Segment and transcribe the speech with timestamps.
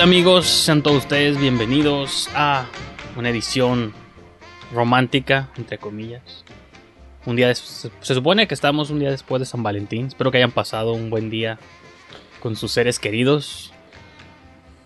[0.00, 0.46] Tal amigos?
[0.46, 2.64] Sean todos ustedes bienvenidos a
[3.16, 3.92] una edición
[4.72, 6.42] romántica, entre comillas.
[7.26, 10.06] Un día des- se supone que estamos un día después de San Valentín.
[10.06, 11.58] Espero que hayan pasado un buen día
[12.40, 13.74] con sus seres queridos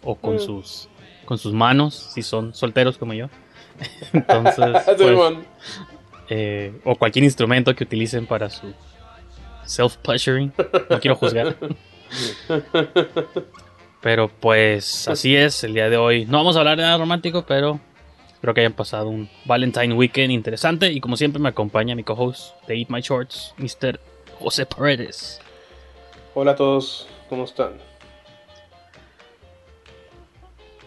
[0.03, 0.89] o con sus
[1.27, 3.29] con sus manos, si son solteros como yo.
[4.13, 5.39] Entonces, pues,
[6.29, 8.75] eh, o cualquier instrumento que utilicen para su
[9.65, 10.53] self pleasuring.
[10.91, 11.57] No quiero juzgar.
[14.05, 17.47] Pero pues así es, el día de hoy no vamos a hablar de nada romántico,
[17.49, 17.81] pero
[18.31, 22.55] espero que hayan pasado un Valentine Weekend interesante y como siempre me acompaña mi co-host
[22.67, 23.99] de Eat My Shorts, Mr.
[24.39, 25.41] José Paredes.
[26.35, 27.79] Hola a todos, ¿cómo están?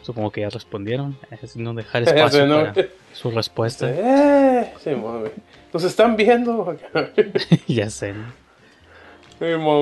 [0.04, 2.66] Supongo que ya respondieron, es no dejar espacio sé, ¿no?
[2.66, 3.90] para su respuesta.
[3.90, 5.32] Eh, Simón, güey.
[5.74, 6.78] ¿Nos están viendo?
[7.68, 8.14] ya sé.
[8.14, 8.47] ¿no?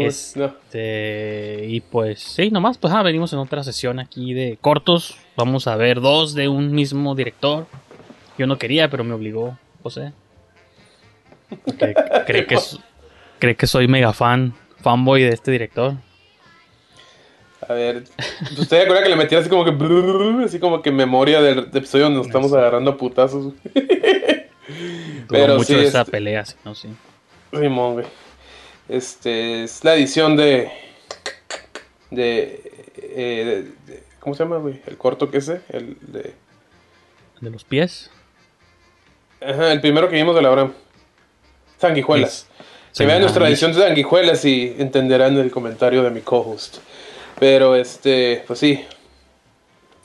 [0.02, 5.18] Este, y pues sí, nomás pues ah, venimos en otra sesión aquí de cortos.
[5.38, 7.68] Vamos a ver dos de un mismo director.
[8.38, 10.12] Yo no quería, pero me obligó José.
[11.64, 11.94] Porque
[12.28, 12.58] cree que,
[13.40, 15.94] cree que soy mega fan, fanboy de este director.
[17.68, 18.04] A ver,
[18.60, 19.72] ¿usted acuerda que le metí así como que
[20.46, 23.54] así como que memoria del episodio donde nos estamos agarrando a putazos?
[23.74, 26.76] Duró Pero mucho sí, esa este- pelea, sí, ¿no?
[26.76, 26.90] Sí.
[27.52, 28.06] Simón, güey.
[28.90, 30.72] Este es la edición de.
[32.12, 32.62] de,
[32.98, 34.82] eh, de- de- ¿Cómo se llama, güey?
[34.86, 36.34] El corto que ese, el de.
[37.42, 38.10] De los pies.
[39.42, 40.74] Ajá, el primero que vimos de la Abraham.
[41.80, 42.48] Sanguijuelas.
[42.92, 43.04] Sí.
[43.04, 46.78] Que vean nuestra edición de sanguijuelas y entenderán el comentario de mi co-host.
[47.40, 48.86] Pero este, pues sí.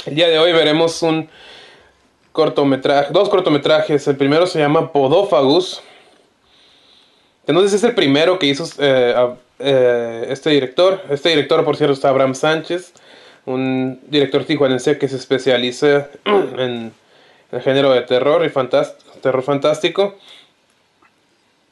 [0.07, 1.29] El día de hoy veremos un
[2.33, 4.07] cortometraje, dos cortometrajes.
[4.09, 5.83] El primero se llama Podófagus.
[7.47, 9.15] Si es el primero que hizo eh,
[9.59, 11.03] eh, este director.
[11.11, 12.93] Este director, por cierto, está Abraham Sánchez.
[13.47, 16.93] Un director tijuanense que se especializa en
[17.53, 20.17] el género de terror y terror fantástico.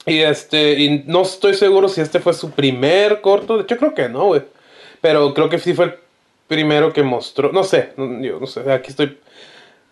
[0.07, 3.57] Y este, y no estoy seguro si este fue su primer corto.
[3.57, 4.43] De hecho, creo que no, güey.
[5.01, 5.95] Pero creo que sí fue el
[6.49, 7.53] primero que mostró.
[7.53, 9.19] No sé, yo no sé, aquí estoy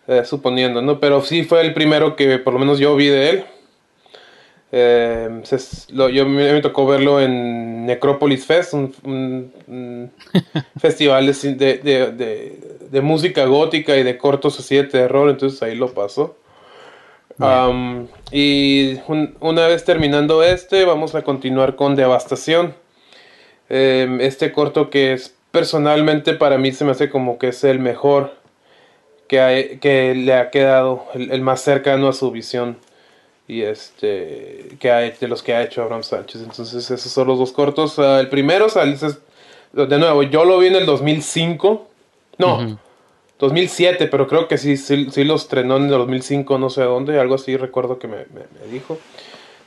[0.08, 0.98] eh, suponiendo, ¿no?
[0.98, 3.44] Pero sí fue el primero que por lo menos yo vi de él.
[4.72, 10.12] Eh, se- lo- yo me, me tocó verlo en Necropolis Fest, un, un- un
[10.78, 12.12] festival de, de,
[12.90, 16.36] de- música gótica y de cortos así de terror, entonces ahí lo pasó.
[17.38, 22.74] Um, y un- una vez terminando este, vamos a continuar con Devastación.
[23.68, 27.78] Em, este corto que es personalmente para mí se me hace como que es el
[27.80, 28.32] mejor
[29.28, 32.78] que, hay- que le ha quedado, el, el más cercano a su visión
[33.48, 36.42] y este que ha, de los que ha hecho Abraham Sánchez.
[36.42, 37.98] Entonces esos son los dos cortos.
[37.98, 38.96] Ah, el primero, sale-
[39.72, 41.88] de nuevo, yo lo vi en el 2005.
[42.38, 42.78] No, Ujú.
[43.38, 47.20] 2007, pero creo que sí, sí, sí los estrenó en el 2005, no sé dónde,
[47.20, 48.98] algo así recuerdo que me, me- me dijo.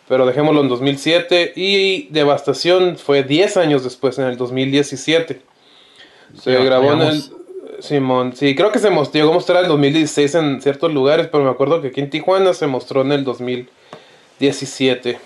[0.07, 5.41] Pero dejémoslo en 2007 y Devastación fue 10 años después, en el 2017.
[6.41, 7.23] Se grabó en el...
[7.81, 11.27] Simón, sí, creo que se mostró, llegó a mostrar en el 2016 en ciertos lugares,
[11.31, 15.19] pero me acuerdo que aquí en Tijuana se mostró en el 2017.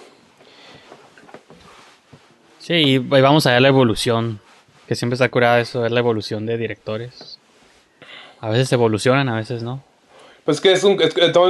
[2.59, 4.39] Sí, y vamos a ver la evolución.
[4.87, 7.39] Que siempre está curada eso, ver la evolución de directores.
[8.39, 9.83] A veces evolucionan, a veces no.
[10.45, 11.01] Pues que es un...
[11.01, 11.49] es que estamos,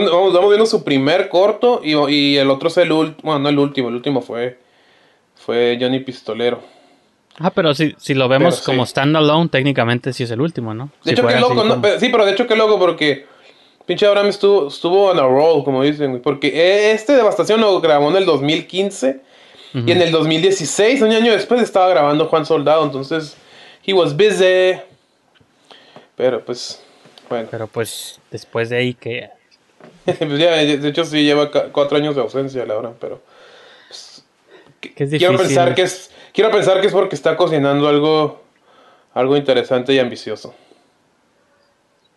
[0.49, 3.89] viendo su primer corto y, y el otro es el último, bueno, no el último,
[3.89, 4.59] el último fue,
[5.35, 6.61] fue Johnny Pistolero.
[7.39, 8.65] Ah, pero si, si lo vemos Pero sí.
[8.65, 10.85] como standalone, técnicamente sí es el último, ¿no?
[10.85, 11.61] De Si hecho, qué loco, ¿no?
[11.69, 13.25] como- Pero- Sí, pero de hecho, qué loco porque
[13.85, 18.09] pinche Abraham estuvo, estuvo on a roll, como dicen, Porque eh, este Devastación lo grabó
[18.11, 19.21] en el 2015
[19.73, 22.85] y en el 2016, un año después, estaba grabando Juan Soldado.
[22.85, 23.35] Entonces,
[23.83, 24.79] he was busy.
[26.15, 26.81] Pero pues,
[27.29, 27.47] bueno.
[27.49, 29.29] Pero pues después de ahí que...
[30.05, 33.21] Pues ya, de hecho, sí lleva cuatro años de ausencia la hora, pero.
[33.87, 34.23] pues,
[34.79, 36.11] que es quiero pensar que es.
[36.33, 38.41] Quiero pensar que es porque está cocinando algo.
[39.13, 40.55] Algo interesante y ambicioso.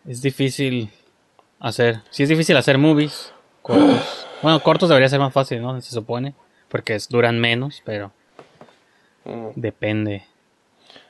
[0.08, 0.90] Es difícil
[1.60, 2.00] hacer.
[2.10, 4.26] Sí, es difícil hacer movies cortos.
[4.42, 5.78] bueno, cortos debería ser más fácil, ¿no?
[5.82, 6.34] Se supone.
[6.68, 8.12] Porque es- duran menos, pero
[9.24, 10.24] Mm, depende.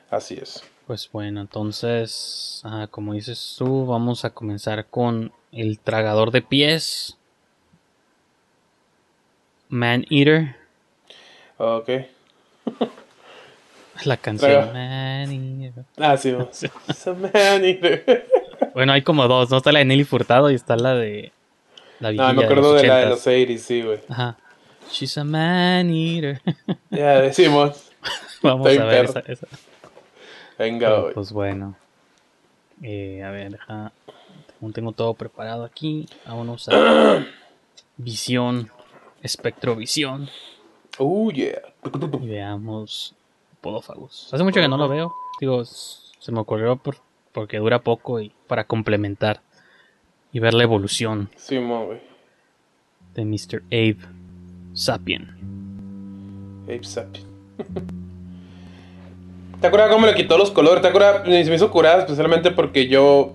[0.09, 0.63] así es.
[0.87, 7.15] Pues bueno, entonces, ah, como dices tú, vamos a comenzar con el tragador de pies.
[9.69, 10.55] Man Eater.
[11.57, 11.89] Ok.
[14.05, 14.75] La canción.
[14.75, 15.85] Eater.
[15.97, 18.27] Ah, sí, eater.
[18.73, 19.57] Bueno, hay como dos, ¿no?
[19.57, 21.31] Está la de Nelly Furtado y está la de.
[21.99, 23.09] La No, me acuerdo de, la de 80s.
[23.09, 23.99] los 80 sí, güey.
[24.09, 24.37] Ajá.
[24.91, 26.41] She's a man eater.
[26.89, 27.91] Ya decimos.
[28.41, 29.47] Vamos a ver esa, esa.
[30.57, 31.13] Venga, Pero, güey.
[31.13, 31.75] pues bueno.
[32.83, 33.91] Eh, a ver, deja.
[34.59, 36.07] Tengo, tengo todo preparado aquí.
[36.25, 37.25] Vámonos a
[37.97, 38.71] visión,
[39.21, 40.29] espectrovisión.
[40.99, 41.61] Oh, yeah.
[42.21, 43.13] Y veamos
[43.67, 44.29] podófagos.
[44.31, 45.13] Hace mucho que no lo veo.
[45.41, 46.95] Digo, se me ocurrió por-
[47.33, 49.41] porque dura poco y para complementar
[50.31, 51.99] y ver la evolución Simón, güey.
[53.13, 53.63] de Mr.
[53.67, 53.97] Abe
[54.73, 55.35] Sapien.
[56.63, 57.25] Ape Sapien.
[59.59, 60.81] ¿Te acuerdas cómo le quitó los colores?
[60.81, 61.23] ¿Te acuerdas?
[61.25, 63.33] Se me hizo curada especialmente porque yo.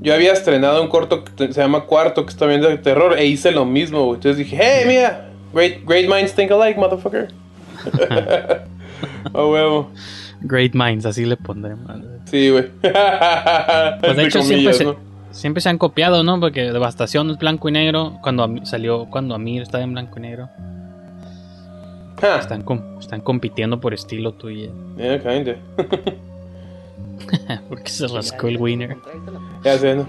[0.00, 3.26] Yo había estrenado un corto que se llama Cuarto, que está bien de terror, e
[3.26, 4.16] hice lo mismo, güey.
[4.16, 7.28] Entonces dije, hey, mira, great, great minds think alike, motherfucker.
[9.32, 9.90] oh, huevo.
[10.40, 11.90] Great Minds, así le pondremos.
[12.26, 12.66] Sí, güey.
[14.00, 14.96] Pues de hecho siempre comillas, se, ¿no?
[15.30, 16.38] siempre se han copiado, ¿no?
[16.40, 18.18] Porque Devastación es blanco y negro.
[18.22, 20.48] Cuando salió, cuando Amir estaba en blanco y negro.
[22.40, 24.70] Están, com- están compitiendo por estilo tuyo.
[24.96, 25.56] yeah, kinda.
[27.68, 28.96] Porque se rascó el winner.
[29.64, 30.06] Ya sé, ¿no?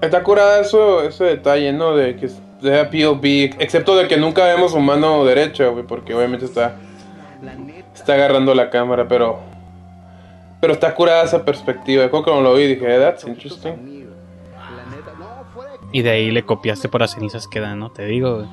[0.00, 1.96] Está curada eso, ese detalle, ¿no?
[1.96, 2.28] De que
[2.70, 3.24] sea POV,
[3.58, 6.76] excepto de que nunca vemos su mano derecha, güey, porque obviamente está
[7.94, 9.40] está agarrando la cámara, pero
[10.60, 12.08] pero está curada esa perspectiva.
[12.08, 14.04] Creo que cuando lo vi dije, "Eh, that's interesting.
[15.92, 17.90] Y de ahí le copiaste por las cenizas que dan, ¿no?
[17.90, 18.46] Te digo, güey.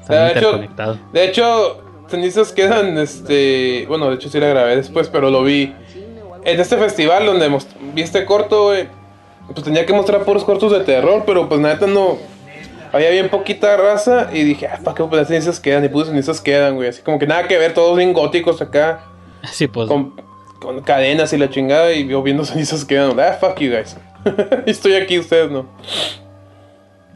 [0.00, 0.58] Están De hecho,
[1.12, 5.74] de hecho, cenizas quedan, este, bueno, de hecho sí la grabé después, pero lo vi
[6.44, 7.50] en este festival donde
[7.94, 8.88] vi este corto, güey.
[9.52, 12.16] Pues tenía que mostrar puros cortos de terror, pero pues neta no.
[12.92, 15.84] Había bien poquita raza y dije, ah, ¿para qué las cenizas quedan?
[15.84, 16.88] Y puse cenizas quedan, güey.
[16.88, 19.04] Así como que nada que ver, todos bien góticos acá,
[19.44, 19.88] Sí, pues.
[19.88, 20.14] con,
[20.60, 21.92] con cadenas y la chingada.
[21.92, 23.96] Y yo viendo cenizas quedan, ah, fuck you guys.
[24.66, 25.66] Estoy aquí, ustedes no.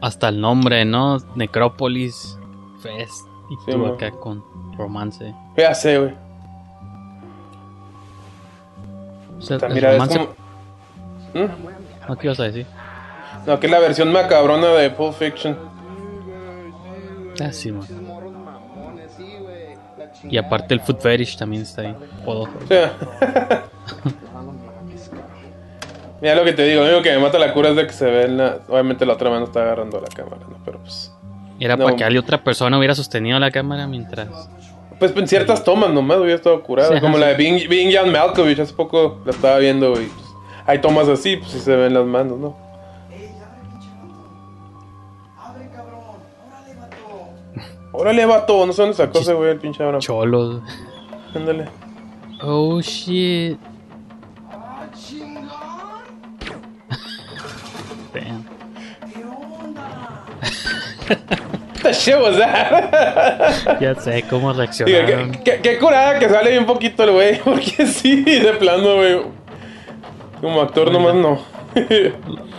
[0.01, 1.17] Hasta el nombre, ¿no?
[1.35, 2.37] Necrópolis,
[2.81, 3.25] Fest.
[3.49, 4.43] Y Sí, tú acá con
[4.77, 5.33] romance.
[5.57, 6.13] Ya sé, güey.
[9.37, 10.19] O sea, el romance.
[10.19, 11.45] como.
[11.45, 11.51] ¿Mm?
[12.07, 12.65] ¿No qué ibas a decir?
[13.45, 15.57] No, que es la versión macabrona de Pulp Fiction.
[17.41, 17.87] Ah, sí, man.
[20.29, 21.95] Y aparte el Food Fetish también está ahí.
[22.23, 22.47] Puedo.
[26.21, 27.91] Mira lo que te digo, lo único que me mata la cura es de que
[27.93, 28.59] se ve en la...
[28.69, 30.57] Obviamente la otra mano está agarrando la cámara, ¿no?
[30.63, 31.11] Pero pues...
[31.59, 31.83] Era No.
[31.83, 34.27] para que alguien otra persona hubiera sostenido la cámara mientras.
[34.99, 36.93] Pues en ciertas tomas nomás hubiera estado curado.
[36.93, 37.33] Sí, como la de.
[37.35, 40.27] Being, Being John Malkovich, hace poco la estaba viendo y pues,
[40.65, 42.55] hay tomas así, pues sí se ven las manos, ¿no?
[47.93, 50.01] Órale, vato, no sé dónde sacó ese güey el pinche Abraham.
[50.01, 50.61] Cholos.
[51.35, 51.65] Ándale.
[52.41, 53.57] Oh shit.
[58.13, 58.45] Damn.
[61.81, 63.79] The shit was that?
[63.79, 65.31] Ya sé cómo Digo, reaccionaron.
[65.31, 69.21] qué, qué- qué curada que sale bien poquito el güey, porque sí, de plano, güey.
[70.41, 71.39] Como actor nomás no.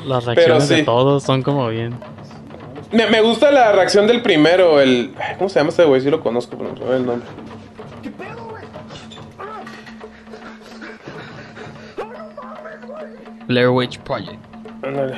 [0.07, 0.77] Las reacciones sí.
[0.77, 1.95] de todos son como bien.
[2.95, 5.15] Me, me gusta la reacción del primero, el...
[5.39, 6.01] ¿Cómo se llama ese güey?
[6.01, 7.29] Sí lo conozco, pero no sé el nombre.
[13.47, 14.39] Blair Witch Project.
[14.83, 15.17] Ándale.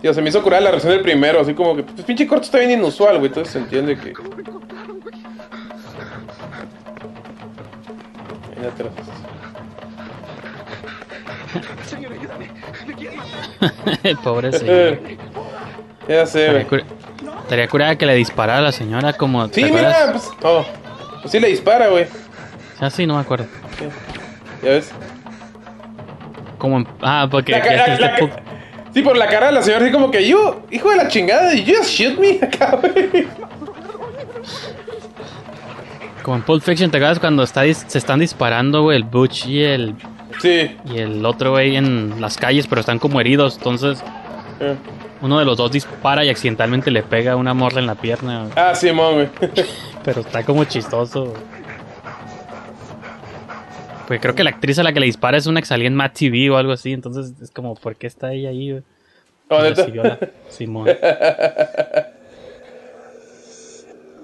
[0.00, 2.44] Tío, se me hizo curar la reacción del primero, así como que, pues pinche corto
[2.44, 4.12] está bien inusual, güey, entonces se entiende que...
[8.60, 8.92] Las-
[11.96, 12.61] El
[14.24, 15.00] pobre señor.
[16.08, 16.62] Ya sé, güey.
[16.62, 16.84] Estaría cura-
[17.42, 19.48] Estaría curada que le disparara a la señora como.
[19.48, 20.30] ¿te Sí, mira, pues...
[20.42, 20.64] Oh,
[21.20, 22.06] pues sí le dispara, güey.
[22.80, 23.46] Ah, sí, no me acuerdo.
[24.62, 24.90] ¿Ya ves?
[26.58, 27.52] Como en- Ah, porque.
[27.52, 28.42] La la- la ca-
[28.94, 31.54] sí, por la cara de la señora, así como que yo, hijo de la chingada,
[31.54, 33.26] you just shoot me acá, güey.
[36.22, 39.62] Como en Pulp Fiction, ¿te acuerdas cuando está se están disparando, güey, el Butch y
[39.64, 39.94] el,
[40.40, 40.76] Sí.
[40.86, 43.56] y el otro güey en las calles, pero están como heridos?
[43.56, 44.02] Entonces,
[44.60, 44.76] eh.
[45.20, 48.48] uno de los dos dispara y accidentalmente le pega una morra en la pierna.
[48.56, 49.28] Ah, sí, güey.
[50.04, 51.32] Pero está como chistoso.
[54.08, 55.94] Pues creo que la actriz a la que le dispara es una que salía en
[55.94, 56.92] Matt TV o algo así.
[56.92, 58.72] Entonces es como, ¿por qué está ella ahí?
[58.72, 58.82] güey?
[59.48, 59.62] Oh,
[60.48, 60.88] Simón.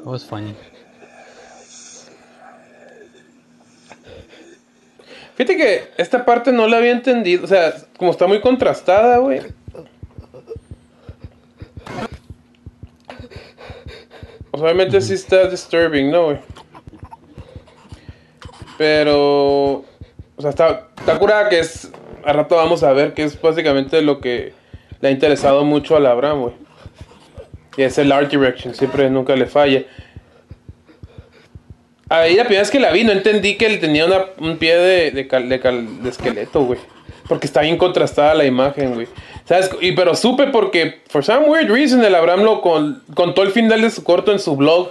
[0.05, 0.55] Oh, es funny.
[5.39, 7.45] Fíjate que esta parte no la había entendido.
[7.45, 9.41] O sea, como está muy contrastada, güey.
[14.51, 16.39] Pues obviamente sí está disturbing, ¿no, güey?
[18.79, 19.85] Pero.
[20.35, 21.89] O sea, está, está curada que es.
[22.25, 24.53] A rato vamos a ver que es básicamente lo que
[25.01, 26.55] le ha interesado mucho a la Abraham, güey.
[27.77, 29.85] Y es el art direction, siempre nunca le falla.
[32.11, 34.77] Ahí la primera vez que la vi no entendí que él tenía una- un pie
[34.77, 36.81] de, de, cal- de cal- de esqueleto, güey.
[37.29, 39.07] Porque está bien contrastada la imagen, güey.
[39.45, 39.71] ¿Sabes?
[39.83, 43.83] Y, pero supe porque, for some weird reason, el Abraham lo con- contó el final
[43.83, 44.91] de su corto en su blog.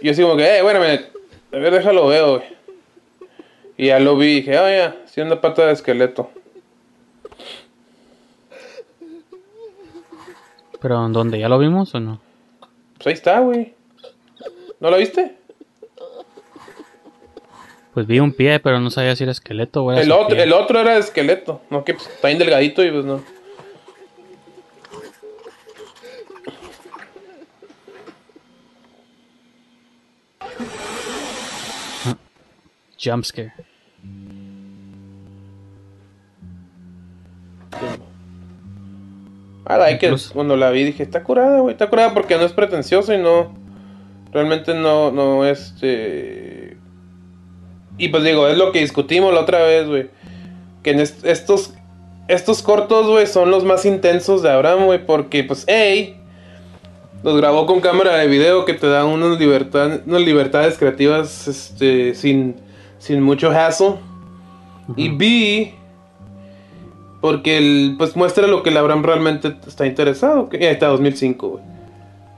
[0.00, 1.10] Y yo así como que, eh, bueno, a ver,
[1.50, 2.48] déjalo veo, güey.
[3.76, 6.30] Y ya lo vi y dije, ah, ya, sí, una pata de esqueleto.
[10.80, 11.38] ¿Pero en dónde?
[11.38, 12.20] ¿Ya lo vimos o no?
[12.96, 13.74] Pues ahí está, güey.
[14.80, 15.34] ¿No lo viste?
[17.94, 20.42] Pues vi un pie, pero no sabía si era esqueleto o era El otro, pie.
[20.44, 21.60] el otro era esqueleto.
[21.70, 23.20] No, que pues, está bien delgadito y pues no.
[32.96, 33.52] Jump scare.
[39.68, 40.02] I like it.
[40.10, 41.72] Incluso- Cuando la vi dije, está curada, güey.
[41.72, 43.54] Está curada porque no es pretencioso y no.
[44.32, 46.59] Realmente no, no, este.
[48.00, 50.06] Y pues digo, es lo que discutimos la otra vez, güey.
[50.82, 51.74] Que en est- estos.
[52.28, 55.04] Estos cortos, güey, son los más intensos de Abraham, güey.
[55.04, 56.16] Porque, pues, hey.
[57.22, 62.14] Los grabó con cámara de video que te da unas, libertad, unas libertades creativas, este,
[62.14, 62.56] sin,
[62.98, 63.96] sin mucho hassle.
[64.96, 65.74] Y B,
[67.20, 70.48] porque el, pues muestra lo que el Abraham realmente está interesado.
[70.48, 71.64] Que, ahí está 2005, güey.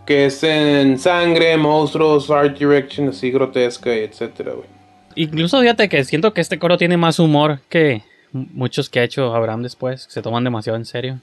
[0.06, 4.66] Que es en sangre, monstruos, art direction, así grotesca, y etcétera, güey.
[5.14, 8.02] Incluso fíjate que siento que este coro tiene más humor que
[8.32, 11.20] muchos que ha hecho Abraham después, que se toman demasiado en serio.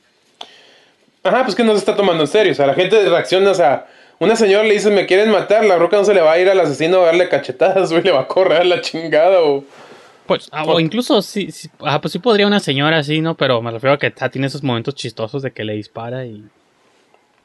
[1.24, 2.51] Ajá, pues que no se está tomando en serio.
[2.51, 3.88] O sea, la gente reacciona, o sea,
[4.19, 6.50] una señora le dice, me quieren matar, la roca no se le va a ir
[6.50, 9.63] al asesino a darle cachetadas, güey, le va a correr a la chingada, o...
[10.25, 13.36] Pues, ah, o incluso sí, sí, ah, pues sí podría una señora así, ¿no?
[13.36, 16.43] Pero me refiero a que ah, tiene esos momentos chistosos de que le dispara y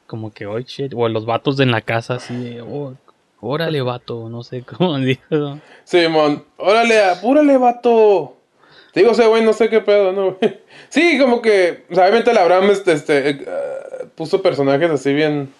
[0.05, 2.93] como que, oh shit, o los vatos de en la casa así de, oh,
[3.41, 5.59] órale vato, no sé cómo dijo.
[5.83, 8.37] Simón, órale, apúrale, vato.
[8.93, 10.37] Digo, ese güey, no sé qué pedo, ¿no?
[10.89, 13.45] Sí, como que, o sea, obviamente el Abraham este, este, eh,
[14.15, 15.51] puso personajes así bien...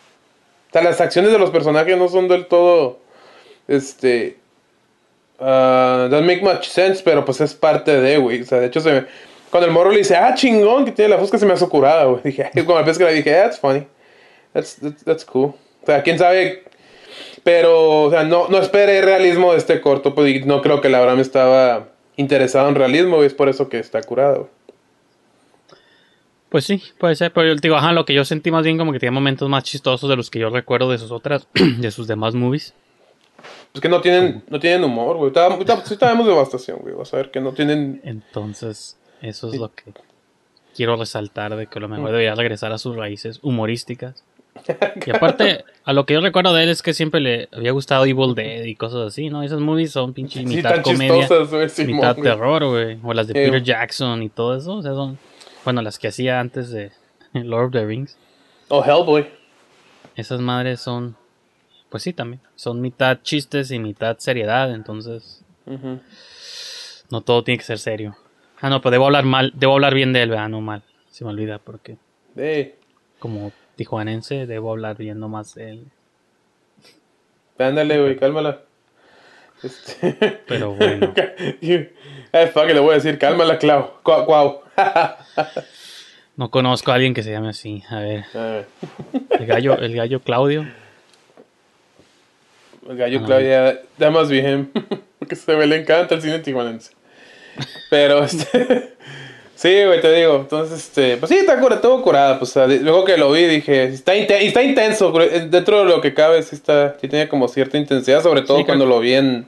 [0.69, 2.99] O sea, las acciones de los personajes no son del todo,
[3.67, 4.37] este...
[5.39, 8.41] ah, don't make much sense, pero pues es parte de, güey.
[8.41, 9.05] O sea, de hecho, se me,
[9.55, 12.05] cuando el morro le dice, ah, chingón, que tiene la fusca, se me hace curada,
[12.05, 12.21] güey.
[12.25, 13.87] Dije, cuando la que le dije, that's funny.
[14.53, 15.53] That's, that's, that's cool.
[15.81, 16.63] O sea, quién sabe
[17.45, 20.87] pero, o sea, no, no espere realismo de este corto, pues y no creo que
[20.87, 24.49] el Abraham estaba interesado en realismo, y es por eso que está curado.
[26.49, 28.79] Pues sí, puede ser, pero yo te digo, ajá, lo que yo sentí más bien
[28.79, 31.91] como que tenía momentos más chistosos de los que yo recuerdo de sus otras, de
[31.91, 32.73] sus demás movies.
[33.75, 35.31] Es que no tienen, no tienen humor, güey.
[35.83, 36.95] Sí tenemos devastación, güey.
[36.95, 38.01] Vas a ver que no tienen...
[38.03, 39.93] Entonces, eso es lo que
[40.75, 44.23] quiero resaltar de que a lo mejor debería regresar a sus raíces humorísticas.
[45.05, 48.05] Y aparte, a lo que yo recuerdo de él es que siempre le había gustado
[48.05, 49.43] Evil Dead y cosas así, ¿no?
[49.43, 51.27] Esas movies son pinche Sí, mitad comedia.
[51.69, 52.97] Simón, mitad terror, güey.
[53.03, 53.45] O las de Eh.
[53.45, 54.75] Peter Jackson y todo eso.
[54.75, 55.17] O sea, son,
[55.63, 56.91] bueno, las que hacía antes de
[57.33, 58.17] Lord of the Rings.
[58.69, 59.27] O Hellboy.
[60.15, 61.15] Esas madres son,
[61.89, 62.41] pues sí, también.
[62.55, 65.43] Son mitad chistes y mitad seriedad, entonces
[67.11, 68.15] no todo tiene que ser serio.
[68.61, 70.49] Ah, no, pero debo hablar mal, debo hablar bien de él, ¿verdad?
[70.49, 70.83] No mal.
[71.11, 71.97] Se me olvida porque
[72.35, 72.75] Ey,
[73.19, 75.85] como tijuanense debo hablar bien nomás de él.
[77.57, 78.61] ándale, güey, cálmala.
[79.63, 80.13] Este...
[80.47, 81.13] Pero bueno.
[82.31, 83.91] Ay, fuck, le voy a decir, cálmala, Clau.
[84.03, 84.61] Cuau.
[86.37, 87.81] No conozco a alguien que se llame así.
[87.89, 88.65] A ver, A ver,
[89.39, 90.67] el gallo, el gallo Claudio.
[92.89, 93.25] El gallo Ah.
[93.25, 94.67] Claudia, that must be him.
[95.19, 96.91] Porque se ve, le encanta el cine tijuanense.
[97.89, 98.95] Pero, este.
[99.55, 100.35] Sí, güey, te digo.
[100.37, 101.17] Entonces, este.
[101.17, 102.37] Pues sí, está cura, todo curada.
[102.39, 103.83] Pues, o sea, di- luego que lo vi, dije.
[103.85, 105.19] Está, inte- y está intenso.
[105.21, 108.21] eh, Dentro de lo que cabe, sí, está, sí tiene como cierta intensidad.
[108.21, 109.47] Sobre todo Sí, cuando lo vi en.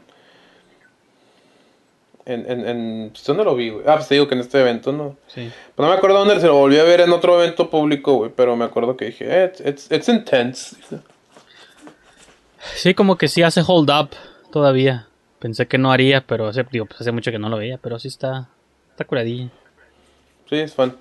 [2.25, 3.09] En, en, en.
[3.11, 3.85] pues, ¿Dónde lo vi, güey?
[3.87, 5.15] Ah, pues te digo que en este evento, ¿no?
[5.27, 5.49] Sí.
[5.75, 8.31] Pues no me acuerdo dónde se lo volví a ver en otro evento público, güey.
[8.35, 10.75] Pero me acuerdo que dije, eh, it's, it's, it's intense.
[12.75, 14.09] Sí, como que sí hace hold up
[14.51, 15.07] todavía.
[15.39, 17.97] Pensé que no haría, pero hace, digo, pues hace mucho que no lo veía, pero
[17.99, 18.49] sí está,
[18.89, 19.49] está curadilla.
[20.49, 20.95] Sí, es fan.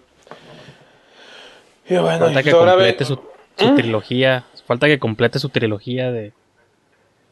[1.88, 3.20] Y bueno, Falta que ve- complete su,
[3.56, 4.44] su trilogía.
[4.66, 6.32] Falta que complete su trilogía de.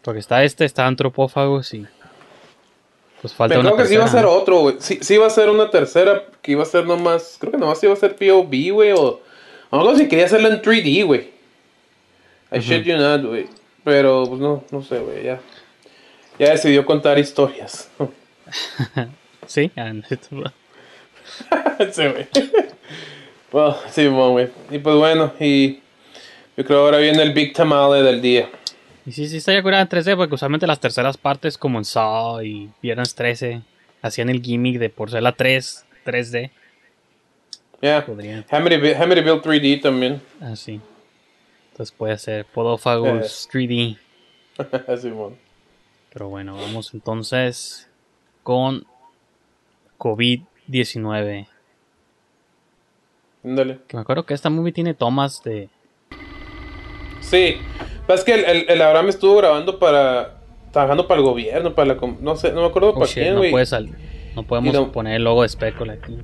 [0.03, 1.87] Porque está este, está Antropófagos y.
[3.21, 4.41] Pues falta Me una creo que sí iba a ser tercera, ¿no?
[4.43, 4.77] otro, güey.
[4.79, 7.37] Sí, sí iba a ser una tercera que iba a ser nomás.
[7.41, 8.93] Creo que nomás iba a ser POV, güey.
[8.93, 9.21] O
[9.71, 11.33] algo si quería hacerlo en 3D, güey.
[12.53, 13.47] I shit you not, güey.
[13.83, 15.25] Pero, pues no, no sé, güey.
[15.25, 15.41] Ya.
[16.39, 17.91] Ya decidió contar historias.
[19.47, 19.71] Sí,
[21.93, 22.29] sí, güey.
[23.53, 24.49] Well, sí, bueno, güey.
[24.71, 25.81] Y pues bueno, y.
[26.57, 28.49] Yo creo ahora viene el Big Tamale del día.
[29.07, 31.85] Y sí, sí está ya curada en 3D, porque usualmente las terceras partes, como en
[31.85, 33.63] Saw y Viernes 13,
[34.03, 36.51] hacían el gimmick de por ser la 3, 3D.
[37.83, 38.07] Ya.
[38.07, 38.47] Podrían.
[38.51, 40.23] Amityville Amityville 3D también.
[40.41, 40.81] Así.
[41.73, 43.99] Entonces puede ser Podófagos 3D.
[45.01, 45.37] Simón.
[46.13, 47.89] Pero bueno, vamos entonces
[48.45, 48.87] con
[50.69, 51.47] COVID-19.
[53.45, 53.79] Ándale.
[53.87, 55.69] Que me acuerdo que esta movie tiene tomas de.
[57.21, 57.57] Sí,
[58.09, 60.39] es que el, el, el Abraham estuvo grabando para.
[60.73, 62.01] Trabajando para el gobierno, para la.
[62.21, 63.51] No sé, no me acuerdo Oh, para shit, quién, no, güey.
[63.51, 63.91] puede sal-
[64.35, 66.19] no podemos no- poner el logo de Speckle aquí.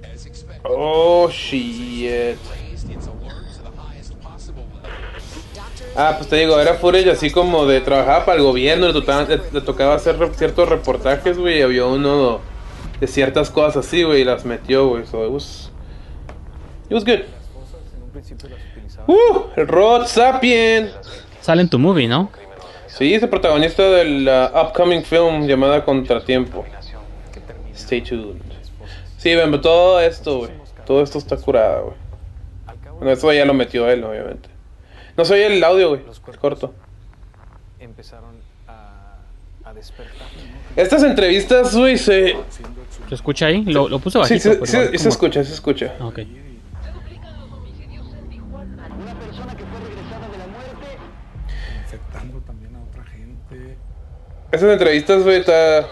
[0.64, 2.36] Oh, shit.
[5.96, 9.24] Ah, pues te digo, era footage así como de trabajaba para el gobierno, le, tocaba-
[9.28, 12.40] le- le tocaba hacer re- ciertos reportajes, güey, había uno
[13.00, 15.70] de ciertas cosas así, güey, y las metió, güey, so it was,
[16.88, 17.20] it was good.
[19.06, 20.90] Uh, el Rod Sapien.
[21.40, 22.30] Sale en tu movie, ¿no?
[22.86, 26.64] Sí, es el protagonista del uh, upcoming film llamada Contratiempo.
[27.74, 28.42] Stay tuned.
[29.16, 30.50] Sí, ven, pero todo esto, güey.
[30.86, 31.96] Todo esto está curado, güey.
[32.96, 34.50] Bueno, eso ya lo metió él, obviamente.
[35.16, 36.02] No soy el audio, güey.
[36.10, 36.74] Es corto.
[37.78, 38.36] empezaron
[38.68, 39.16] a,
[39.64, 40.26] a despertar.
[40.76, 42.36] Estas entrevistas, güey, se.
[43.10, 43.64] ¿Se escucha ahí?
[43.64, 44.64] Lo, lo puse bajito.
[44.64, 45.92] sí, se escucha, se escucha.
[46.00, 46.20] Ah, Ok.
[51.84, 53.76] infectando también a otra gente.
[54.52, 55.86] Estas entrevistas, güey, está.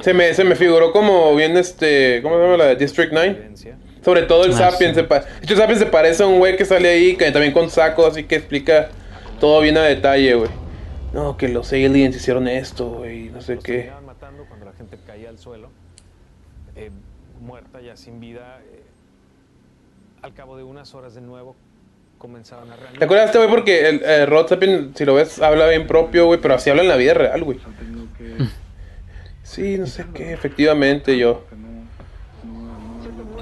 [0.00, 2.20] Se me, se me figuró como bien este.
[2.22, 3.32] ¿Cómo se llama la de District 9?
[3.34, 3.76] violencia.
[4.04, 4.90] Sobre todo el Ah, Sapien.
[4.90, 5.00] sí.
[5.00, 7.52] Se pa- de hecho, Sapien se parece a un güey que sale ahí, que también
[7.52, 8.88] con saco, así que explica
[9.40, 10.50] todo bien a detalle, güey.
[11.16, 13.90] No, que los aliens hicieron esto, güey, no sé Los qué.
[14.04, 15.70] matando cuando la gente caía al suelo,
[16.74, 16.90] eh,
[17.40, 18.60] muerta ya sin vida.
[18.70, 18.82] eh,
[20.20, 21.56] al cabo de unas horas de nuevo
[22.18, 22.98] comenzaban a reanimar.
[22.98, 23.50] ¿Te acuerdas de este güey?
[23.50, 24.46] Porque el eh, Rod
[24.94, 27.58] si lo ves, habla bien propio, güey, pero así habla en la vida real, güey.
[29.42, 31.44] Sí, no sé qué, efectivamente, yo.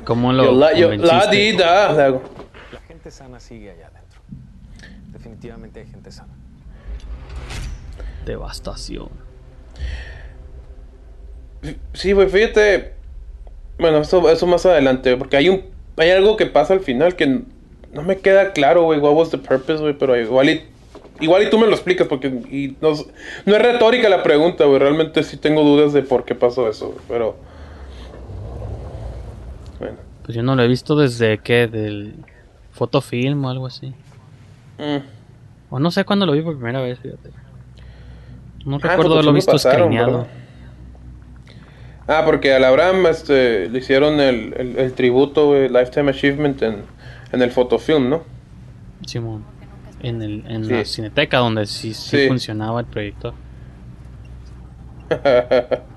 [0.04, 1.36] ¿Cómo lo Yo la, yo, la convenciste?
[1.36, 1.92] di, da.
[1.92, 4.20] La gente sana sigue allá adentro.
[5.12, 6.34] Definitivamente hay gente sana.
[8.24, 9.08] Devastación.
[11.92, 12.92] Sí, güey, fíjate.
[13.78, 15.62] Bueno, eso, eso más adelante, porque hay un
[15.96, 17.26] hay algo que pasa al final que
[17.92, 20.62] no me queda claro, güey, what was the purpose, güey, pero igual y
[21.20, 23.06] igual y tú me lo explicas porque y no, es-
[23.46, 26.96] no es retórica la pregunta, güey, realmente sí tengo dudas de por qué pasó eso,
[27.08, 27.36] pero
[29.78, 29.96] bueno.
[30.24, 32.14] Pues yo no lo he visto desde que del
[32.72, 33.88] fotofilm o algo así.
[34.78, 34.98] Mm.
[35.70, 37.30] O no sé cuándo lo vi por primera vez, fíjate.
[38.64, 40.26] No Ah, recuerdo haberlo Fotofilm visto pasaron.
[42.06, 46.82] Ah, porque al Abraham este, le hicieron el, el, el tributo, güey, Lifetime Achievement en,
[47.32, 48.22] en el fotofilm, ¿no?
[49.06, 49.44] Simón.
[50.00, 50.72] En, el, en Sí.
[50.72, 52.28] la cineteca donde sí, sí, Sí.
[52.28, 53.32] funcionaba el proyector.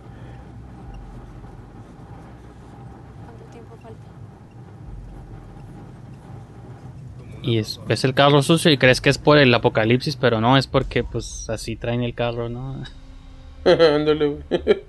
[7.48, 10.58] Y es, ves el carro sucio y crees que es por el apocalipsis, pero no,
[10.58, 12.84] es porque pues así traen el carro, ¿no?
[13.66, 14.44] Ándale, güey.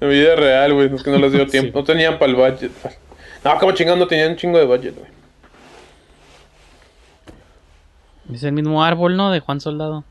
[0.00, 0.94] En vida real, güey.
[0.94, 1.80] Es que no les dio tiempo.
[1.80, 1.82] Sí.
[1.82, 2.70] No tenían para el budget.
[3.42, 5.10] No, como chingando, tenían un chingo de budget, güey.
[8.32, 9.32] Es el mismo árbol, ¿no?
[9.32, 10.04] De Juan Soldado.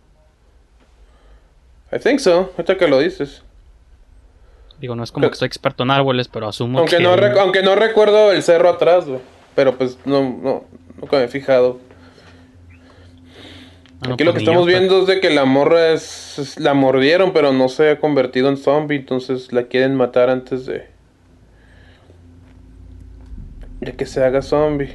[1.93, 2.51] I think so.
[2.57, 3.41] Ahorita que lo dices.
[4.81, 7.03] Digo, no es como que soy experto en árboles, pero asumo Aunque que...
[7.03, 9.21] no, aunque no recuerdo el cerro atrás, güey.
[9.55, 10.65] Pero pues no, no,
[10.99, 11.79] nunca me he fijado.
[14.01, 15.45] Ah, no, Aquí lo que pues ni estamos yo, pero- viendo es de que la
[15.45, 19.95] morra es, es- la mordieron, pero no se ha convertido en zombie, entonces la quieren
[19.95, 20.93] matar antes de
[23.81, 24.89] de que se haga zombie.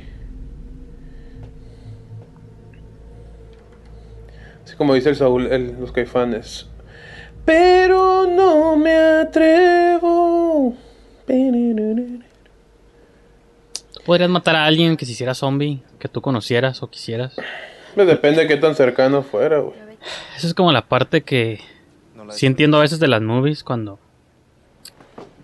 [4.64, 6.66] Así como dice el Saúl, el- los caifanes.
[7.44, 10.74] Pero no me atrevo.
[14.00, 17.34] ¿Tú podrías matar a alguien que se hiciera zombie, que tú conocieras o quisieras?
[17.94, 19.74] Pues depende de qué tan cercano fuera, güey.
[20.36, 21.60] Esa es como la parte que
[22.30, 23.98] sí entiendo a veces de las movies cuando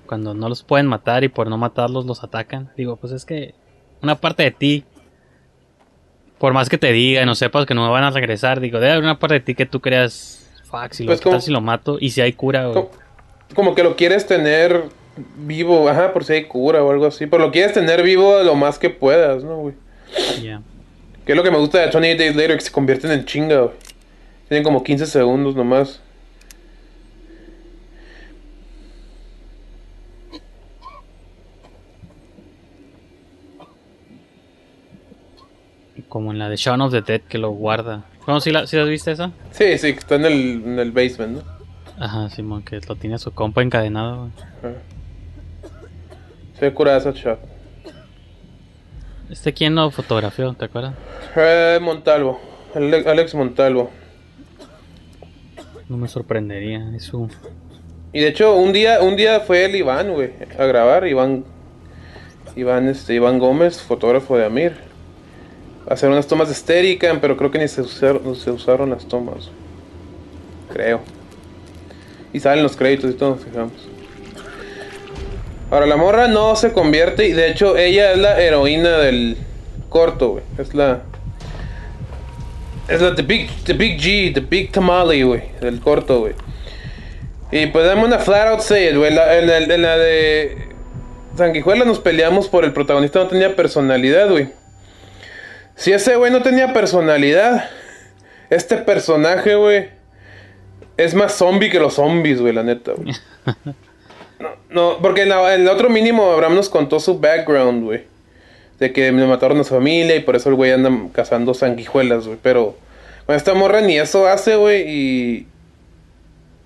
[0.06, 2.70] cuando no los pueden matar y por no matarlos los atacan.
[2.76, 3.54] Digo, pues es que
[4.02, 4.84] una parte de ti
[6.38, 8.92] por más que te digan o sepas que no me van a regresar, digo, debe
[8.92, 11.40] haber una parte de ti que tú creas, fuck, si lo, Pues ¿qué tal como-
[11.40, 12.74] si lo mato y si hay cura, güey?
[12.74, 12.90] Como,
[13.54, 14.84] como que lo quieres tener
[15.36, 17.26] vivo, ajá, por si hay cura o algo así.
[17.26, 19.74] Pero lo quieres tener vivo lo más que puedas, ¿no, güey?
[20.42, 20.62] Ya.
[21.24, 23.58] Que es lo que me gusta de 28 Days Later, que se convierten en chinga,
[23.60, 23.74] güey.
[24.48, 26.00] Tienen como 15 segundos nomás.
[36.08, 38.04] Como en la de Shaun of the Dead que lo guarda.
[38.24, 39.32] ¿Cómo si la, si las viste esa?
[39.50, 41.56] Sí, sí, que está en el, en el basement, ¿no?
[41.98, 44.32] Ajá, Simón, que lo tiene a su compa encadenado, güey.
[44.74, 44.95] Ajá.
[46.74, 47.38] Curada esa shot.
[49.30, 50.94] Este quién lo fotografió, ¿te acuerdas?
[51.36, 52.40] Eh, Montalvo.
[52.74, 53.90] Ale- Alex Montalvo.
[55.88, 57.10] No me sorprendería, es.
[58.12, 61.06] Y de hecho, un día, un día fue el Iván, güey, a grabar.
[61.06, 61.44] Iván,
[62.56, 64.72] Iván, este, Iván Gómez, fotógrafo de Amir.
[65.88, 68.90] A hacer unas tomas de Steadicam, pero creo que ni se usaron, no se usaron
[68.90, 69.50] las tomas.
[70.72, 71.00] Creo.
[72.32, 73.72] Y salen los créditos y todo, fijamos.
[75.70, 79.36] Ahora, la morra no se convierte, y de hecho, ella es la heroína del
[79.88, 80.44] corto, güey.
[80.58, 81.02] Es la.
[82.88, 86.34] Es la The Big, the big G, The Big Tamale, güey, del corto, güey.
[87.50, 89.12] Y pues dame una flat out say güey.
[89.16, 90.66] En la de
[91.36, 94.48] Sanguijuela nos peleamos por el protagonista no tenía personalidad, güey.
[95.74, 97.68] Si ese güey no tenía personalidad,
[98.48, 99.90] este personaje, güey,
[100.96, 103.14] es más zombie que los zombies, güey, la neta, güey.
[104.38, 108.04] No, no, porque en, el otro mínimo Abraham nos contó su background, güey.
[108.78, 112.26] De que me mataron a su familia y por eso el güey anda cazando sanguijuelas,
[112.26, 112.38] güey.
[112.42, 112.76] Pero
[113.24, 114.84] con esta morra ni eso hace, güey.
[114.86, 115.46] Y,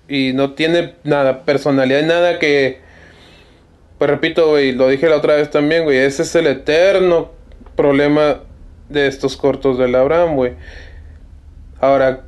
[0.09, 2.79] y no tiene nada, personalidad, nada que...
[3.97, 5.97] Pues repito, güey, lo dije la otra vez también, güey.
[5.97, 7.31] Ese es el eterno
[7.75, 8.41] problema
[8.89, 10.53] de estos cortos del Abraham, güey.
[11.79, 12.23] Ahora,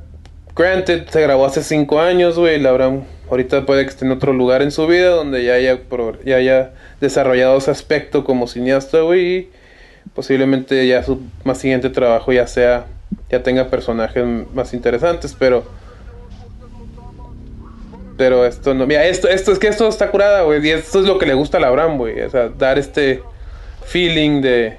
[0.56, 2.56] granted, se grabó hace cinco años, güey.
[2.56, 5.80] El Abraham ahorita puede que esté en otro lugar en su vida donde ya haya,
[6.24, 9.48] ya haya desarrollado ese aspecto como cineasta, güey.
[10.14, 12.86] Posiblemente ya su más siguiente trabajo ya sea,
[13.30, 15.64] ya tenga personajes más interesantes, pero...
[18.16, 21.06] Pero esto no, mira, esto, esto es que esto está curada, güey, y esto es
[21.06, 23.22] lo que le gusta a Abraham, güey, o sea, dar este
[23.86, 24.76] feeling de...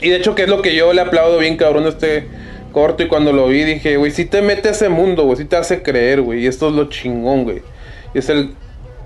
[0.00, 2.26] Y de hecho que es lo que yo le aplaudo bien cabrón este
[2.74, 5.46] corto y cuando lo vi dije, güey, si te mete a ese mundo, güey, si
[5.46, 7.62] te hace creer, güey, y esto es lo chingón, güey.
[8.12, 8.54] Es el...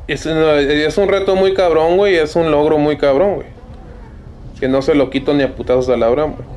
[0.08, 3.46] Es, no, es un reto muy cabrón, güey, y es un logro muy cabrón, güey.
[4.58, 6.48] Que no se lo quito ni a putazos a Abraham, güey.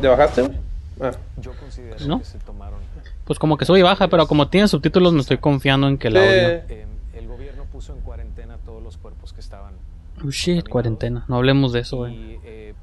[0.00, 0.58] ¿Le bajaste, güey?
[1.00, 1.12] Ah.
[1.38, 2.18] Yo considero ¿No?
[2.18, 2.78] que se tomaron.
[3.24, 6.08] Pues como que sube y baja, pero como tiene subtítulos me estoy confiando en que
[6.08, 6.18] el Sí.
[6.18, 6.32] audio...
[6.38, 9.72] eh, el gobierno puso en cuarentena todos los cuerpos que estaban
[10.22, 11.24] Oh shit, cuarentena.
[11.28, 12.38] No hablemos de eso, güey.
[12.44, 12.74] eh,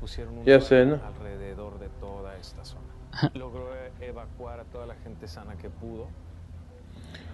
[0.46, 1.00] Ya sé, ¿no?
[1.06, 2.82] alrededor de toda esta zona.
[3.34, 6.08] Logró e- evacuar a toda la gente sana que pudo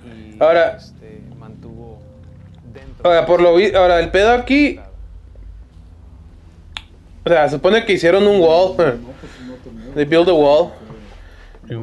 [0.06, 2.00] y Ahora- este, mantuvo
[2.74, 3.10] dentro.
[3.10, 4.80] Ahora, por lo vi- ahora, el pedo aquí,
[7.26, 8.76] o sea, se supone que hicieron un wall.
[9.96, 10.72] They build a wall.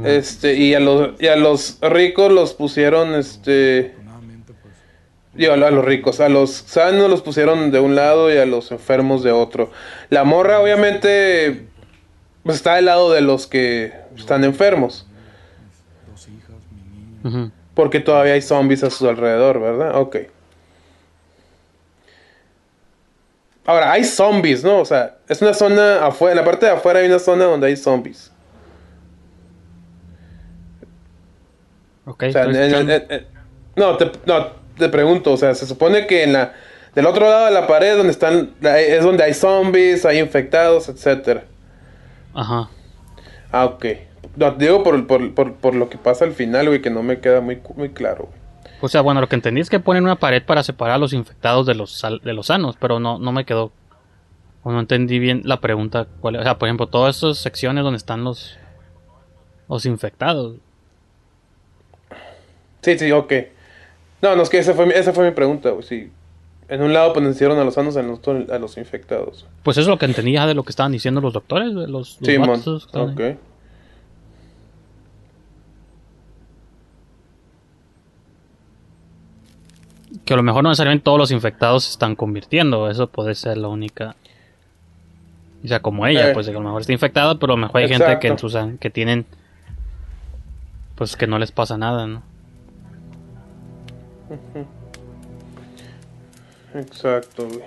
[0.05, 4.04] Este, y a los, y a los ricos los pusieron, este, pues,
[5.35, 8.71] digo, a los ricos, a los sanos los pusieron de un lado y a los
[8.73, 9.71] enfermos de otro.
[10.11, 11.67] La morra, obviamente,
[12.43, 15.07] pues está del lado de los que están enfermos.
[16.11, 17.21] dos hijas, mi niño.
[17.47, 17.51] Ujú.
[17.75, 19.99] Porque todavía hay zombies a su alrededor, ¿verdad?
[20.01, 20.17] Ok.
[23.67, 24.79] Ahora, hay zombies, ¿no?
[24.79, 26.33] O sea, es una zona afuera.
[26.33, 28.31] En la parte de afuera hay una zona donde hay zombies.
[32.07, 33.27] Ok, O sea, en- en-
[33.77, 35.33] no, te, no, te pregunto.
[35.33, 36.55] O sea, se supone que en la,
[36.95, 41.45] del otro lado de la pared donde están, es donde hay zombies, hay infectados, etcétera.
[42.35, 42.69] Ajá.
[43.53, 43.87] Ah, ok.
[44.37, 47.21] No, digo por, por, por, por lo que pasa al final, güey, que no me
[47.21, 48.45] queda muy, muy claro, güey.
[48.81, 51.13] O sea, bueno, lo que entendí es que ponen una pared para separar a los
[51.15, 53.73] infectados de los, de los sanos, pero no, no me quedó.
[54.63, 56.07] O no entendí bien la pregunta.
[56.21, 58.59] Cuál, o sea, por ejemplo, todas esas secciones donde están los,
[59.69, 60.57] los infectados.
[62.83, 63.33] Sí, sí, ok.
[64.23, 65.83] No, no, es que esa fue, mi- esa fue mi pregunta, güey.
[65.85, 66.11] Sí.
[66.69, 69.47] En un lado pues hicieron a los sanos, en otro a los infectados.
[69.63, 71.89] Pues eso es lo que entendí ya de lo que estaban diciendo los doctores, los,
[71.91, 73.01] los Sí, vatos ahí.
[73.03, 73.21] Ok.
[80.25, 82.89] Que a lo mejor no necesariamente todos los infectados se están convirtiendo.
[82.91, 84.17] Eso puede ser la única.
[85.65, 86.35] O sea, como ella, Eh.
[86.35, 88.39] pues que a lo mejor está infectada, pero a lo mejor hay gente que, en
[88.39, 89.27] sus que tienen,
[90.95, 92.23] pues que no les pasa nada, ¿no?
[96.75, 97.63] Exacto, güey.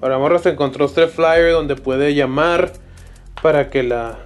[0.00, 2.72] Ahora Morra se encontró este flyer donde puede llamar
[3.40, 4.18] para que la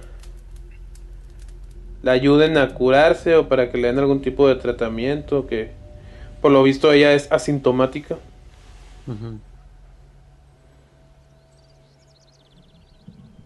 [2.03, 5.71] la ayuden a curarse o para que le den algún tipo de tratamiento que
[6.41, 8.17] por lo visto ella es asintomática.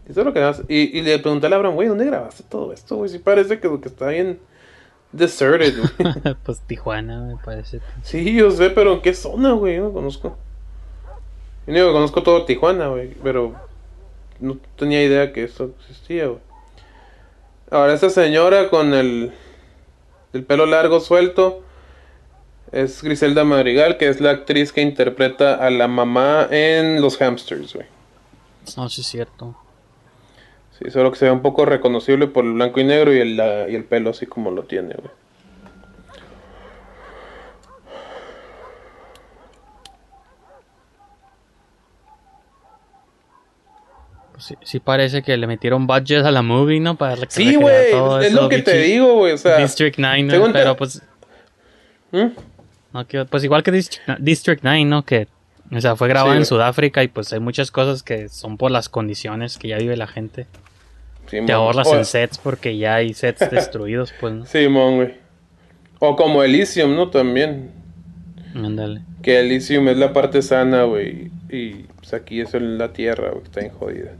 [0.07, 0.51] Eso es lo que.
[0.67, 3.09] Y, y le pregunté a Abraham, güey, ¿dónde grabaste todo esto, güey?
[3.09, 4.39] Sí parece que, que está bien
[5.11, 6.35] deserted, güey.
[6.43, 7.79] pues Tijuana, me parece.
[8.03, 9.77] Sí, yo sé, pero ¿en qué zona, güey?
[9.77, 10.37] Yo no conozco.
[11.67, 13.55] Yo digo conozco todo Tijuana, güey, pero
[14.39, 16.39] no tenía idea que eso existía, güey.
[17.69, 19.31] Ahora, esta señora con el,
[20.33, 21.63] el pelo largo suelto
[22.71, 27.73] es Griselda Madrigal, que es la actriz que interpreta a la mamá en Los Hamsters,
[27.73, 27.87] güey.
[28.75, 29.55] No, sí es cierto.
[30.81, 33.37] Sí, solo que se ve un poco reconocible por el blanco y negro y el,
[33.37, 35.11] la- y el pelo así como lo tiene, güey.
[44.37, 46.95] Sí, sí parece que le metieron budget a la movie, ¿no?
[46.95, 47.93] Para Sí, güey,
[48.25, 49.57] es lo que te digo, güey, o sea...
[49.57, 50.51] District 9, ¿no?
[50.51, 51.01] pero pues...
[52.11, 52.27] ¿Mm?
[52.93, 55.03] no pues igual que District, District 9, ¿no?
[55.05, 55.27] Que,
[55.71, 56.45] o sea, fue grabado Sí, en.
[56.45, 60.07] Sudáfrica y pues hay muchas cosas que son por las condiciones que ya vive la
[60.07, 60.47] gente.
[61.31, 64.45] Sí, Te ahorras O- en sets porque ya hay sets destruidos, pues, ¿no?
[64.45, 65.13] Simón, güey.
[65.99, 67.09] O como Elysium, ¿no?
[67.09, 67.71] También.
[68.53, 69.01] Ándale.
[69.23, 71.31] Que Elysium es la parte sana, güey.
[71.49, 74.11] Y pues aquí es en la tierra, güey, que está bien jodida.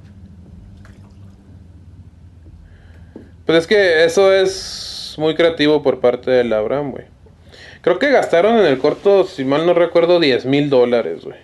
[3.45, 7.05] Pues es que eso es muy creativo por parte del Abraham, güey.
[7.81, 11.39] Creo que gastaron en el corto, si mal no recuerdo, 10 mil dólares, güey.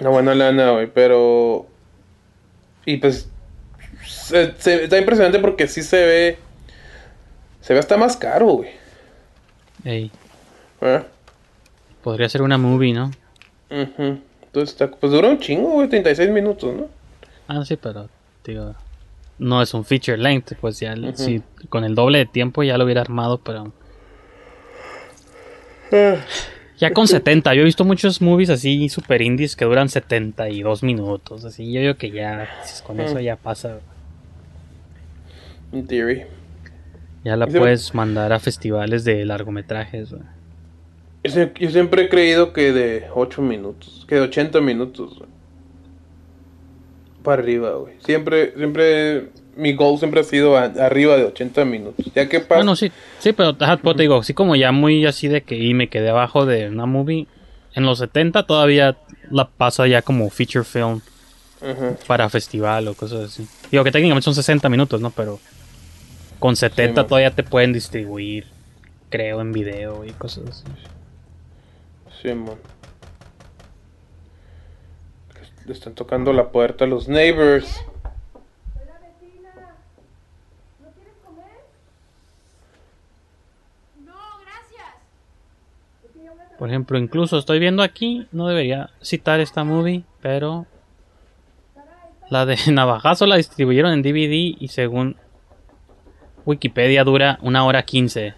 [0.00, 1.66] Una buena lana, güey, pero...
[2.84, 3.30] Y pues...
[4.06, 6.38] se- se- está impresionante porque sí se ve...
[7.60, 8.70] Se ve hasta más caro, güey.
[9.84, 10.10] Ey,
[10.80, 11.02] ¿Eh?
[12.02, 13.10] podría ser una movie, ¿no?
[13.68, 14.88] Entonces está...
[14.90, 16.88] Pues dura un chingo, güey, 36 minutos, ¿no?
[17.48, 18.08] Ah, sí, pero,
[18.44, 18.74] digo,
[19.38, 22.84] no es un feature length, pues ya, si con el doble de tiempo ya lo
[22.84, 23.72] hubiera armado, pero...
[26.78, 31.44] Ya con 70, yo he visto muchos movies así super indies que duran 72 minutos,
[31.44, 32.48] así, yo digo que ya,
[32.86, 33.78] con eso ya pasa,
[35.72, 36.24] In theory.
[37.24, 40.10] ya la puedes mandar a festivales de largometrajes.
[40.10, 40.18] Yo,
[41.24, 45.22] sie- yo siempre he creído que de 8 minutos, que de 80 minutos.
[47.22, 47.94] Para arriba, güey.
[47.98, 52.06] Siempre, siempre, mi goal siempre ha sido a- arriba de 80 minutos.
[52.14, 52.56] Ya que pasa.
[52.60, 55.56] Bueno, sí, sí, pero ajá, pues te digo, sí como ya muy así de que
[55.56, 57.26] y me quedé abajo de una movie,
[57.74, 58.96] en los 70 todavía
[59.30, 61.00] la pasa ya como feature film.
[61.58, 61.96] Ajá.
[62.06, 63.48] para festival o cosas así.
[63.72, 65.10] Digo que técnicamente son 60 minutos, ¿no?
[65.10, 65.40] Pero
[66.38, 67.06] con 70 mo.
[67.06, 68.46] todavía te pueden distribuir,
[69.08, 70.64] creo, en video y cosas así.
[72.22, 72.56] Sí, man.
[75.64, 77.84] Le están tocando la puerta a los neighbors.
[86.58, 90.66] Por ejemplo, incluso estoy viendo aquí, no debería citar esta movie, pero
[92.30, 95.16] la de Navajazo la distribuyeron en DVD y según
[96.46, 98.34] Wikipedia dura una hora 15.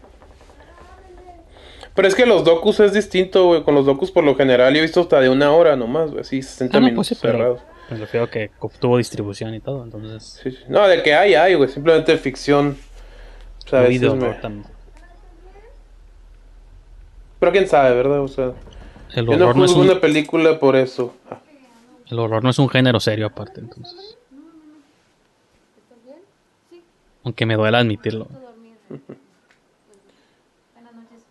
[1.94, 3.62] Pero es que los docus es distinto, güey.
[3.62, 6.20] Con los docus por lo general yo he visto hasta de una hora nomás, güey.
[6.22, 7.60] Así, 60 Ah, no, minutos pues sí, cerrados.
[7.90, 10.40] me refiero que obtuvo distribución y todo, entonces...
[10.42, 10.58] Sí, sí.
[10.68, 11.68] No, de que hay, hay, güey.
[11.68, 12.76] Simplemente ficción.
[13.66, 13.86] O sea,
[17.38, 18.20] Pero quién sabe, ¿verdad?
[18.20, 18.52] O sea,
[19.14, 21.14] El yo no horror, no es juzgo un, una película por eso.
[21.30, 21.40] Ah,
[22.08, 24.17] el horror no es un género serio aparte, entonces...
[27.28, 28.26] Aunque me duele admitirlo.
[30.72, 31.22] Buenas noches.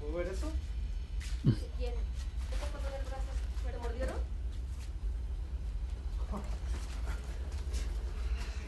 [0.00, 0.50] ¿Puedo ver eso?
[1.44, 1.54] ¿Quién?
[1.78, 3.30] ¿Qué te pasó del brazo?
[3.64, 4.16] ¿Me mordieron?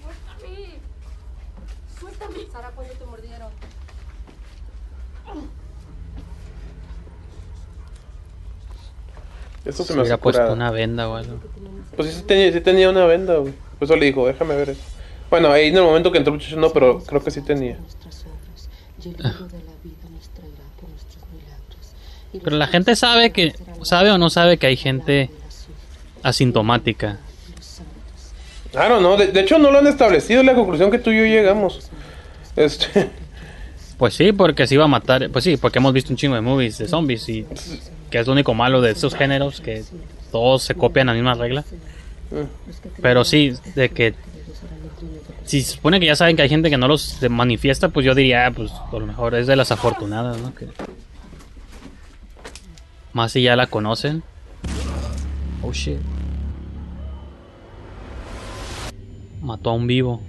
[0.05, 0.79] ¡Suéltame!
[1.99, 2.47] ¡Suéltame!
[2.53, 3.51] Sara, ¿cuándo te mordieron?
[9.65, 10.55] Eso se Se me hubiera puesto curada.
[10.55, 11.41] una venda o algo.
[11.97, 13.53] Pues sí, tenía, sí tenía una venda, güey.
[13.79, 14.81] Por eso le dijo, déjame ver eso.
[15.31, 17.79] Bueno, ahí en el momento que entró el muchacho no, pero creo que sí tenía.
[22.43, 25.31] Pero la gente sabe que, sabe o no sabe que hay gente
[26.23, 27.19] asintomática.
[28.73, 29.17] Claro, no.
[29.17, 30.41] De, de hecho, no lo han establecido.
[30.41, 31.91] Es la conclusión que tú y yo llegamos.
[32.57, 33.11] Este,
[33.99, 35.31] Pues sí, porque se iba a matar.
[35.31, 37.47] Pues sí, porque hemos visto un chingo de movies de zombies y
[38.15, 39.83] que es lo único malo de esos géneros, que
[40.31, 41.65] todos se copian la misma regla.
[43.03, 44.15] Pero sí, de que
[45.43, 48.15] si se supone que ya saben que hay gente que no los manifiesta, pues yo
[48.15, 50.55] diría, pues a lo mejor es de las afortunadas, ¿no?
[50.55, 50.69] Que
[53.13, 54.23] más si ya la conocen.
[55.61, 55.99] Oh shit.
[59.43, 60.23] Mató a un vivo.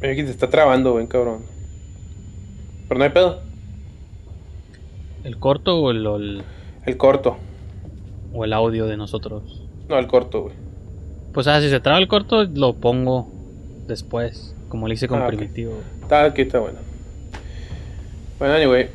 [0.00, 1.51] Mira que se está trabando, ven cabrón.
[2.92, 3.40] Pero no hay pedo.
[5.24, 6.42] ¿El corto o el, el,
[6.84, 7.38] El corto.
[8.34, 9.62] o el audio de nosotros?
[9.88, 10.54] No, el corto, güey.
[11.32, 13.28] Pues ah, si se traba el corto, lo pongo
[13.86, 15.26] después, como le hice con Ah.
[15.26, 15.72] Primitivo.
[16.02, 16.80] Está aquí, está bueno.
[18.38, 18.90] Bueno, anyway.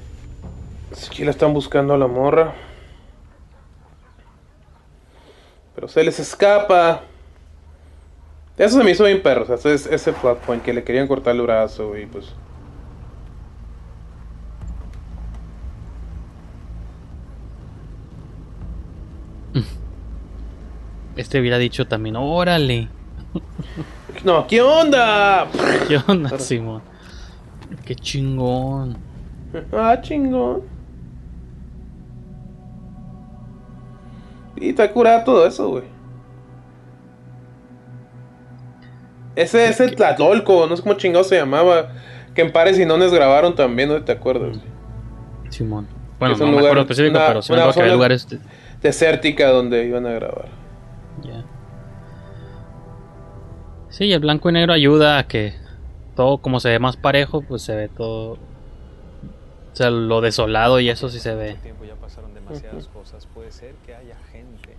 [1.08, 2.54] Aquí la están buscando a la morra.
[5.74, 7.02] Pero se les escapa.
[8.60, 9.52] Eso se me hizo bien perro.
[9.52, 12.32] O sea, ese, ese point que le querían cortar el brazo, y pues.
[21.18, 22.88] Este hubiera dicho también, órale.
[24.24, 25.48] No, ¿qué onda?
[25.88, 26.82] ¿Qué onda, Simón?
[27.86, 28.98] Qué chingón.
[29.72, 30.64] Ah, chingón.
[34.56, 35.84] Y está curado todo eso, güey.
[39.36, 41.92] Ese es el Tlatelolco, no sé cómo chingado se llamaba.
[42.34, 44.58] Que en Pares y Nones grabaron también, ¿no te acuerdas?
[45.50, 45.88] Simón.
[46.20, 48.28] Bueno, no me lugar- acuerdo específico, una- pero sí me acuerdo que había lugares.
[48.28, 48.40] de-
[48.82, 50.46] Desértica donde iban a grabar.
[51.24, 51.44] Ya.
[53.90, 55.54] Sí, el blanco y negro ayuda a que
[56.16, 58.34] todo, como se ve más parejo, pues se ve todo.
[58.34, 61.56] O sea, lo desolado y eso sí se ve.
[61.64, 63.26] Tiempo ya pasaron demasiadas cosas.
[63.28, 64.76] Puede ser que haya gente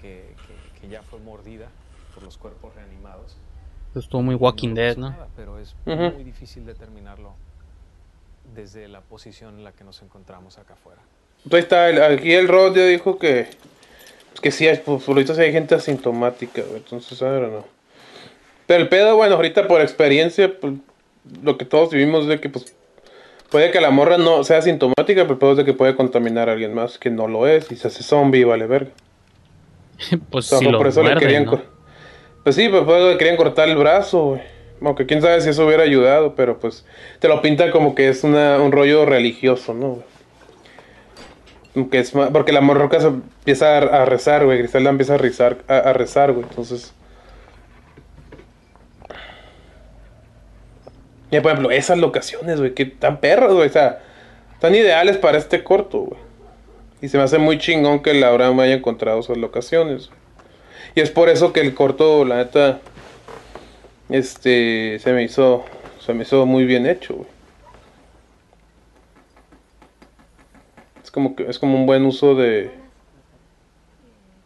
[0.00, 1.68] que, que- que ya fue mordida
[2.14, 3.36] por los cuerpos reanimados.
[3.94, 5.10] Estuvo muy Walking No Dead, ¿no?
[5.10, 6.14] nada, pero es Ujú.
[6.14, 7.34] muy difícil determinarlo
[8.54, 11.02] desde la posición en la que nos encontramos acá afuera.
[11.44, 13.48] Entonces está, el- aquí el Rod ya dijo que.
[14.40, 16.78] Pues que sí, hay, pues, por ahorita sí hay gente asintomática, güey.
[16.78, 17.64] Entonces, ahora no.
[18.66, 20.74] Pero el pedo, bueno, ahorita por experiencia, pues,
[21.42, 22.74] lo que todos vivimos es de que, pues.
[23.50, 26.48] Puede que la morra no sea asintomática, pero el pedo es de que puede contaminar
[26.48, 28.92] a alguien más que no lo es y se hace zombie, vale verga.
[30.30, 31.46] pues O sea, si lo eso le querían
[32.44, 34.40] Pues sí, pues por eso le querían cortar el brazo, güey.
[34.82, 36.86] Aunque quién sabe si eso hubiera ayudado, pero pues
[37.18, 40.04] te lo pinta como que es una, un rollo religioso, ¿no?
[41.90, 44.58] Que es porque la morroca se empieza a, rezar, güey.
[44.58, 46.46] Griselda empieza a rezar, a, rezar, güey.
[46.48, 46.92] Entonces.
[51.30, 53.68] Y por ejemplo, esas locaciones, güey, que tan perras, güey.
[53.68, 54.00] O sea,
[54.54, 56.20] están ideales para este corto, güey.
[57.02, 60.10] Y se me hace muy chingón que la Abraham haya encontrado esas locaciones.
[60.94, 62.80] Y es por eso que el corto, la neta,
[64.08, 65.64] este, se me hizo,
[66.04, 67.39] se me hizo muy bien hecho, güey.
[71.10, 72.70] Es como que, es como un buen uso de,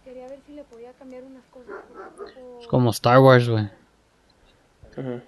[0.03, 1.75] Quería ver si le podía cambiar unas cosas.
[2.59, 3.69] Es como Star Wars, güey.
[4.97, 5.21] Ajá.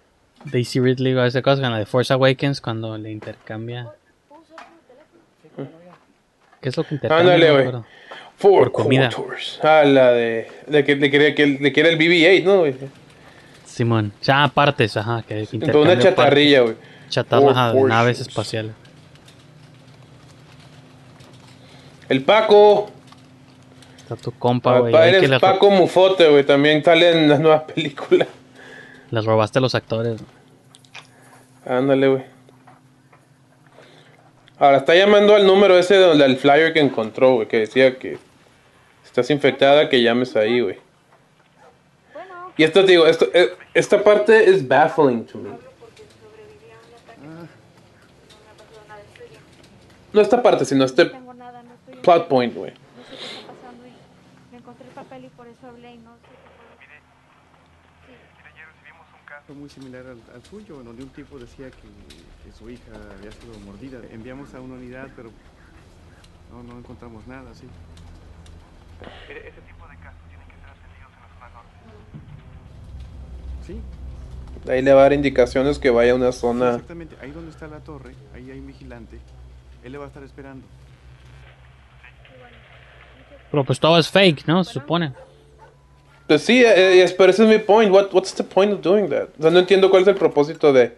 [0.47, 3.93] Daisy Ridley o esa cosa con la de Force Awakens cuando le intercambia.
[6.63, 7.35] ¿Qué es lo que intercambia?
[7.35, 7.83] Ándale, güey.
[8.41, 9.11] Por comida.
[9.15, 9.61] Quarters.
[9.63, 12.75] Ah, la de, de que le quería, que le quiere el BB-8, ¿no, güey?
[13.67, 14.11] Simón.
[14.23, 15.23] Ya partes, ajá.
[15.29, 16.77] Que Entonces una chatarrilla, güey.
[17.11, 18.73] Chatarra, de naves espaciales.
[22.09, 22.91] El Paco.
[23.99, 24.93] Está tu compa, güey.
[24.93, 26.45] Que eres Paco Mufote, güey.
[26.45, 28.29] También sale en las nuevas películas.
[29.11, 30.21] les robaste a los actores.
[31.65, 32.23] Ándale, güey.
[34.59, 38.13] Ahora está llamando al número ese donde el flyer que encontró, güey, que decía que
[38.13, 38.19] si
[39.05, 40.79] estás infectada, que llames ahí, güey.
[42.57, 45.51] Y esto te digo, esto, eh, esta parte es baffling to me.
[50.15, 52.71] No esta parte, sino este No tengo nada, no estoy plot point, güey.
[52.73, 53.93] No sé qué está pasando y
[54.53, 56.35] me encontré el papel y por eso hablé y no sé
[59.55, 61.77] muy similar al, al suyo, donde un tipo decía que,
[62.45, 64.01] que su hija había sido mordida.
[64.11, 65.31] Enviamos a una unidad, pero
[66.51, 67.67] no, no encontramos nada, sí.
[69.29, 71.77] Ese tipo de casos tienen que ser atendidos en la zona norte.
[73.67, 73.81] Sí,
[74.69, 76.71] Ahí le va a dar indicaciones que vaya a una zona.
[76.71, 77.17] exactamente.
[77.21, 79.19] Ahí donde está la torre, ahí hay un vigilante.
[79.85, 80.67] Él le va a estar esperando.
[83.51, 84.65] Pero pues todo es fake, ¿no?
[84.65, 85.13] Se supone.
[86.27, 87.93] Pues sí, eh, eh, pero ese es mi point.
[87.93, 89.29] What, what's the point of doing that?
[89.39, 90.97] O sea, no entiendo cuál es el propósito de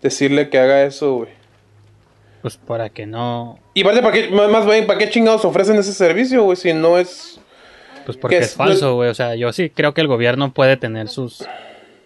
[0.00, 1.28] decirle que haga eso, güey.
[2.42, 3.58] Pues para que no.
[3.74, 6.56] Y aparte, ¿para qué, más bien, ¿para qué chingados ofrecen ese servicio, güey?
[6.56, 7.40] Si no es...
[8.04, 9.08] Pues porque Que es es- falso, güey.
[9.10, 11.46] O sea, yo sí creo que el gobierno puede tener sus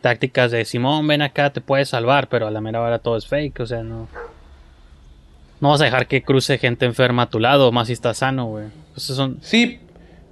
[0.00, 3.26] tácticas de Simón, ven acá, te puedes salvar, pero a la mera hora todo es
[3.26, 4.06] fake, o sea, no.
[5.60, 8.46] No vas a dejar que cruce gente enferma a tu lado, más si estás sano,
[8.46, 8.66] güey.
[8.98, 9.38] Son.
[9.42, 9.78] Sí,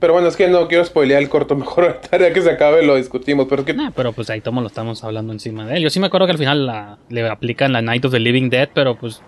[0.01, 1.55] pero bueno, es que no quiero spoilear el corto.
[1.57, 3.47] Mejor ya que se acabe lo discutimos.
[3.49, 5.83] Pero es que Nah, pero pues ahí tomo lo estamos hablando encima de él.
[5.83, 8.51] Yo sí me acuerdo que al final la- le aplican la Night of the Living
[8.51, 9.21] Dead, pero pues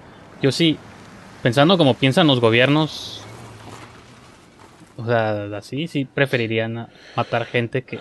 [0.43, 0.77] yo sí,
[1.43, 3.23] pensando como piensan los gobiernos,
[4.97, 7.99] o sea, así, sí preferirían matar gente que,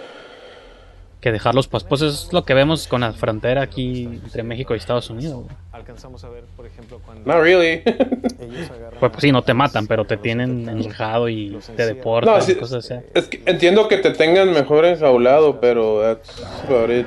[1.21, 1.83] que dejarlos pas.
[1.83, 5.43] Pues es lo que vemos con la frontera aquí entre México y Estados Unidos.
[5.43, 5.55] güey.
[5.71, 7.81] Alcanzamos a ver, por ejemplo, cuando not really.
[7.85, 12.41] ellos Pues, pues sí, no te matan, pero te tienen enrejado y te deportan, No,
[12.41, 13.03] sí, cosas así.
[13.13, 17.05] es que entiendo que te tengan mejor enjaulado, pero that's about it.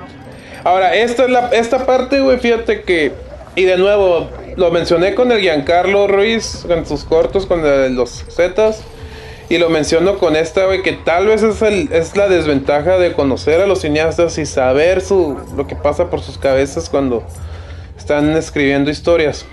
[0.64, 3.12] Ahora, esta es la, esta parte, güey, fíjate que.
[3.56, 7.62] Y de nuevo, lo mencioné con el Giancarlo Ruiz, con sus cortos, con
[7.96, 8.82] los Zetas.
[9.50, 13.12] Y lo menciono con esta, güey, que tal vez es, el, es la desventaja de
[13.14, 17.24] conocer a los cineastas y saber su, lo que pasa por sus cabezas cuando
[17.98, 19.44] están escribiendo historias.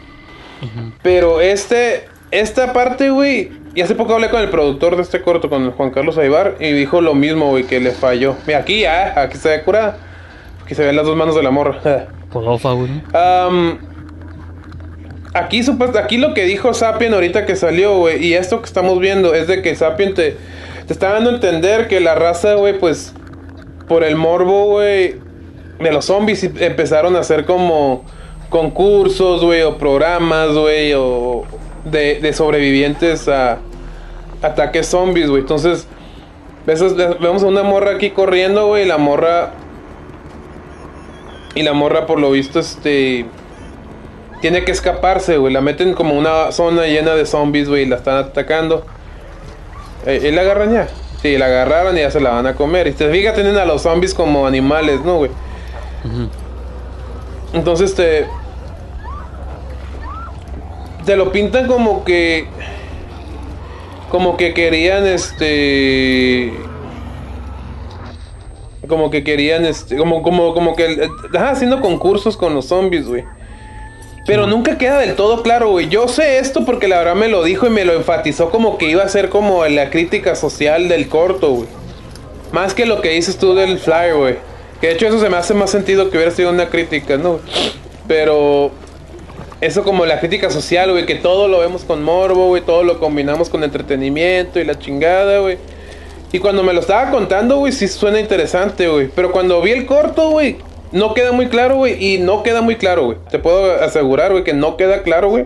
[1.02, 5.50] Pero este, esta parte, güey, y hace poco hablé con el productor de este corto,
[5.50, 8.36] con el Juan Carlos Aibar, y dijo lo mismo, güey, que le falló.
[8.45, 9.98] Mira, aquí ya, aquí se ve curada.
[10.64, 12.08] Aquí se ven las dos manos de la morra.
[12.32, 13.02] Polofa, güey.
[13.14, 13.80] Am,
[15.38, 15.61] aquí,
[15.99, 19.47] aquí lo que dijo Sapien ahorita que salió, güey, y esto que estamos viendo es
[19.47, 20.38] de que Sapien te,
[20.89, 23.13] está dando a entender que la raza, güey, pues,
[23.88, 25.15] por el morbo, güey,
[25.79, 28.03] de los zombies empezaron a hacer como
[28.49, 31.43] concursos, güey, o programas, güey, o
[31.85, 33.59] de, de sobrevivientes a
[34.41, 35.41] ataques zombies, güey.
[35.41, 35.88] Entonces,
[36.65, 39.53] vemos a una morra aquí corriendo, güey, y la morra
[41.57, 43.25] y la morra, por lo visto, este.
[44.41, 45.53] Tiene que escaparse, güey.
[45.53, 47.83] La meten como una zona llena de zombies, güey.
[47.83, 48.85] Y la están atacando.
[50.05, 50.88] Eh, ¿Y la agarran ya?
[51.21, 52.88] Sí, la agarraron y ya se la van a comer.
[52.88, 55.31] Y te fijas, tienen a los zombies como animales, ¿no, güey?
[57.53, 58.27] Entonces te.
[61.05, 62.47] Te lo pintan como que.
[64.11, 66.53] Como que querían, este
[68.88, 73.25] como que querían este como como como que ajá, haciendo concursos con los zombies, güey.
[74.28, 75.88] Pero nunca queda del todo claro, güey.
[75.88, 78.89] Yo sé esto porque la verdad me lo dijo y me lo enfatizó como que
[78.89, 81.69] iba a ser como la crítica social del corto, güey.
[82.51, 84.36] Más que lo que dices tú del flyer, güey.
[84.82, 87.39] Que de hecho eso se me hace más sentido que hubiera sido una crítica, ¿no?
[88.05, 88.71] Pero
[89.61, 92.99] eso como la crítica social, güey, que todo lo vemos con morbo, güey, todo lo
[92.99, 95.57] combinamos con entretenimiento y la chingada, güey.
[96.34, 99.07] Y cuando me lo estaba contando, güey, sí suena interesante, güey.
[99.07, 100.57] Pero cuando vi el corto, güey,
[100.91, 102.03] no queda muy claro, güey.
[102.03, 103.17] Y no queda muy claro, güey.
[103.29, 105.45] Te puedo asegurar, güey, que no queda claro, güey.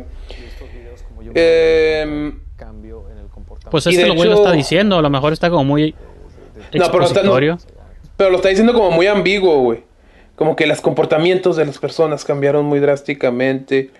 [1.33, 5.09] Em, cambio en el comportamiento Pues es que lo güey lo está diciendo, a lo
[5.09, 5.95] mejor está como muy
[6.73, 7.33] No, pero está- no.
[8.17, 9.83] Pero lo está diciendo como muy ambiguo, güey.
[10.35, 13.91] Como que los comportamientos de las personas cambiaron muy drásticamente.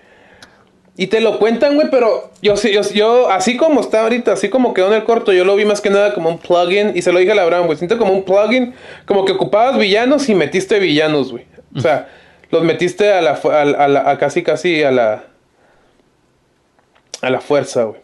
[0.96, 4.74] Y te lo cuentan, güey, pero yo, yo, yo, así como está ahorita, así como
[4.74, 6.92] quedó en el corto, yo lo vi más que nada como un plugin.
[6.94, 7.78] Y se lo dije a la Abraham, güey.
[7.78, 8.74] Siento como un plugin,
[9.06, 11.46] como que ocupabas villanos y metiste villanos, güey.
[11.74, 12.08] O sea,
[12.50, 15.24] los metiste a la, a, a la- a casi, casi a la.
[17.22, 18.00] A la fuerza, güey.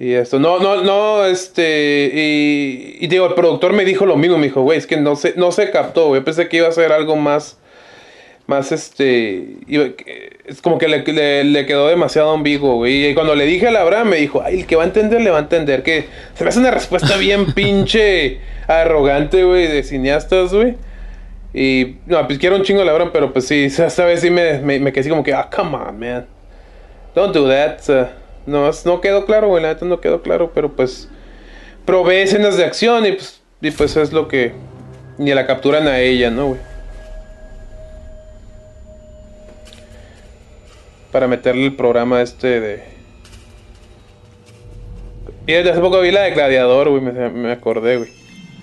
[0.00, 4.38] Y esto, no, no, no, este, y, y digo, el productor me dijo lo mismo,
[4.38, 6.72] me dijo, güey, es que no se, no se captó, güey, pensé que iba a
[6.72, 7.58] ser algo más,
[8.46, 9.56] más, este,
[10.46, 13.70] es como que le, le- le quedó demasiado ambiguo, güey, y cuando le dije a
[13.70, 16.06] la Abraham, me dijo, ay, el que va a entender, le va a entender, que
[16.34, 20.74] se me hace una respuesta bien pinche arrogante, güey, de cineastas, güey,
[21.54, 24.28] y, no, pues quiero un chingo a la Abraham, pero pues sí, esta vez sí
[24.30, 26.26] me, me, me quedé así como que, ah, come on, man.
[27.14, 27.78] Don't do that.
[27.88, 28.08] uh,
[28.44, 29.62] no, no quedó claro, güey.
[29.62, 31.08] La neta no quedó claro, pero pues.
[31.86, 34.50] Probé escenas de acción y pues, y pues es lo que.
[35.16, 36.60] Ni la capturan a ella, ¿no, güey?
[41.14, 42.82] Para meterle el programa este de.
[45.46, 47.00] Y hace poco vi la de Gladiador, güey.
[47.02, 48.10] Me, me acordé, güey.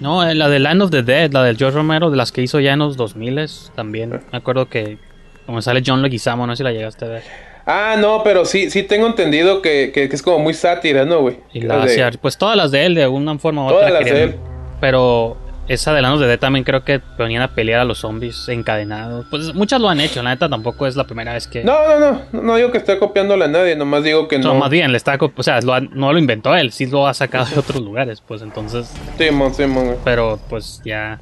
[0.01, 2.41] No, eh, la de Land of the Dead, la del George Romero, de las que
[2.41, 3.39] hizo ya en los 2000
[3.73, 4.19] también.
[4.33, 4.97] Me acuerdo que
[5.45, 7.23] como sale John Leguizamo, no sé si la llegaste a ver.
[7.65, 11.21] Ah, no, pero sí, sí tengo entendido que, que- que es como muy sátira, ¿no,
[11.21, 11.37] güey?
[11.53, 13.87] Y la de- pues todas las de él, de una forma u otra.
[13.87, 14.35] Todas las de él.
[14.81, 15.37] Pero
[15.73, 19.25] esa de the Dead también creo que venían a pelear a los zombies encadenados.
[19.29, 21.63] Pues muchas lo han hecho, la neta tampoco es la primera vez que...
[21.63, 24.59] No, no, no, no, digo que esté copiándole a nadie, nomás digo que No, no.
[24.59, 27.13] más bien, le está, o sea, lo ha- no lo inventó él, sí lo ha
[27.13, 29.97] sacado de otros lugares, pues entonces, Simón, Simón, güey.
[30.03, 31.19] pero pues ya...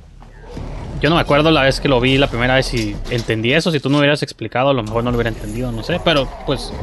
[1.02, 3.72] Yo no me acuerdo la vez que lo vi la primera vez y entendí eso,
[3.72, 6.28] si tú no hubieras explicado a lo mejor no lo hubiera entendido, no sé, pero
[6.45, 6.74] pues...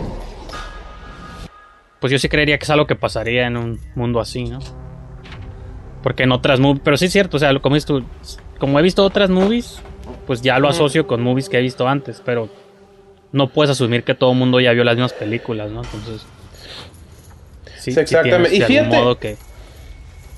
[2.00, 4.60] Pues yo sí creería que es algo que pasaría en un mundo así, ¿no?
[6.02, 8.04] Porque en otras movies, pero sí es cierto, o sea, como tú,
[8.58, 9.80] como he visto otras movies,
[10.26, 12.48] pues ya lo asocio con movies que he visto antes, pero
[13.32, 15.82] no puedes asumir que todo el mundo ya vio las mismas películas, ¿no?
[15.82, 16.24] Entonces,
[17.78, 18.56] sí, Sí, exactamente.
[18.56, 19.36] Y fíjate- modo que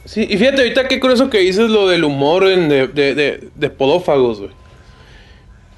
[0.05, 3.49] Sí, y fíjate ahorita qué curioso que dices lo del humor en de, de, de,
[3.55, 4.51] de podófagos, güey.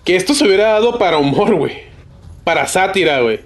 [0.05, 1.79] Que esto se hubiera dado para humor, güey.
[2.45, 3.41] Para sátira, güey.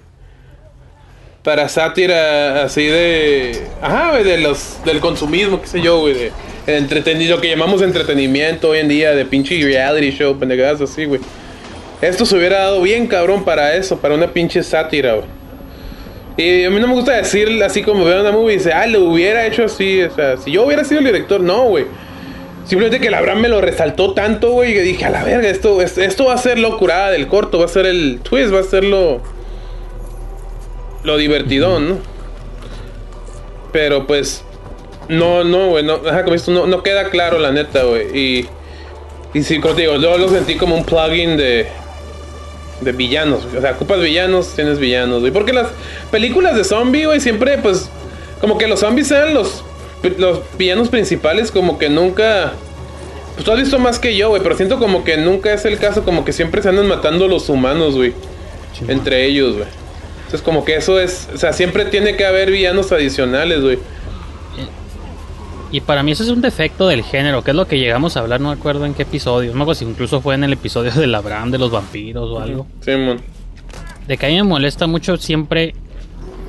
[1.45, 3.67] Para sátira así de...
[3.81, 6.13] Ajá, güey, de los, del consumismo, qué sé yo, güey.
[6.15, 6.31] De,
[6.65, 11.21] entretenido, lo que llamamos entretenimiento hoy en día, de pinche reality show, pendejadas así, güey.
[12.01, 15.27] Esto se hubiera dado bien cabrón para eso, para una pinche sátira, güey.
[16.37, 18.87] Y a mí no me gusta decir así como veo una movie y dice, ah,
[18.87, 20.01] lo hubiera hecho así.
[20.01, 21.85] O sea, si yo hubiera sido el director, no, güey.
[22.65, 25.79] Simplemente que el Abraham me lo resaltó tanto, güey, que dije, a la verga, esto,
[25.83, 28.61] es- esto va a ser lo curada del corto, va a ser el twist, va
[28.61, 29.21] a ser lo.
[31.05, 31.97] Lo divertidón, ¿no?
[33.71, 34.43] Pero pues.
[35.07, 38.17] No, no, güey, no, no, no queda claro, la neta, güey.
[38.17, 38.47] Y.
[39.33, 41.67] Y sí, como te digo, yo lo sentí como un plugin de.
[42.81, 45.31] De villanos, o sea, ocupas villanos, tienes villanos, güey.
[45.31, 45.67] Porque las
[46.11, 47.89] películas de zombie, güey, siempre, pues,
[48.41, 49.63] como que los zombies sean los,
[50.17, 52.53] los villanos principales, como que nunca.
[53.35, 55.77] Pues tú has visto más que yo, güey, pero siento como que nunca es el
[55.77, 58.13] caso, como que siempre se andan matando los humanos, güey.
[58.87, 59.84] Entre ellos, güey.
[60.35, 61.29] Entonces, como que eso es.
[61.33, 63.79] O sea, siempre tiene que haber villanos adicionales, güey.
[65.71, 68.19] Y para mí eso es un defecto del género, que es lo que llegamos a
[68.19, 69.51] hablar, no me acuerdo en qué episodio.
[69.51, 72.41] No me acuerdo si incluso fue en el episodio del Abraham de los vampiros o
[72.41, 72.67] algo.
[72.81, 73.21] Simón.
[74.07, 75.73] De que a mí me molesta mucho siempre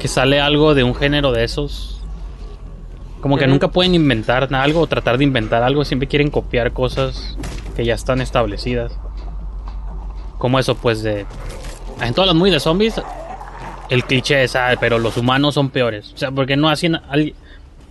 [0.01, 2.01] que sale algo de un género de esos.
[3.21, 7.39] Como que nunca pueden inventar algo o tratar de inventar algo, siempre quieren copiar cosas
[7.77, 8.99] que ya están establecidas.
[10.39, 11.25] Como eso, pues de.
[12.01, 13.01] En todas las movies de zombies,
[13.91, 16.13] el cliché es, ah, pero los humanos son peores.
[16.15, 16.97] O sea, porque no hacen.
[17.09, 17.35] al-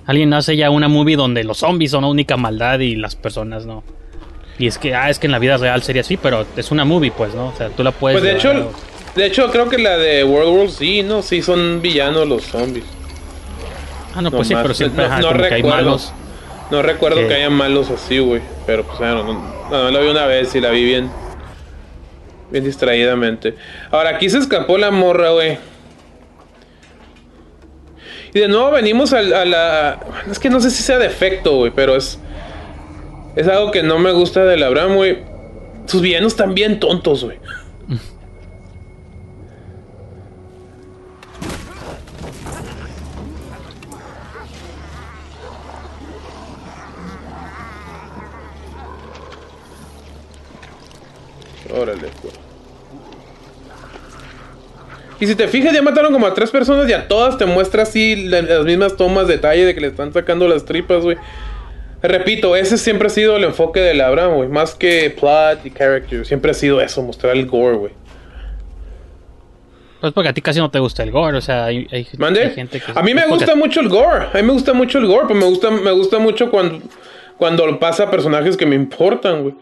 [0.05, 3.65] alguien hace ya una movie donde los zombies son la única maldad y las personas
[3.65, 3.83] no.
[4.59, 6.85] Y es que, ah, es que en la vida real sería así, pero es una
[6.85, 7.47] movie, pues, ¿no?
[7.47, 8.19] O sea, tú la puedes.
[8.19, 8.71] Pues de hecho,
[9.15, 11.21] de hecho, creo que la de World War Z, ¿no?
[11.21, 12.85] Sí, son villanos los zombies.
[14.15, 16.13] Ah, no, pues sí, pero siempre no- no como que hay malos.
[16.71, 18.41] No recuerdo Que- que haya malos así, güey.
[18.65, 21.09] Pero pues bueno, no, no, la vi una vez y la vi bien.
[22.51, 23.55] Bien distraídamente.
[23.91, 25.57] Ahora, aquí se escapó la morra, güey.
[28.35, 29.99] Y de nuevo venimos al- a, la.
[30.29, 32.19] Es que no sé si sea defecto, güey, pero es.
[33.37, 35.19] Es algo que no me gusta del Abraham, güey.
[35.85, 37.39] Sus villanos están bien tontos, güey.
[51.73, 52.34] Órale, güey.
[55.19, 57.83] Y si te fijas, ya mataron como a tres personas y a todas te muestra
[57.83, 61.17] así la- las mismas tomas de detalle de que le están sacando las tripas, güey.
[62.01, 64.49] Repito, ese siempre ha sido el enfoque del Abraham, güey.
[64.49, 66.25] Más que plot y character.
[66.25, 67.93] Siempre ha sido eso, mostrar el gore, güey.
[70.01, 72.79] Pues porque a ti casi no te gusta el gore, o sea, hay, hay- gente
[72.79, 72.91] que...
[72.93, 74.25] A mí me es gusta mucho el gore.
[74.33, 76.79] A mí me gusta mucho el gore, pero me gusta, me gusta mucho cuando,
[77.37, 79.55] cuando pasa personajes que me importan, güey.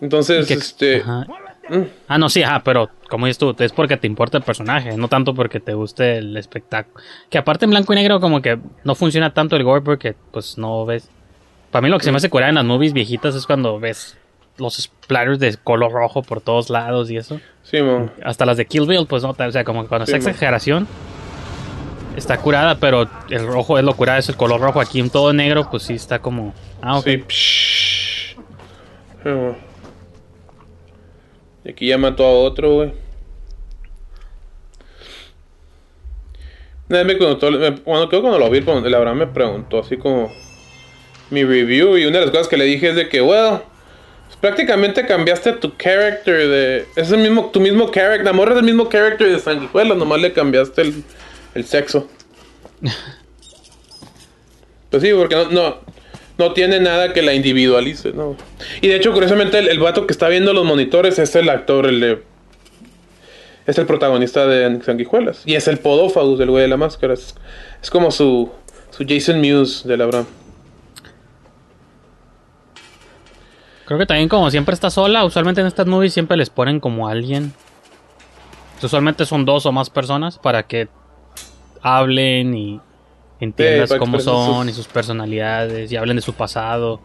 [0.00, 0.96] Entonces, que- este.
[1.00, 1.26] ajá.
[2.08, 5.06] Ah, no, sí, ajá, pero como dices tú, es porque te importa el personaje, no
[5.06, 7.04] tanto porque te guste el espectáculo.
[7.28, 10.56] Que aparte en blanco y negro como que no funciona tanto el gore porque pues
[10.56, 11.10] no ves...
[11.70, 14.16] Para mí lo que se me hace curar en las movies viejitas es cuando ves
[14.56, 17.38] los splatters de color rojo por todos lados y eso.
[17.64, 18.08] Sí, mo.
[18.24, 20.88] Hasta las de Kill Bill, pues no, o sea, como que cuando Sí, es exageración
[22.16, 24.80] está curada, pero el rojo es lo curada, es el color rojo.
[24.80, 26.54] Aquí en todo negro, pues sí está como...
[26.80, 27.04] Ah, ok.
[27.04, 28.36] Sí, psh.
[29.22, 29.30] Sí,
[31.64, 32.92] Y aquí ya mató a otro, güey.
[36.88, 39.96] Una vez me me- cuando, creo que cuando lo vi, el Abraham me preguntó así
[39.96, 40.30] como
[41.30, 43.60] mi review y una de las cosas que le dije es de que, well,
[44.26, 46.86] pues prácticamente cambiaste tu character de...
[46.96, 50.20] Es el mismo, tu mismo character, la morra es el mismo character de Sanguijuela, nomás
[50.20, 51.04] le cambiaste el,
[51.54, 52.08] el sexo.
[54.90, 55.76] Pues sí, porque no, no,
[56.42, 58.36] no tiene nada que la individualice, ¿no?
[58.80, 61.86] Y de hecho, curiosamente, el, el vato que está viendo los monitores es el actor,
[61.86, 62.22] el de...
[63.66, 65.42] Es el protagonista de Sanguijuelas.
[65.46, 67.14] Y es el podófagus del güey de la máscara.
[67.14, 67.36] Es,
[67.80, 68.50] es como su,
[68.90, 70.26] su Jason Mewes del Abraham.
[73.84, 77.08] Creo que también como siempre está sola, usualmente en estas movies siempre les ponen como
[77.08, 77.52] alguien.
[78.82, 80.88] Usualmente son dos o más personas para que
[81.82, 82.80] hablen y
[83.44, 87.00] entiendas cómo son sus- y sus personalidades y hablen de su pasado.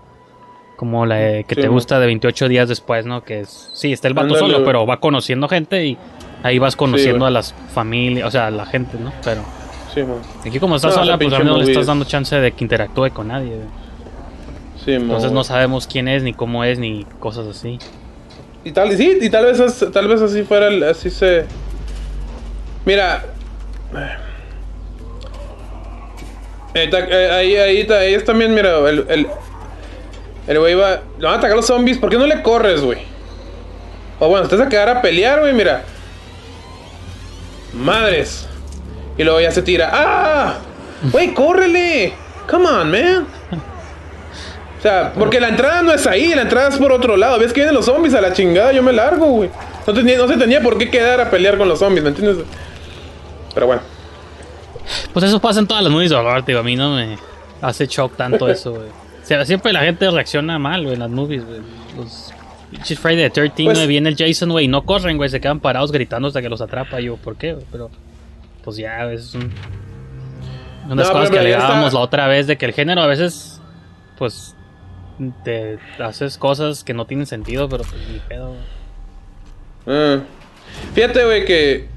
[0.76, 3.24] Como la de que Sí, te gusta de 28 días después, ¿no?
[3.24, 3.72] Que es...
[3.74, 5.98] Sí, está el vato Ándale, solo, pero va conociendo gente y
[6.44, 9.12] ahí vas conociendo a las familias, o sea, a la gente, ¿no?
[9.24, 9.42] Pero
[9.92, 10.20] Sí, man.
[10.46, 12.52] aquí como estás No, sola, pues a mí no le estás es- dando chance de
[12.52, 13.54] que interactúe con nadie.
[14.86, 17.80] Sí, Entonces no sabemos quién es, ni cómo es, ni cosas así.
[18.64, 21.46] Y tal, sí, y tal vez, tal vez así fuera, el- así se...
[22.86, 23.26] Mira...
[26.84, 29.06] Eh, ahí, ahí, ahí es también, mira, el...
[29.10, 29.28] El,
[30.48, 31.02] el güey va...
[31.18, 33.00] Le van a atacar los zombies, ¿por qué no le corres, güey?
[34.20, 35.84] O bueno, vas a quedar a pelear, güey, mira.
[37.74, 38.48] Madres.
[39.18, 39.90] Y luego ya se tira.
[39.92, 40.56] ¡Ah!
[41.12, 42.14] Güey, córrele.
[42.50, 43.28] Come on, man.
[44.78, 47.40] O sea, porque la entrada no es ahí, la entrada es por otro lado.
[47.40, 48.72] ¿Ves que vienen los zombies a la chingada?
[48.72, 49.50] Yo me largo, güey.
[49.86, 52.46] No, no se tenía por qué quedar a pelear con los zombies, ¿me entiendes?
[53.54, 53.82] Pero bueno.
[55.14, 56.60] Pues eso pasa en todas las movies de horror, tío.
[56.60, 57.18] A mí no me
[57.62, 58.88] hace shock tanto eso, güey.
[58.88, 61.60] O sea, siempre la gente reacciona mal, güey, en las movies, güey.
[61.98, 62.34] Los
[63.00, 65.60] Friday the 13, Pues- güey, viene el Jason, güey, y no corren, güey, se quedan
[65.60, 67.00] parados gritando hasta que los atrapa.
[67.00, 67.66] Yo, ¿por qué, güey?
[67.72, 67.90] Pero,
[68.64, 69.52] pues ya, es un...
[70.90, 73.62] Unas No, cosas que alegábamos está- la otra vez de que el género a veces,
[74.18, 74.56] pues,
[75.44, 78.60] te haces cosas que no tienen sentido, pero pues ni pedo, güey.
[79.88, 80.20] Ah.
[80.94, 81.90] Fíjate, güey, que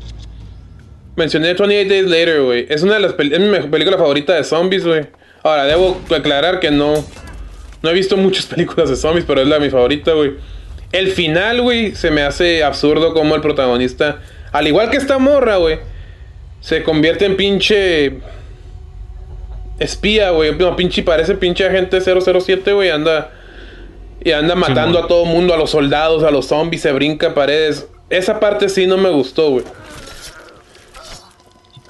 [1.20, 2.66] mencioné 28 Days Later, güey.
[2.68, 5.06] Es una de las es mi película favorita de zombies, güey.
[5.42, 7.04] Ahora, debo aclarar que no
[7.82, 10.32] no he visto muchas películas de zombies, pero es la mi favorita, güey.
[10.92, 15.56] El final, güey, se me hace absurdo como el protagonista, al igual que esta morra,
[15.56, 15.78] güey,
[16.60, 18.18] se convierte en pinche
[19.78, 20.56] espía, güey.
[20.56, 23.30] No, pinche parece pinche agente 007, güey, anda
[24.22, 27.86] y anda matando a todo mundo, a los soldados, a los zombies, se brinca paredes.
[28.10, 29.64] Esa parte sí no me gustó, güey.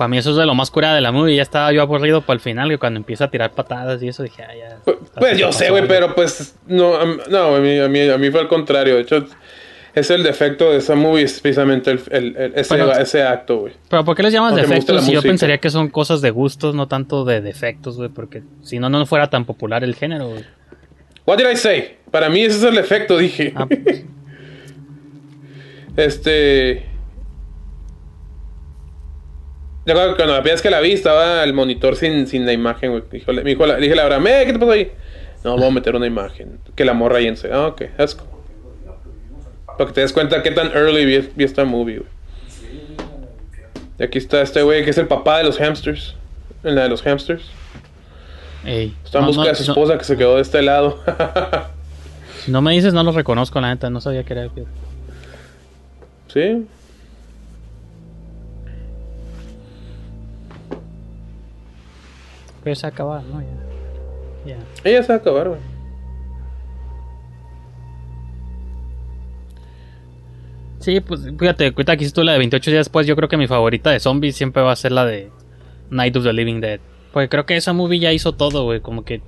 [0.00, 1.36] Para mí eso es de lo más cura de la movie.
[1.36, 4.22] Ya estaba yo aburrido para el final, que cuando empieza a tirar patadas y eso
[4.22, 4.78] dije, ah, ya.
[4.82, 8.30] Pues, pues yo sé, güey, pero pues no, no, a mí, a mí, a mí
[8.30, 8.94] fue al contrario.
[8.94, 9.26] De hecho,
[9.94, 13.58] es el defecto de esa movie, es precisamente el, el- el- ese, Pero- ese acto,
[13.58, 13.74] güey.
[13.90, 15.04] Pero ¿por qué les llamas Aunque defectos?
[15.04, 18.78] Si yo pensaría que son cosas de gustos, no tanto de defectos, güey, porque si
[18.78, 20.46] no, no fuera tan popular el género, güey.
[21.26, 21.98] What did I say?
[22.10, 23.52] Para mí ese es el efecto, dije.
[23.54, 24.04] Ah, pues,
[25.96, 26.86] Este.
[29.94, 32.52] Yo que cuando la primera vez que la vi estaba el monitor sin, sin la
[32.52, 33.02] imagen, güey.
[33.10, 34.90] Dijo, me dijo la, dije la verdad, "Eh, ¿qué te pasó ahí?
[35.44, 36.58] No, voy a meter una imagen.
[36.74, 37.82] Que la morra ahí en Ah, ok,
[38.14, 38.28] cool.
[39.78, 42.10] Para que te des cuenta qué tan early vi, vi esta movie, güey.
[43.98, 46.14] Y aquí está este güey que es el papá de los hamsters.
[46.62, 47.42] En la de los hamsters.
[48.64, 48.94] ey.
[49.04, 50.98] Está en busca no, de su no- esposa que se quedó de este lado.
[52.44, 53.88] si no me dices, no lo reconozco, la neta.
[53.90, 54.48] No sabía que era.
[54.48, 54.64] que-
[56.28, 56.66] sí.
[62.70, 63.40] Pero se acaba, ¿no?
[63.40, 64.54] Ya.
[64.54, 64.56] Ya.
[64.84, 65.60] Ella se va a acabar, güey.
[70.78, 73.36] Sí, pues fíjate, ahorita que hiciste tú la de 28 días después, yo creo que
[73.36, 75.30] mi favorita de zombies siempre va a ser la de
[75.90, 76.78] Night of the Living Dead.
[77.12, 79.20] Porque creo que esa movie ya hizo todo, güey, como que...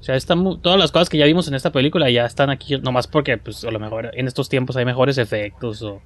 [0.00, 2.48] O sea, esta mu- todas las cosas que ya vimos en esta película ya están
[2.48, 6.00] aquí, nomás porque, pues, a lo mejor en estos tiempos hay mejores efectos o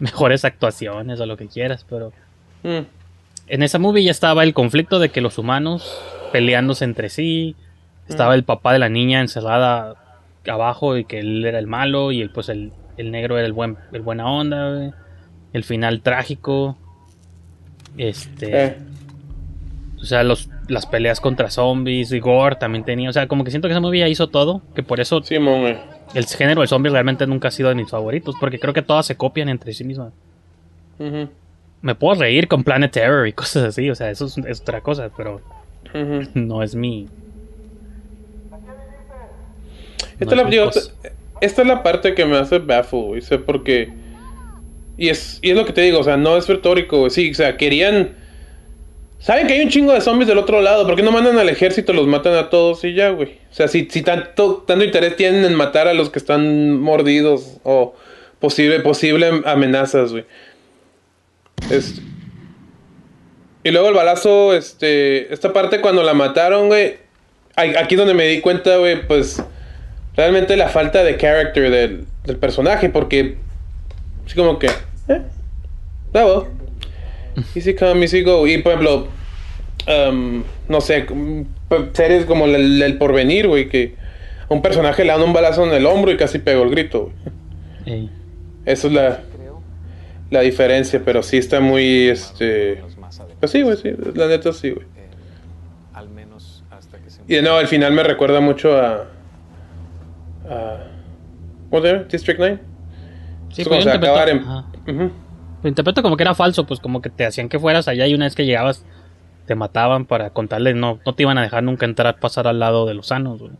[0.00, 2.12] mejores actuaciones o lo que quieras, pero...
[2.64, 2.80] Mm.
[3.48, 6.00] En esa movie ya estaba el conflicto de que los humanos
[6.32, 7.54] peleándose entre sí.
[8.08, 9.94] Estaba el papá de la niña encerrada
[10.48, 13.52] abajo y que él era el malo y el, pues el, el negro era el
[13.52, 14.72] buen el buena onda.
[14.74, 14.90] güey.
[15.52, 16.76] El final trágico.
[17.96, 18.76] Este, Eh.
[20.00, 23.50] o sea, los, las peleas contra zombies y gore también tenía, o sea, como que
[23.50, 25.78] siento que esa movie ya hizo todo, que por eso Simón, güey.
[26.14, 29.06] el género de zombies realmente nunca ha sido de mis favoritos, porque creo que todas
[29.06, 30.12] se copian entre sí mismas
[30.98, 31.28] Ujú,
[31.82, 34.80] me puedo reír con Planet Terror y cosas así, o sea, eso es, es otra
[34.80, 35.40] cosa, pero
[36.34, 37.08] no es mi.
[40.18, 40.92] Esta, no es la, mi digo, cosa.
[41.40, 43.22] esta es la parte que me hace baffle, güey.
[43.22, 43.90] Sé porque.
[44.98, 47.10] Y es, y es lo que te digo, o sea, no es retórico, güey.
[47.10, 48.14] Sí, o sea, querían.
[49.18, 50.86] Saben que hay un chingo de zombies del otro lado.
[50.86, 53.38] ¿Por qué no mandan al ejército, los matan a todos y ya, güey?
[53.50, 57.58] O sea, si, si tanto, tanto interés tienen en matar a los que están mordidos
[57.64, 57.94] o
[58.38, 60.24] posible, posible amenazas, güey.
[61.70, 62.02] Este-
[63.64, 66.98] Y luego el balazo, este, esta parte cuando la mataron, güey,
[67.56, 69.42] aquí donde me di cuenta, güey, pues
[70.16, 73.36] realmente la falta de character del, del personaje, porque
[74.24, 74.68] así como que,
[75.08, 75.22] eh,
[76.14, 76.44] well,
[77.56, 78.46] easy come, easy go.
[78.46, 79.08] Y por ejemplo,
[79.88, 81.42] um, no sé, mm,
[81.92, 83.94] series como el, el porvenir, güey, que
[84.48, 87.10] a un personaje le dan un balazo en el hombro y casi pegó el grito,
[87.84, 88.08] güey.
[88.64, 89.20] Esa es la,
[90.30, 92.82] la diferencia, pero sí está muy, este...
[93.40, 94.86] Pues sí, güey, sí, la neta sí, güey.
[95.94, 99.06] Al menos hasta que se Y nuevo, al final me recuerda mucho a...
[100.48, 100.76] a
[101.70, 102.04] ¿Cómo se llama?
[102.04, 102.58] District 9.
[103.52, 104.64] Sí, Es pues se acabar en- ajá.
[105.62, 108.14] Lo interpreto como que era falso, pues como que te hacían que fueras allá y
[108.14, 108.84] una vez que llegabas
[109.46, 112.86] te mataban para contarle, no, no te iban a dejar nunca entrar, pasar al lado
[112.86, 113.52] de los sanos, güey.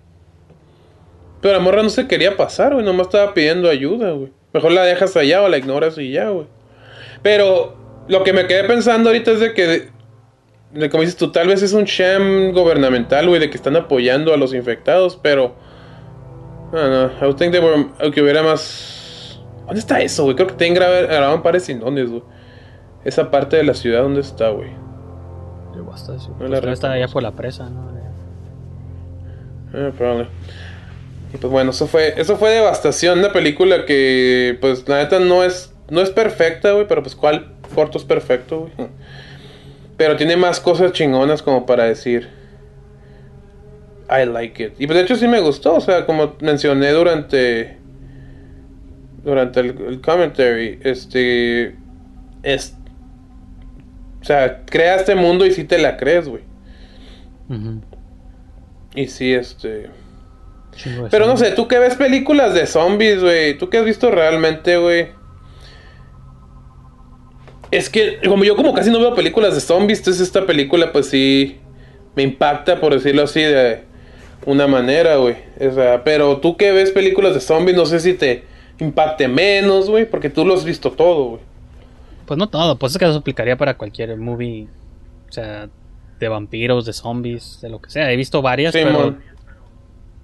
[1.40, 2.84] Pero la morra no se quería pasar, güey.
[2.84, 4.32] Nomás estaba pidiendo ayuda, güey.
[4.52, 6.46] Mejor la dejas allá o la ignoras y ya, güey.
[7.22, 7.76] Pero
[8.08, 9.90] lo que me quedé pensando ahorita es de que,
[10.72, 14.32] de como dices tú, tal vez es un sham gubernamental, güey, de que están apoyando
[14.32, 15.54] a los infectados, pero.
[16.72, 19.40] No, no, I would think they were- que hubiera más.
[19.66, 20.36] ¿Dónde está eso, güey?
[20.36, 22.22] Creo que tienen grababan pares sin dónde, güey.
[23.04, 24.70] Esa parte de la ciudad, ¿dónde está, güey?
[25.86, 26.28] Basta, sí.
[26.38, 27.12] No la Pues, está allá reconozco.
[27.14, 27.96] por la presa, ¿no?
[29.74, 30.28] Eh, probable.
[31.40, 35.72] Pues bueno, eso fue, eso fue Devastación, una película que, pues la neta no es,
[35.90, 38.88] no es perfecta, güey, pero pues cuál corto es perfecto, güey.
[39.96, 42.28] Pero tiene más cosas chingonas como para decir,
[44.10, 44.74] I like it.
[44.78, 47.78] Y pues de hecho sí me gustó, o sea, como mencioné durante,
[49.24, 51.76] durante el, el commentary, este,
[52.42, 52.76] es,
[54.20, 56.42] o sea, crea este mundo y sí te la crees, güey.
[58.94, 59.88] Y sí, este...
[60.76, 63.56] Chingo Pero no sé, tú que ves películas de zombies, güey.
[63.58, 65.08] Tú que has visto realmente, güey.
[67.70, 71.08] Es que, como yo como casi no veo películas de zombies, entonces esta película pues
[71.08, 71.58] sí
[72.14, 73.82] me impacta, por decirlo así, de
[74.46, 75.36] una manera, güey.
[75.60, 78.44] O sea, pero tú que ves películas de zombies, no sé si te
[78.78, 81.40] impacte menos, güey, porque tú lo has visto todo, güey.
[82.26, 84.68] Pues no todo, pues es que eso aplicaría para cualquier movie,
[85.28, 85.68] o sea,
[86.18, 88.10] de vampiros, de zombies, de lo que sea.
[88.10, 89.16] He visto varias, Sí, pero.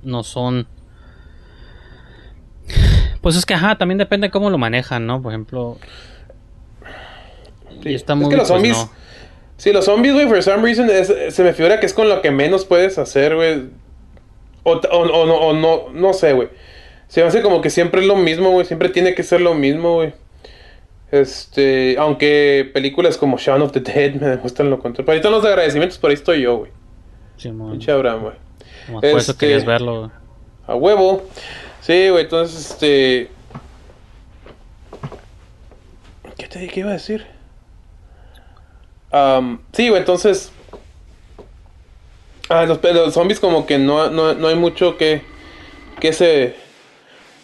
[0.03, 0.67] No son...
[3.21, 5.23] Pues es que, ajá, también depende cómo lo manejan, ¿no?
[5.23, 5.79] Por ejemplo...
[7.83, 7.91] Sí.
[7.91, 8.77] Y esta es movie, que los pues, zombies.
[8.79, 8.91] no.
[9.57, 12.21] Sí, los zombies, güey, for some reason, es- se me figura que es con lo
[12.23, 13.69] que menos puedes hacer, güey.
[14.65, 16.49] O, o- o no, o no, no sé, güey.
[17.09, 18.67] Se me hace como que siempre es lo mismo, güey.
[18.67, 20.15] Siempre tiene que ser lo mismo, güey.
[21.11, 25.05] Este, aunque películas como Shaun of the Dead me demuestran lo contrario.
[25.07, 26.71] Pero ahorita en los agradecimientos, por ahí estoy yo, güey.
[27.37, 28.35] Simón, Pinche Abraham, güey.
[28.89, 30.11] Nomás por eso este- querías verlo.
[30.67, 31.23] A huevo.
[31.81, 33.31] Sí, güey, entonces, este.
[36.39, 37.27] ¿Qué te qué iba a decir?
[39.73, 40.53] Sí, güey, entonces.
[42.49, 45.23] Ah, los, los zombies, como que no, no, no hay mucho que.
[46.01, 46.55] que se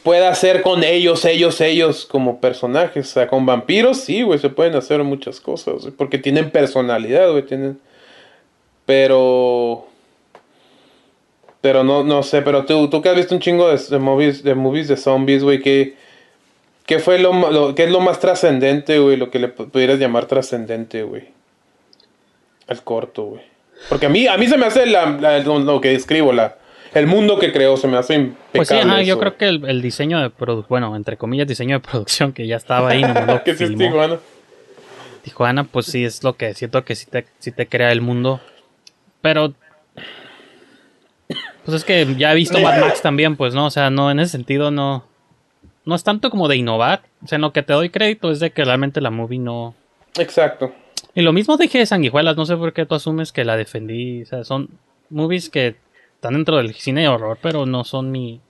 [0.04, 3.08] pueda hacer con ellos, ellos, ellos como personajes.
[3.08, 7.42] O sea, con vampiros, sí, güey, se pueden hacer muchas cosas, porque tienen personalidad, güey,
[7.42, 7.80] tienen.
[8.86, 9.87] Pero.
[11.60, 14.44] Pero no, no sé, pero tú, tú que has visto un chingo de, de movies,
[14.44, 15.96] de movies de zombies, güey, ¿qué,
[16.86, 19.16] qué fue lo, lo- qué es lo más trascendente, güey?
[19.16, 21.24] Lo que le pu- pudieras llamar trascendente, güey.
[22.68, 23.42] Al corto, güey.
[23.88, 26.56] Porque a mí, a mí se me hace la, la- lo, que describo, la,
[26.94, 28.46] el mundo que creó, se me hace impecable.
[28.52, 31.76] Pues sí, ajá, yo creo que el, el diseño de producción, bueno, entre comillas, diseño
[31.76, 33.74] de producción que ya estaba ahí, lo que sí es.
[33.76, 34.18] Tijuana.
[35.22, 38.40] Tijuana, pues sí es lo que siento que sí te, sí te crea el mundo.
[39.22, 39.54] Pero.
[41.68, 44.20] Pues es que ya he visto Mad Max también, pues no, o sea, no, en
[44.20, 45.04] ese sentido no.
[45.84, 47.02] No es tanto como de innovar.
[47.22, 49.74] O sea, en lo que te doy crédito es de que realmente la movie no.
[50.18, 50.72] Exacto.
[51.14, 54.22] Y lo mismo dije de Sanguijuelas, no sé por qué tú asumes que la defendí.
[54.22, 54.70] O sea, son
[55.10, 55.76] movies que
[56.14, 58.40] están dentro del cine de horror, pero no son mi,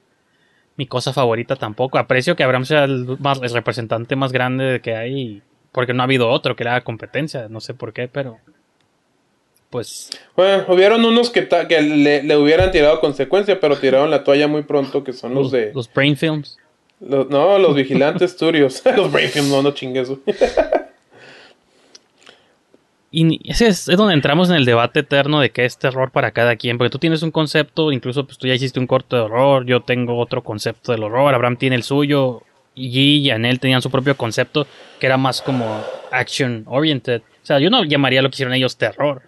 [0.77, 1.99] mi cosa favorita tampoco.
[1.99, 5.43] Aprecio que Abraham sea el, más, el representante más grande que hay,
[5.73, 8.39] porque no ha habido otro que le haga competencia, no sé por qué, pero
[9.71, 11.47] pues Bueno, hubieron unos que,
[11.81, 15.53] le, le hubieran tirado consecuencia, pero tiraron la toalla muy pronto, que son los, los,
[15.53, 15.73] de...
[15.75, 16.57] los Brain Films.
[17.01, 18.83] los- no, los vigilantes turios.
[18.97, 20.11] los Brainfield, no, no chingues.
[23.11, 26.33] Y ese es, es donde entramos en el debate eterno de qué es terror para
[26.33, 29.23] cada quien, porque tú tienes un concepto, incluso pues tú ya hiciste un corto de
[29.23, 32.43] horror, yo tengo otro concepto del horror, Abraham tiene el suyo,
[32.75, 34.67] y y Anel tenían su propio concepto,
[35.01, 37.23] que era más como action oriented.
[37.43, 39.23] O sea, yo no llamaría lo que hicieron ellos terror,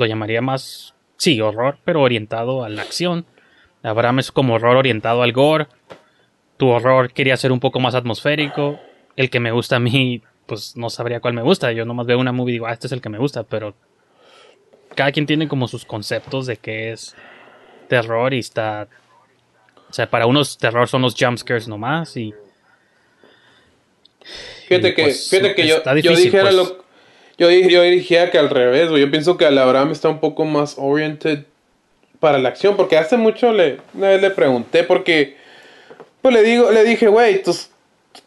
[0.00, 3.26] lo llamaría más, sí, horror, pero orientado a la acción.
[3.82, 5.68] Abraham es como horror orientado al gore,
[6.56, 8.80] tu horror quería ser un poco más atmosférico,
[9.16, 11.70] el que me gusta a mí pues no sabría cuál me gusta.
[11.70, 13.72] Yo nomás veo una movie y digo, ah, este es el que me gusta, pero
[14.96, 17.14] cada quien tiene como sus conceptos de qué es
[17.88, 18.88] terror y está.
[19.88, 22.34] O sea, para unos terror son los jumpscares nomás y.
[24.66, 26.56] Fíjate y, que, pues, fíjate que yo, está yo difícil, dijera pues.
[26.56, 26.84] lo
[27.40, 29.02] yo, dije- yo diría que al revés, güey.
[29.02, 31.40] Yo pienso que al Abraham está un poco más oriented
[32.20, 32.76] para la acción.
[32.76, 35.36] Porque hace mucho le, una vez le pregunté porque
[36.22, 37.70] pues le digo, le dije, güey, tus,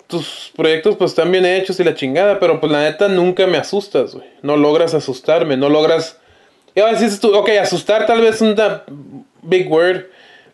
[0.07, 3.57] tus proyectos pues están bien hechos y la chingada, pero pues la neta nunca me
[3.57, 4.28] asustas, güey.
[4.41, 6.18] No logras asustarme, no logras.
[6.76, 8.84] Y ahora dices tú, ok, asustar tal vez es una
[9.43, 10.05] big word.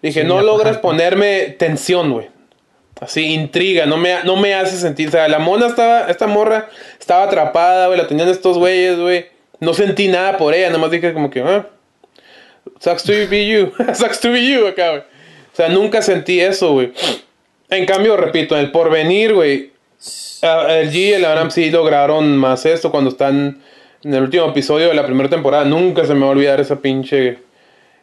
[0.01, 2.28] Dije, Sí, no logras ponerme tensión, güey.
[2.99, 5.07] Así, intriga, no me, no me hace sentir.
[5.07, 6.69] O sea, la mona estaba, esta morra
[6.99, 9.25] estaba atrapada, güey, la tenían estos güeyes, güey.
[9.59, 11.67] no sentí nada por ella, nada más dije como que, ah,
[12.79, 15.01] sucks to be you, sucks to be you acá, güey.
[15.01, 16.93] O sea, nunca sentí eso, güey.
[17.69, 19.71] En cambio, repito, en el porvenir, güey,
[20.41, 23.61] el G y el Abraham sí lograron más esto cuando están
[24.03, 25.65] en el último episodio de la primera temporada.
[25.65, 27.39] Nunca se me va a olvidar ese pinche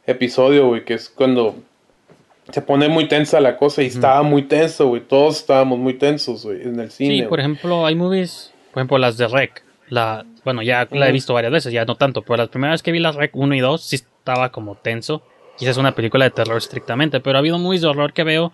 [0.06, 1.56] episodio, güey, que es cuando
[2.50, 5.02] se pone muy tensa la cosa y estaba muy tenso, güey.
[5.02, 7.16] Todos estábamos muy tensos, güey, en el cine.
[7.16, 9.64] Sí, por ejemplo, hay movies, por ejemplo, las de Rec.
[9.88, 12.82] La, bueno, ya la he visto varias veces, ya no tanto, pero la primera vez
[12.82, 15.22] que vi las Rec 1 y 2 sí estaba como tenso.
[15.56, 18.52] Quizás es una película de terror estrictamente, pero ha habido movies de horror que veo.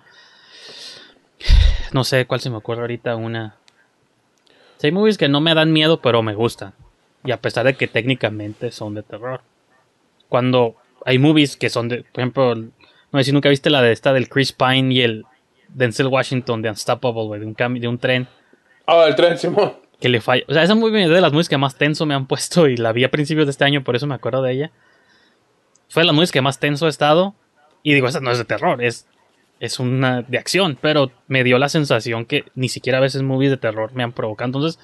[1.93, 3.57] No sé cuál se me ocurre ahorita una.
[4.79, 6.73] Sí, hay movies que no me dan miedo, pero me gustan.
[7.23, 9.43] Y a pesar de que técnicamente son de terror.
[10.31, 12.55] Cuando hay movies que son de, por ejemplo,
[13.13, 15.25] no sé si nunca viste la de esta del Chris Pine y el
[15.69, 18.29] Denzel Washington de Unstoppable, güey, de un, de un tren
[18.87, 19.75] Ah, el tren, Simón.
[20.01, 20.43] que le falla.
[20.49, 22.77] O sea, esa movie es de las movies que más tenso me han puesto y
[22.77, 24.71] la vi a principios de este año, por eso me acuerdo de ella.
[25.89, 27.35] Fue de las movies que más tenso he estado.
[27.85, 29.07] Y digo, esa no es de terror, es,
[29.61, 33.51] es una de acción, pero me dio la sensación que ni siquiera a veces movies
[33.51, 34.47] de terror me han provocado.
[34.49, 34.81] Entonces,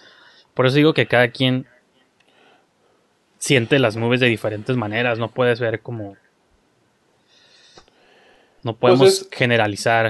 [0.54, 1.66] por eso digo que cada quien
[3.38, 5.18] siente las movies de diferentes maneras.
[5.18, 6.16] No puedes ver como.
[8.62, 10.06] No podemos Pues es- generalizar.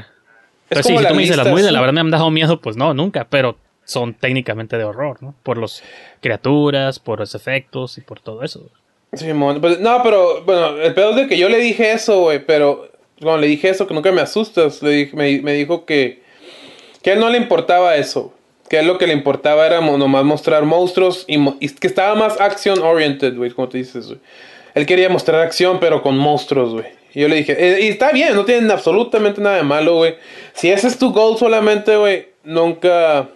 [0.70, 1.74] Es Pues sí, si tú me dices, las movies de sí.
[1.74, 5.34] la verdad me han dado miedo, pues no, nunca, pero son técnicamente de horror, ¿no?
[5.42, 5.82] Por los
[6.20, 8.68] criaturas, por los efectos y por todo eso.
[9.14, 12.44] Simón, pues, no, pero bueno, el pedo es de que yo le dije eso, güey,
[12.44, 12.90] pero
[13.20, 16.22] cuando le dije eso, que nunca me asustas, le dije- me, me dijo que,
[17.02, 18.34] que a él no le importaba eso,
[18.68, 22.14] que a él lo que le importaba era nomás mostrar monstruos y, y que estaba
[22.14, 24.18] más action oriented, güey, como te dices, güey.
[24.74, 26.84] Él quería mostrar acción, pero con monstruos, güey.
[27.14, 30.16] Y yo le dije, "Eh, y está bien, no tienen absolutamente nada de malo, güey.
[30.52, 33.28] Si ese es tu goal solamente, güey, nunca,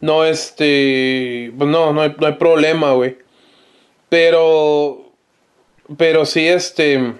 [0.00, 3.16] no, este, pues no, no hay, no hay problema, güey.
[4.08, 5.10] Pero.
[5.96, 7.12] Pero sí, este.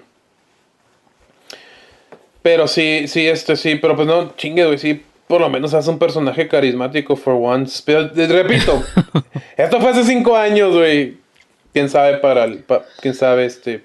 [2.41, 3.75] Pero sí, sí, este, sí.
[3.75, 4.77] Pero pues no, chingue, güey.
[4.77, 7.81] Sí, por lo menos haz un personaje carismático for once.
[7.85, 8.83] Pero eh, repito,
[9.57, 11.17] esto fue hace cinco años, güey.
[11.71, 12.59] Quién sabe para el.
[12.59, 13.83] pa- quién sabe, este.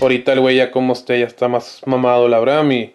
[0.00, 2.94] Ahorita el güey ya como esté, ya está más mamado la Abraham y.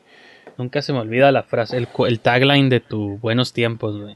[0.57, 4.15] Nunca se me olvida la frase, el, el tagline de tu buenos tiempos, güey.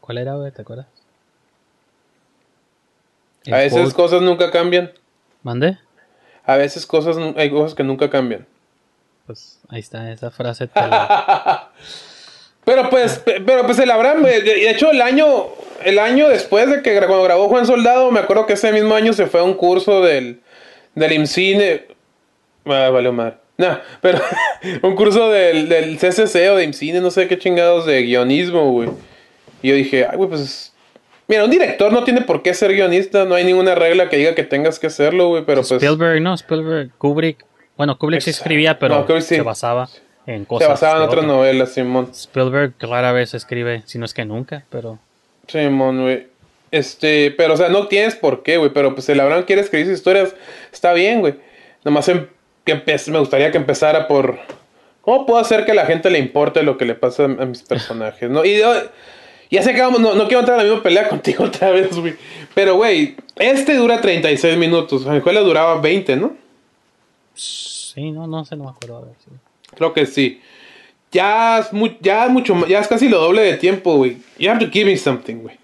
[0.00, 0.52] ¿Cuál era, güey?
[0.52, 0.86] ¿Te acuerdas?
[3.44, 4.92] El A veces quote- cosas nunca cambian.
[5.42, 5.78] ¿Mande?
[6.44, 8.46] A veces cosas, hay cosas que nunca cambian.
[9.26, 11.70] Pues ahí está, esa frase la-
[12.64, 15.46] Pero pues, pe- pero pues el Abraham, de hecho el año,
[15.82, 19.12] el año después de que cuando grabó Juan Soldado, me acuerdo que ese mismo año
[19.14, 20.40] se fue a un curso del,
[20.94, 21.86] del IMCINE.
[22.66, 23.40] Ah, vale, Omar.
[23.58, 24.18] No, pero
[24.82, 28.88] un curso del, del CCC o de IMCINE, no sé qué chingados de guionismo, güey.
[29.62, 30.72] Y yo dije, ay, güey, pues.
[31.28, 34.34] Mira, un director no tiene por qué ser guionista, no hay ninguna regla que diga
[34.34, 35.72] que tengas que hacerlo, güey, pero pues.
[35.72, 37.44] Spielberg, no, Spielberg, Kubrick.
[37.76, 39.36] Bueno, Kubrick sí escribía, pero No, Kubrick sí.
[39.36, 39.88] se basaba
[40.26, 40.66] en cosas.
[40.66, 42.10] Se basaba en otras novelas, Simón.
[42.12, 44.98] Spielberg rara vez escribe, si no es que nunca, pero
[45.46, 46.26] Simón, güey.
[46.70, 48.70] Este, pero, o sea, no tienes por qué, güey.
[48.72, 50.34] Pero, pues, el Abraham quiere escribir sus historias.
[50.72, 51.34] Está bien, güey.
[51.84, 52.26] Nomás em-
[52.64, 52.74] que
[53.08, 54.38] me gustaría que empezara por.
[55.00, 57.46] ¿Cómo puedo hacer que a la gente le importe lo que le pasa a, a
[57.46, 58.28] mis personajes?
[58.30, 58.44] ¿no?
[58.44, 58.72] Y yo-
[59.50, 61.96] ya sé que vamos, no, no quiero entrar a la misma pelea contigo otra vez,
[61.96, 62.14] güey.
[62.54, 65.04] Pero, güey, este dura 36 minutos.
[65.06, 66.36] La escuela duraba 20, ¿no?
[67.34, 68.98] sí, no, no sé, no me acuerdo.
[68.98, 69.30] A ver, sí.
[69.74, 70.40] Creo que sí.
[71.10, 71.68] Ya es,
[72.00, 74.18] ya es mucho, ya es casi lo doble de tiempo, güey.
[74.38, 75.58] You have to give me something, güey.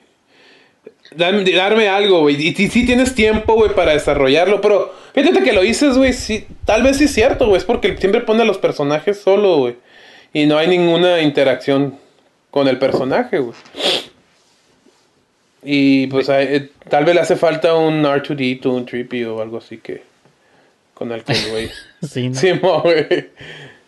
[1.15, 2.37] Darme, darme algo, güey.
[2.49, 4.61] Y si tienes tiempo, güey, para desarrollarlo.
[4.61, 6.13] Pero fíjate que lo dices, güey.
[6.13, 7.59] Sí, tal vez sí es cierto, güey.
[7.59, 9.77] Es porque siempre pone a los personajes solo, güey.
[10.33, 11.97] Y no hay ninguna interacción
[12.51, 13.55] con el personaje, güey.
[15.63, 19.59] Y pues hay- eh, tal vez le hace falta un R2D2, un Trippy o algo
[19.59, 20.03] así que.
[20.95, 21.71] Con el que, güey.
[22.09, 22.35] Sí, ¿no?
[22.39, 23.07] Sí, mo, güey.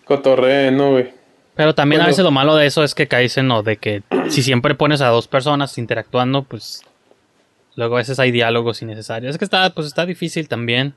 [0.05, 1.11] Cotorree, ¿no, güey?
[1.55, 4.03] Pero también a veces lo malo de eso es que caes en lo de que
[4.29, 6.83] si siempre pones a dos personas interactuando, pues
[7.79, 9.31] luego a veces hay diálogos innecesarios.
[9.31, 10.95] Es que está, pues está difícil también.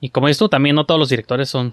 [0.00, 1.72] Y como tú, también no todos los directores son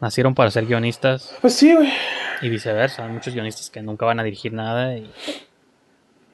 [0.00, 1.92] nacieron para ser guionistas Pues sí, güey.
[2.40, 3.04] y viceversa.
[3.04, 5.10] Hay muchos guionistas que nunca van a dirigir nada y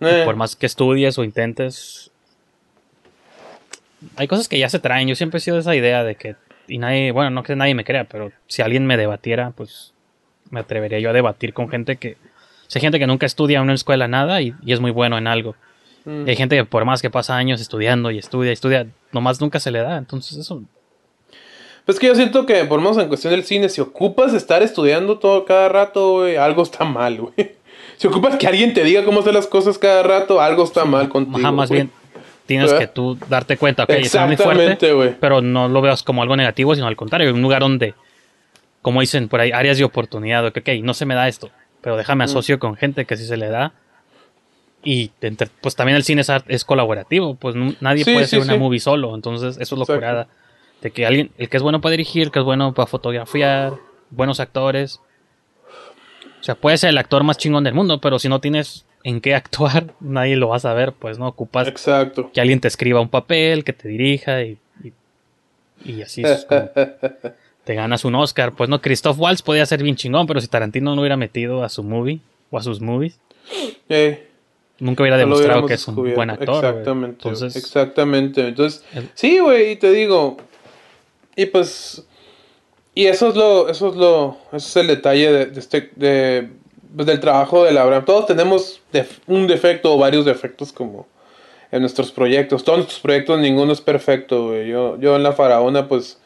[0.00, 2.10] Eh, por más que estudies o intentes,
[4.16, 5.08] hay cosas que ya se traen.
[5.08, 6.36] Yo siempre he sido de esa idea de que,
[6.68, 9.94] y nadie, bueno, no que nadie me crea, pero si alguien me debatiera, pues
[10.50, 12.18] me atrevería yo a debatir con gente que,
[12.66, 15.16] si hay gente que nunca estudia en una escuela nada y, y es muy bueno
[15.16, 15.56] en algo.
[16.04, 16.26] Mm.
[16.26, 19.40] Y hay gente que por más que pasa años estudiando y estudia y estudia, nomás
[19.40, 19.96] nunca se le da.
[19.98, 20.62] Entonces eso,
[21.84, 24.62] Pues que yo siento que, por lo menos en cuestión del cine, si ocupas estar
[24.62, 27.34] estudiando todo cada rato, güey, algo está mal, güey.
[27.96, 31.08] Si ocupas que alguien te diga cómo hacer las cosas cada rato, algo está mal
[31.08, 31.38] contigo.
[31.38, 31.90] ajá, más bien,
[32.46, 32.86] tienes ¿Verdad?
[32.88, 35.14] que tú darte cuenta, ok, eso es muy fuerte, Exactamente, güey.
[35.20, 37.94] pero no lo veas como algo negativo, sino al contrario, un lugar donde,
[38.80, 41.50] como dicen por ahí, áreas de oportunidad, que, ok, no se me da esto,
[41.80, 41.98] pero Mm.
[41.98, 43.72] déjame asocio con gente que sí se le da.
[44.84, 48.54] Y entre- pues también el cine es, colaborativo, pues nadie Sí, puede sí, ser una
[48.54, 48.58] sí.
[48.58, 49.94] movie solo, entonces eso es lo Exacto.
[50.00, 50.28] curada.
[50.80, 53.74] De que alguien, el que es bueno para dirigir, que es bueno para fotografiar,
[54.10, 55.00] buenos actores.
[56.40, 59.20] O sea, puede ser el actor más chingón del mundo, pero si no tienes en
[59.20, 62.30] qué actuar, nadie lo va a saber, pues no ocupas Exacto.
[62.32, 64.92] que alguien te escriba un papel, que te dirija y, y,
[65.84, 66.68] y así es como
[67.64, 68.52] te ganas un Oscar.
[68.52, 71.68] Pues no, Christoph Waltz podía ser bien chingón, pero si Tarantino no hubiera metido a
[71.68, 72.18] su movie
[72.50, 73.20] o a sus movies,
[73.88, 74.28] Eh,
[74.82, 76.16] nunca hubiera demostrado que es un descubierto.
[76.18, 76.64] buen actor.
[76.64, 77.16] Exactamente.
[77.28, 78.48] Entonces, Exactamente.
[78.48, 80.36] Entonces, El- sí, güey, y te digo.
[81.36, 82.06] Y pues.
[82.94, 83.68] Y eso es lo.
[83.68, 84.36] Eso es lo.
[84.52, 85.90] Eso es el detalle de, de este.
[85.96, 86.48] De,
[86.94, 88.04] pues, del trabajo de la Abraham.
[88.04, 91.06] Todos tenemos def- un defecto o varios defectos como
[91.70, 92.64] en nuestros proyectos.
[92.64, 94.68] Todos nuestros proyectos, ninguno es perfecto, güey.
[94.68, 96.18] Yo, yo en la faraona, pues.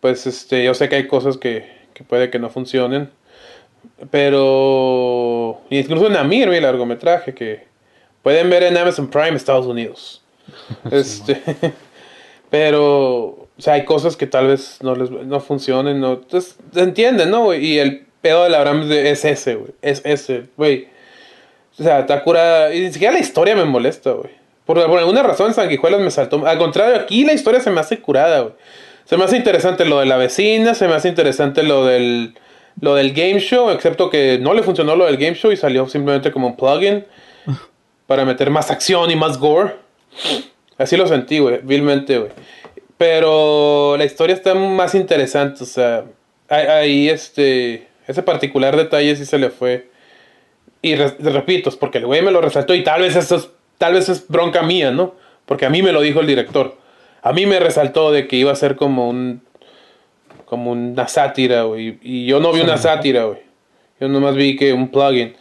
[0.00, 3.08] Pues este, yo sé que hay cosas que, que puede que no funcionen.
[4.10, 5.60] Pero.
[5.70, 7.64] Incluso en Amir, mi largometraje, que
[8.22, 10.22] pueden ver en Amazon Prime, Estados Unidos.
[10.90, 11.40] este.
[12.50, 13.48] pero.
[13.58, 16.14] O sea, hay cosas que tal vez no les no funcionen, ¿no?
[16.14, 17.64] Entonces, se entienden, ¿no, güey?
[17.64, 19.72] Y el pedo de la Abraham es ese, güey.
[19.82, 20.88] Es ese, güey.
[21.78, 22.74] O sea, está curada.
[22.74, 24.30] Y ni siquiera la historia me molesta, güey.
[24.64, 26.46] Por, por alguna razón, Sanguijuelas me saltó.
[26.46, 28.54] Al contrario, aquí la historia se me hace curada, güey.
[29.04, 32.34] Se me hace interesante lo de la vecina, se me hace interesante lo del,
[32.80, 35.88] lo del game show, excepto que no le funcionó lo del game show y salió
[35.88, 37.04] simplemente como un plugin
[38.06, 39.74] para meter más acción y más gore.
[40.78, 42.30] Así lo sentí, güey, vilmente, güey.
[42.98, 46.04] Pero la historia está más interesante, o sea,
[46.48, 49.90] ahí- este, ese particular detalle sí se le fue.
[50.82, 53.50] Y re- repito, es porque el güey me lo resaltó y tal vez eso es,
[53.78, 55.14] tal vez es bronca mía, ¿no?
[55.46, 56.76] Porque a mí me lo dijo el director.
[57.22, 59.42] A mí me resaltó de que iba a ser como un
[60.52, 63.38] como una sátira, güey, y yo no vi una sátira, güey.
[63.98, 65.34] Yo nomás vi que un plugin.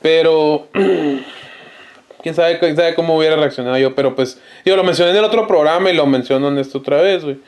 [0.00, 0.68] Pero
[2.22, 5.24] quién sabe, quién sabe cómo hubiera reaccionado yo, pero pues yo lo mencioné en el
[5.24, 7.40] otro programa y lo menciono en esto otra vez, güey,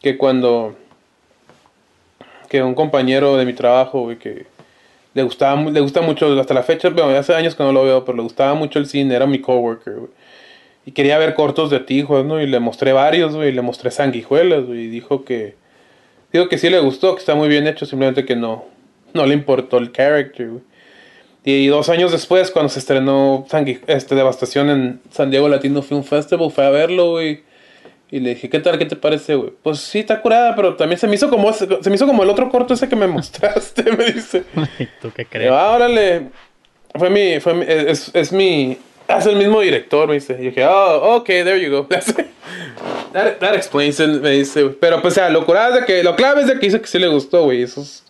[0.00, 0.74] que cuando
[2.48, 4.46] que un compañero de mi trabajo, güey, que
[5.12, 8.06] le gustaba le gusta mucho hasta la fecha, bueno, hace años que no lo veo,
[8.06, 10.10] pero le gustaba mucho el cine, era mi coworker, güey.
[10.86, 12.40] Y quería ver cortos de Tijuas, ¿no?
[12.40, 15.67] Y le mostré varios, güey, y le mostré sanguijuelas, güey, y dijo que
[16.32, 18.64] dijo que sí le gustó, que está muy bien hecho, simplemente que no
[19.14, 20.62] no le importó el character, güey.
[21.44, 23.46] Y dos años después, cuando se estrenó
[23.86, 27.42] este, Devastación en San Diego Latino Film Festival, fue a verlo, güey.
[28.10, 28.76] Y le dije, ¿qué tal?
[28.78, 29.52] ¿Qué te parece, güey?
[29.62, 32.22] Pues sí, está curada, pero también se me hizo como, ese- se me hizo como
[32.22, 34.44] el otro corto ese que me mostraste, me dice.
[34.78, 35.52] ¿y ¿Tú qué Y yo, crees?
[35.52, 36.28] ah, órale.
[36.94, 38.76] Fue mi, fue mi- es, es mi,
[39.18, 40.36] es el mismo director, me dice.
[40.38, 41.86] Y dije, oh, ok, there you go.
[43.12, 44.64] that, that explains it, me dice.
[44.80, 46.80] Pero pues, o sea, lo curada es de que, lo clave es de que dice
[46.80, 47.62] que sí le gustó, güey.
[47.62, 48.04] Eso es,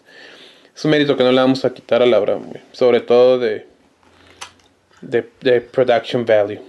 [0.75, 2.61] es un mérito que no le vamos a quitar a la Abraham, güey.
[2.73, 3.67] Sobre todo de,
[5.01, 6.61] de, de production value.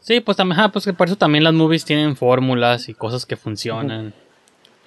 [0.00, 3.24] Sí, pues también, ajá, pues que por eso también las movies tienen fórmulas y cosas
[3.24, 4.12] que funcionan.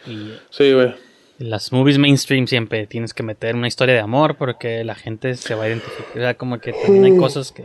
[0.06, 0.94] Y Sí, güey.
[1.38, 5.56] las movies mainstream siempre tienes que meter una historia de amor porque la gente se
[5.56, 6.18] va a identificar.
[6.18, 7.64] O sea, como que también hay cosas que,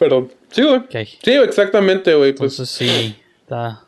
[0.00, 0.32] Perdón.
[0.50, 0.80] Sí, güey.
[1.22, 2.32] Sí, exactamente, güey.
[2.32, 3.82] Pues, Entonces sí, está...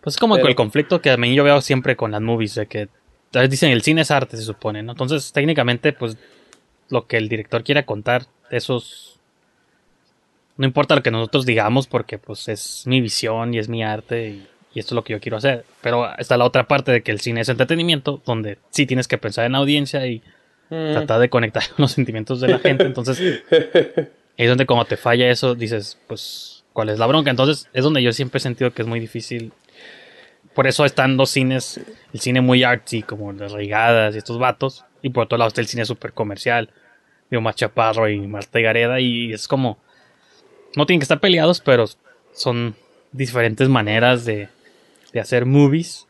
[0.00, 2.56] Pues es como Pero- el conflicto que a mí yo veo siempre con las movies,
[2.56, 2.88] de que
[3.32, 4.90] a veces dicen el cine es arte, se supone, ¿no?
[4.90, 6.16] Entonces técnicamente, pues
[6.88, 9.20] lo que el director quiera contar, esos...
[10.56, 14.30] No importa lo que nosotros digamos porque pues es mi visión y es mi arte
[14.30, 15.64] y, y esto es lo que yo quiero hacer.
[15.80, 19.16] Pero está la otra parte de que el cine es entretenimiento, donde sí tienes que
[19.16, 20.18] pensar en la audiencia y
[20.70, 22.82] mm, tratar de conectar con los sentimientos de la gente.
[22.84, 23.44] Entonces,
[24.44, 27.30] es donde cuando te falla eso, dices, pues, ¿cuál es la bronca?
[27.30, 29.52] Entonces, es donde yo siempre he sentido que es muy difícil.
[30.54, 31.78] Por eso están los cines,
[32.12, 35.60] el cine muy artsy, como las regadas y estos vatos, y por otro lado está
[35.60, 36.70] el cine súper comercial,
[37.28, 39.78] de Omar Chaparro y Marta y Gareda, y es como,
[40.74, 41.84] no tienen que estar peleados, pero
[42.32, 42.74] son
[43.12, 44.48] diferentes maneras de,
[45.12, 46.06] de hacer movies.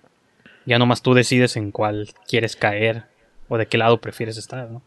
[0.67, 3.05] Ya nomás tú decides en cuál quieres caer
[3.49, 4.83] o de qué lado prefieres estar, ¿no?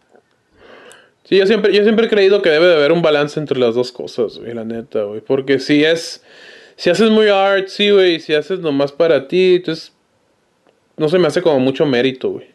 [1.23, 3.75] Sí, yo siempre, yo siempre he creído que debe de haber un balance entre las
[3.75, 5.21] dos cosas, güey, la neta, güey.
[5.21, 6.23] Porque si es.
[6.75, 9.93] Si haces muy artsy, güey, si haces nomás para ti, entonces.
[10.97, 12.53] No se me hace como mucho mérito, güey.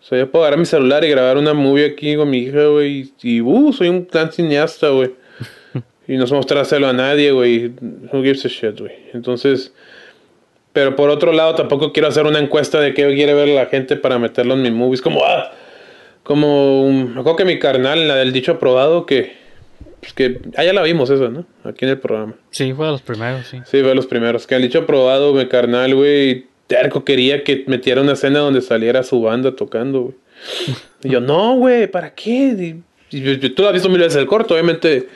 [0.00, 2.66] O sea, yo puedo agarrar mi celular y grabar una movie aquí con mi hija,
[2.66, 3.12] güey.
[3.22, 5.10] Y, uh, soy un gran cineasta, güey.
[6.08, 7.72] y no se mostrárselo a nadie, güey.
[8.12, 8.92] Who gives a shit, güey.
[9.12, 9.74] Entonces.
[10.72, 13.96] Pero por otro lado, tampoco quiero hacer una encuesta de qué quiere ver la gente
[13.96, 15.00] para meterlo en mi movies.
[15.00, 15.52] Como, ah,
[16.24, 19.32] como, um, me acuerdo que mi carnal, la del dicho aprobado, que
[20.00, 21.46] pues, que ah, ya la vimos eso, ¿no?
[21.64, 22.34] Aquí en el programa.
[22.50, 23.58] Sí, fue de los primeros, sí.
[23.58, 24.46] Sí, fue de los primeros.
[24.46, 26.46] Que el dicho aprobado, mi carnal, güey.
[26.66, 30.14] Terco quería que metiera una escena donde saliera su banda tocando, güey.
[31.04, 32.82] Y yo, no, güey, ¿para qué?
[33.10, 35.08] Y, y- y tú has visto mil veces el corto, obviamente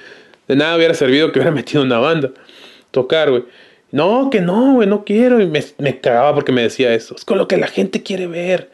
[0.46, 2.30] de nada hubiera servido que hubiera metido una banda.
[2.90, 3.44] Tocar, güey.
[3.90, 5.40] No, que no, güey, no quiero.
[5.40, 7.14] Y me, me cagaba porque me decía eso.
[7.16, 8.70] Es con lo que la gente quiere ver.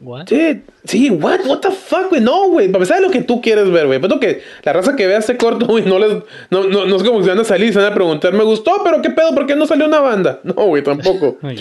[0.00, 0.26] What?
[0.28, 3.70] Sí, sí, what, what the fuck, güey, no, güey, para empezar lo que tú quieres
[3.70, 6.86] ver, güey, pero que la raza que vea este corto, güey, no les, no, no,
[6.86, 8.80] no es como que se van a salir y se van a preguntar, me gustó,
[8.82, 10.40] pero qué pedo, ¿por qué no salió una banda?
[10.44, 11.38] No, güey, tampoco.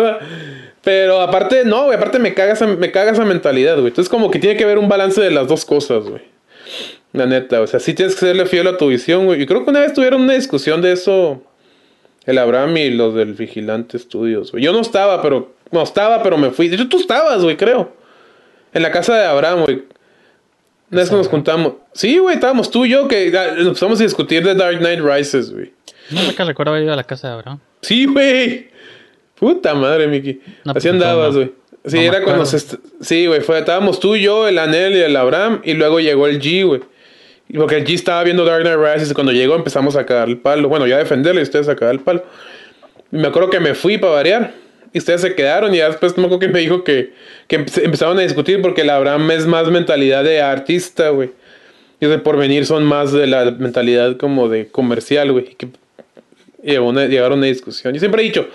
[0.82, 4.30] Pero aparte, no, güey, aparte me caga esa, me caga esa mentalidad, güey, entonces como
[4.30, 6.22] que tiene que haber un balance de las dos cosas, güey.
[7.12, 9.64] La neta, o sea, sí tienes que serle fiel a tu visión, güey, y creo
[9.64, 11.42] que una vez tuvieron una discusión de eso,
[12.24, 14.64] el Abraham y los del Vigilante Studios, güey.
[14.64, 15.52] Yo no estaba, pero.
[15.70, 16.68] No estaba, pero me fui.
[16.68, 17.92] De hecho, tú estabas, güey, creo.
[18.72, 19.84] En la casa de Abraham, güey.
[20.90, 21.74] Una vez que nos juntamos.
[21.92, 25.52] Sí, güey, estábamos tú y yo que nos empezamos a discutir de Dark Knight Rises,
[25.52, 25.72] güey.
[26.10, 27.60] No que recuerdo haber ido a la casa de Abraham.
[27.82, 28.68] Sí, güey.
[29.38, 30.40] Puta madre, Miki.
[30.64, 31.38] No, pues, Así andabas, no.
[31.38, 31.52] güey.
[31.86, 32.58] Sí, No era cuando se...
[33.00, 33.58] Sí, güey, fue...
[33.58, 36.80] Estábamos tú y yo, el Anel y el Abraham, y luego llegó el G, güey.
[37.56, 40.38] Porque el G estaba viendo Dark Knight Rises, y cuando llegó empezamos a cagar el
[40.38, 40.68] palo.
[40.68, 42.24] Bueno, yo a defenderle y ustedes a cagar el palo.
[43.10, 44.52] Y me acuerdo que me fui para variar.
[44.92, 47.12] Y ustedes se quedaron y ya después me acuerdo que me dijo que,
[47.46, 51.30] que empe- empezaron a discutir porque el Abraham es más mentalidad de artista, güey.
[52.00, 55.50] Y de por venir son más de la mentalidad como de comercial, güey.
[55.50, 55.68] Y que
[56.80, 57.94] una- llegaron a una discusión.
[57.94, 58.48] Yo siempre he dicho,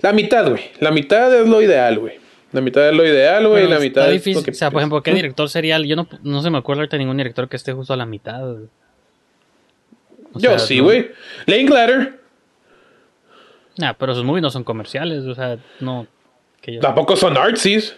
[0.00, 0.62] la mitad, güey.
[0.80, 2.14] La mitad es lo ideal, güey.
[2.52, 3.68] La mitad es lo ideal, güey.
[3.68, 4.36] La mitad está es difícil.
[4.36, 4.50] lo que...
[4.52, 5.84] O sea, por ejemplo, ¿qué director serial?
[5.84, 8.40] Yo no, no se me acuerda ahorita ningún director que esté justo a la mitad.
[8.40, 8.64] güey.
[10.32, 11.10] O Yo sea, sí, no- güey.
[11.46, 12.20] Linklater
[13.78, 15.24] Nah, pero sus movies no son comerciales.
[15.24, 16.06] O sea, no.
[16.60, 16.80] Que yo...
[16.80, 17.96] tampoco son artsies.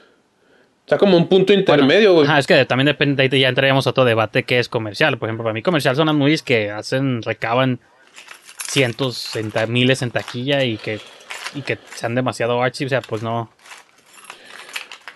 [0.85, 2.26] Está como un punto Bueno, intermedio, güey.
[2.26, 5.18] ajá, es que también depende, ahí ya entraríamos a otro debate que es comercial.
[5.18, 7.79] Por ejemplo, para mí comercial son las movies que hacen, recaban
[8.68, 9.31] cientos,
[9.68, 10.99] miles en taquilla y que,
[11.55, 12.87] y que sean demasiado artsy.
[12.87, 13.51] O sea, pues no.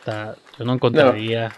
[0.01, 1.53] Está- yo no encontraría.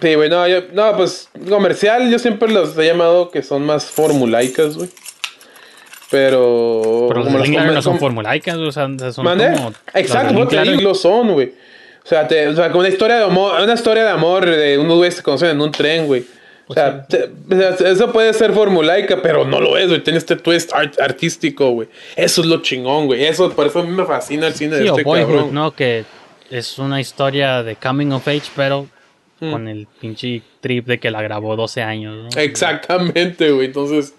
[0.00, 3.86] Sí, güey, no, yo- no, pues comercial yo siempre los he llamado que son más
[3.90, 4.88] formulaicas, güey.
[6.10, 7.06] Pero...
[7.08, 9.72] Pero como las comer- no son como- formulaicas, o sea, son como...
[9.94, 11.52] Exacto, porque ahí Linklater- lo son, güey.
[12.04, 14.78] O sea, te- o sea, con una historia de amor, una historia de amor de
[14.78, 16.24] unos güeyes que se conocen en un tren, güey.
[16.66, 20.02] O sea, te- o sea, eso puede ser formulaica, pero no lo es, güey.
[20.02, 21.88] Tiene este twist art- artístico, güey.
[22.16, 23.24] Eso es lo chingón, güey.
[23.24, 25.54] Eso, por eso a mí me fascina el cine Sí, de este Boyhood, cabrón.
[25.54, 25.72] ¿no?
[25.72, 26.04] Que
[26.50, 28.88] es una historia de coming of age, pero
[29.40, 29.50] Mm.
[29.52, 32.40] con el pinche trip de que la grabó 12 años, ¿no?
[32.40, 33.66] Exactamente, güey.
[33.66, 34.14] Entonces,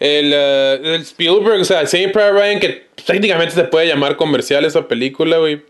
[0.00, 4.64] el, eh, el Spielberg, o sea, Saving Private Ryan, que técnicamente se puede llamar comercial
[4.64, 5.62] esa película, güey.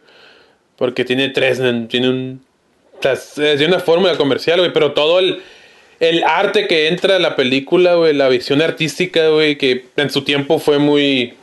[0.77, 2.41] Porque tiene tres, tiene un.
[3.35, 4.73] Tiene una fórmula comercial, güey.
[4.73, 5.41] Pero todo el,
[6.01, 10.23] el arte que entra a la película, güey, la visión artística, güey, que en su
[10.23, 11.35] tiempo fue muy.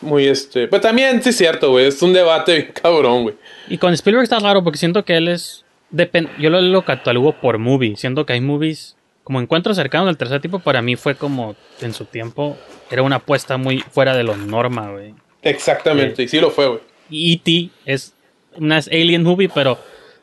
[0.00, 0.68] Muy este.
[0.68, 1.86] Pues también, sí, es cierto, güey.
[1.86, 3.34] Es un debate cabrón, güey.
[3.68, 5.64] Y con Spielberg está raro porque siento que él es...
[5.92, 7.96] depen- yo lo, lo catalogo por movie.
[7.96, 8.94] Siento que hay movies...
[9.28, 11.54] Como encuentros cercanos del tercer tipo, para mí fue como...
[11.82, 12.56] En su tiempo,
[12.90, 15.14] era una apuesta muy fuera de lo norma, güey.
[15.42, 16.22] Exactamente.
[16.22, 16.80] Y sí lo fue, güey.
[17.10, 17.68] E.T.
[17.84, 18.14] es
[18.56, 19.78] una es alien movie, pero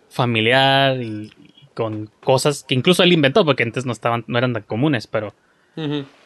[0.09, 4.53] familiar y, y con cosas que incluso él inventó, porque antes no estaban, no eran
[4.53, 5.35] tan comunes, pero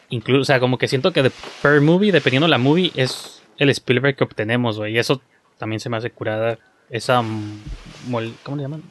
[0.08, 1.30] incluso, o sea, como que siento que de
[1.60, 4.94] per movie, dependiendo de la movie, es el Spielberg que obtenemos, güey.
[4.94, 5.20] Y eso
[5.58, 6.58] también se me hace curada.
[6.88, 7.20] Esa
[8.08, 8.82] mol- ¿cómo le llaman?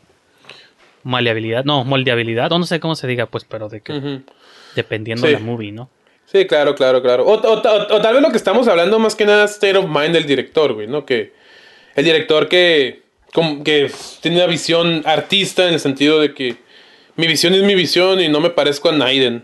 [1.04, 4.22] Maleabilidad, no, moldeabilidad, o no sé cómo se diga, pues, pero de que
[4.76, 5.34] dependiendo Sí.
[5.34, 5.90] de la movie, ¿no?
[6.26, 7.26] Sí, claro, claro, claro.
[7.26, 9.78] O, o- o- o tal vez lo que estamos hablando más que nada es state
[9.78, 11.06] of mind del director, güey, ¿no?
[11.06, 11.34] Que
[11.96, 13.02] el director que,
[13.34, 16.58] como que tiene una visión artista en el sentido de que
[17.16, 19.44] mi visión es mi visión y no me parezco a Naiden.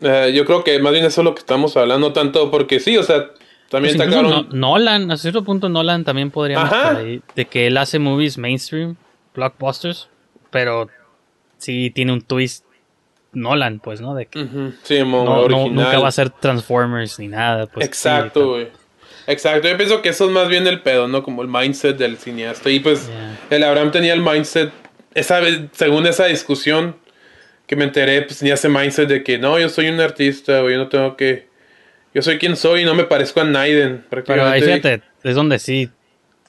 [0.00, 2.96] Eh, yo creo que más bien eso es lo que estamos hablando, tanto porque sí,
[2.96, 3.26] o sea,
[3.68, 4.46] también Pues está cabrón.
[4.50, 6.88] No- Nolan, a cierto punto Nolan también podríamos Ajá.
[6.92, 8.96] por ahí, de que él hace movies mainstream,
[9.34, 10.08] blockbusters,
[10.50, 10.88] pero
[11.58, 12.64] sí tiene un twist
[13.32, 14.14] Nolan, pues, ¿no?
[14.14, 14.44] De que
[14.82, 17.66] Sí, no, nunca va a ser Transformers ni nada.
[17.66, 18.68] Pues, Exacto, sí, güey.
[19.26, 21.22] Exacto, yo pienso que eso es más bien el pedo, ¿no?
[21.22, 22.70] Como el mindset del cineasta.
[22.70, 23.38] Y pues Yeah.
[23.50, 24.72] el Abraham tenía el mindset,
[25.14, 26.96] esa vez, según esa discusión
[27.66, 30.74] que me enteré, pues tenía ese mindset de que no, yo soy un artista, güey,
[30.74, 31.48] yo no tengo que...
[32.12, 34.04] Yo soy quien soy y no me parezco a Naiden.
[34.10, 35.88] Pero ahí fíjate, es donde sí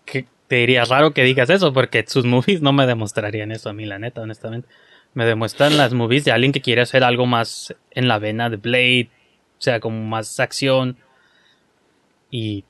[0.05, 3.73] que te diría raro que digas eso, porque sus movies no me demostrarían eso a
[3.73, 4.67] mí, la neta, honestamente.
[5.13, 8.57] Me demuestran las movies de alguien que quiere hacer algo más en la vena de
[8.57, 9.09] Blade,
[9.57, 10.97] o sea, como más acción.
[12.29, 12.65] Y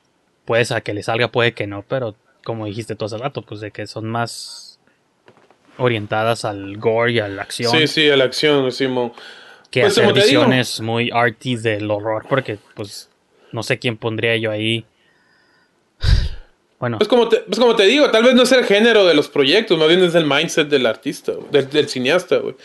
[0.46, 2.14] puede ser que le salga, puede que no, pero
[2.44, 4.80] como dijiste tú hace rato, pues de que son más
[5.80, 7.72] orientadas al gore y a la acción.
[7.72, 9.12] Sí, sí, a la acción, Simón.
[9.72, 10.24] que Pues, hacer digo.
[10.24, 13.10] visiones muy arty del horror, porque pues
[13.52, 14.86] no sé quién pondría yo ahí.
[16.82, 19.14] Bueno, Pues como, te, pues como te digo, tal vez no es el género de
[19.14, 22.56] los proyectos, más bien es el mindset del artista, del, cineasta, güey.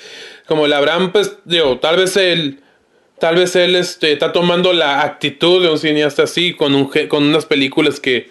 [0.46, 2.60] Como el Abraham, pues, digo, tal vez él,
[3.18, 7.24] tal vez él este, está tomando la actitud de un cineasta así, con, un, con
[7.24, 8.30] unas películas que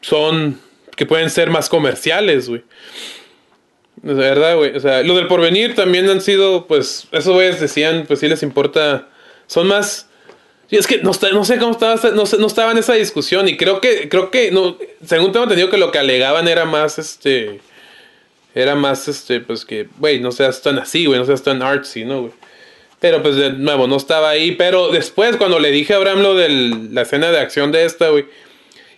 [0.00, 0.60] son,
[0.96, 2.64] que pueden ser más comerciales, güey.
[4.02, 4.74] Verdad, güey.
[4.76, 8.42] O sea, lo del porvenir también han sido, pues, esos güeyes decían, pues sí les
[8.42, 9.08] importa,
[9.46, 10.05] son más...
[10.68, 13.48] Sí, es que no, está- no sé cómo estaba, no, no estaba en esa discusión
[13.48, 14.50] y creo que, creo que,
[15.04, 17.60] según tengo entendido que lo que alegaban era más, este,
[18.54, 22.04] era más, este, pues que, güey, no seas tan así, güey, no seas tan artsy,
[22.04, 22.32] ¿no, güey?
[22.98, 26.34] Pero pues de nuevo, no estaba ahí, pero después cuando le dije a Abraham lo
[26.34, 26.48] de
[26.90, 28.24] la escena de acción de esta, güey,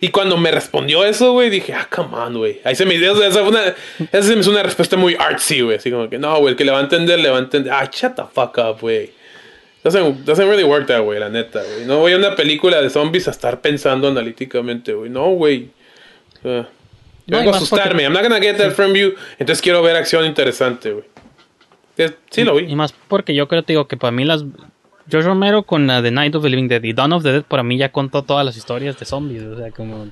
[0.01, 2.61] y cuando me respondió eso, güey, dije, ah, come on, güey.
[2.63, 3.75] Ahí se me dio, esa, fue una,
[4.13, 5.75] esa se me hizo una respuesta muy artsy, güey.
[5.75, 7.73] Así como que, no, güey, el que le va a entender, le va a entender.
[7.73, 9.11] Ah, shut the fuck up, güey.
[9.91, 11.85] Doesn't, doesn't really work that way, la neta, güey.
[11.85, 15.09] No voy a una película de zombies a estar pensando analíticamente, güey.
[15.09, 15.69] No, güey.
[16.39, 16.67] O sea, yo
[17.27, 18.03] No, y vengo a más porque- asustarme.
[18.03, 19.13] I'm not gonna get that from you.
[19.39, 21.05] Entonces quiero ver acción interesante, güey.
[22.29, 22.75] Sí lo y vi.
[22.75, 24.45] más porque yo creo, te digo, que para mí las...
[25.09, 27.43] George Romero con la de Night of the Living Dead y Dawn of the Dead
[27.43, 30.07] para mí ya contó todas las historias de zombies, o sea, como...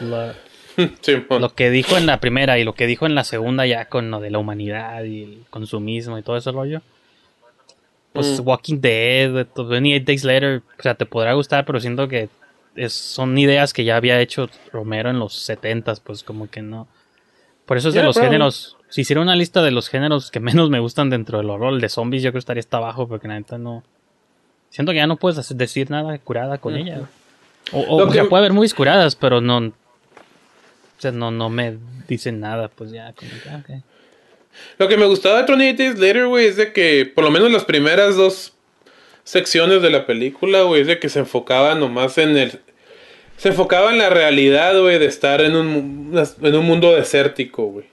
[0.00, 0.34] la-
[1.00, 3.86] Sí, lo que dijo en la primera y lo que dijo en la segunda ya
[3.86, 6.82] con lo de la humanidad y el consumismo y todo ese rollo.
[8.14, 8.46] Pues Mm.
[8.48, 12.30] Walking Dead, 28 Days Later, o sea, te podrá gustar, pero siento que
[12.76, 16.88] es- son ideas que ya había hecho Romero en los 70s, pues como que no.
[17.66, 18.34] Por eso es de los probably.
[18.36, 18.76] géneros.
[18.88, 21.80] Si hiciera una lista de los géneros que menos me gustan dentro del horror, el
[21.80, 23.82] de zombies yo creo que estaría hasta abajo, porque la neta no.
[24.70, 27.02] Siento que ya no puedes hacer- decir nada curada con ella.
[27.72, 29.58] O, o, sea, puede haber movies curadas, pero no.
[29.58, 29.72] O
[30.98, 31.76] sea, no, no me
[32.06, 33.84] dicen nada, pues ya, como que, ah, ok.
[34.78, 37.50] Lo que me gustaba de 28 Days Later, güey, es de que por lo menos
[37.50, 38.52] las primeras dos
[39.24, 42.60] secciones de la película, güey, es de que se enfocaba nomás en el...
[43.36, 47.86] Se enfocaba en la realidad, güey, de estar en un, en un mundo desértico, güey.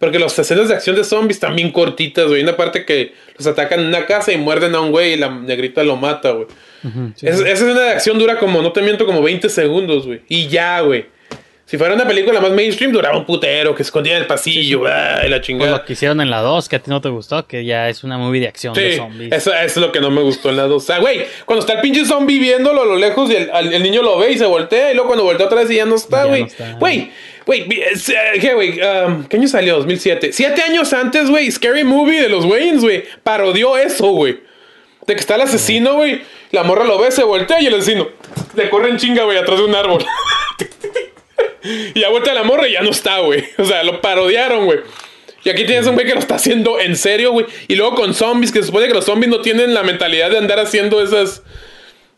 [0.00, 2.38] Porque las escenas de acción de zombies están bien cortitas, güey.
[2.38, 5.16] Hay una parte que los atacan en una casa y muerden a un güey y
[5.16, 6.46] la negrita lo mata, güey.
[6.82, 7.26] Sí, sí.
[7.28, 10.22] esa escena de acción dura como, no te miento, como 20 segundos, güey.
[10.26, 11.04] Y ya, güey.
[11.70, 15.20] Si fuera una película más mainstream, duraba un putero que escondía en el pasillo, ah,
[15.24, 15.70] y la Pues chingada.
[15.70, 18.02] lo que hicieron en la 2, que a ti no te gustó, que ya es
[18.02, 19.32] una movie de acción de Sí, zombies.
[19.32, 20.82] eso, eso es lo que no me gustó en la 2.
[20.82, 23.72] O sea, güey, cuando está el pinche zombie viéndolo a lo lejos y el, al-
[23.72, 25.84] el niño lo ve y se voltea, y luego cuando voltea otra vez y ya
[25.84, 26.48] no está, güey.
[26.80, 27.12] Güey,
[27.46, 28.80] güey, eh, ¿qué, güey?
[28.82, 29.76] Um, ¿Qué año salió?
[29.76, 30.32] 2007.
[30.32, 34.40] Siete años antes, güey, Scary Movie de los Waynes, güey, parodió eso, güey.
[35.06, 36.20] De que está el asesino, güey,
[36.50, 38.08] la morra lo ve, se voltea y el asesino
[38.56, 40.04] le corre en chinga, güey, atrás de un árbol.
[41.94, 43.44] y ya vuelta la morra y ya no está, güey.
[43.58, 44.80] O sea, lo parodiaron, güey.
[45.44, 47.46] Y aquí tienes un güey que lo está haciendo en serio, güey.
[47.68, 50.38] Y luego con zombies, que se supone que los zombies no tienen la mentalidad de
[50.38, 51.42] andar haciendo esas,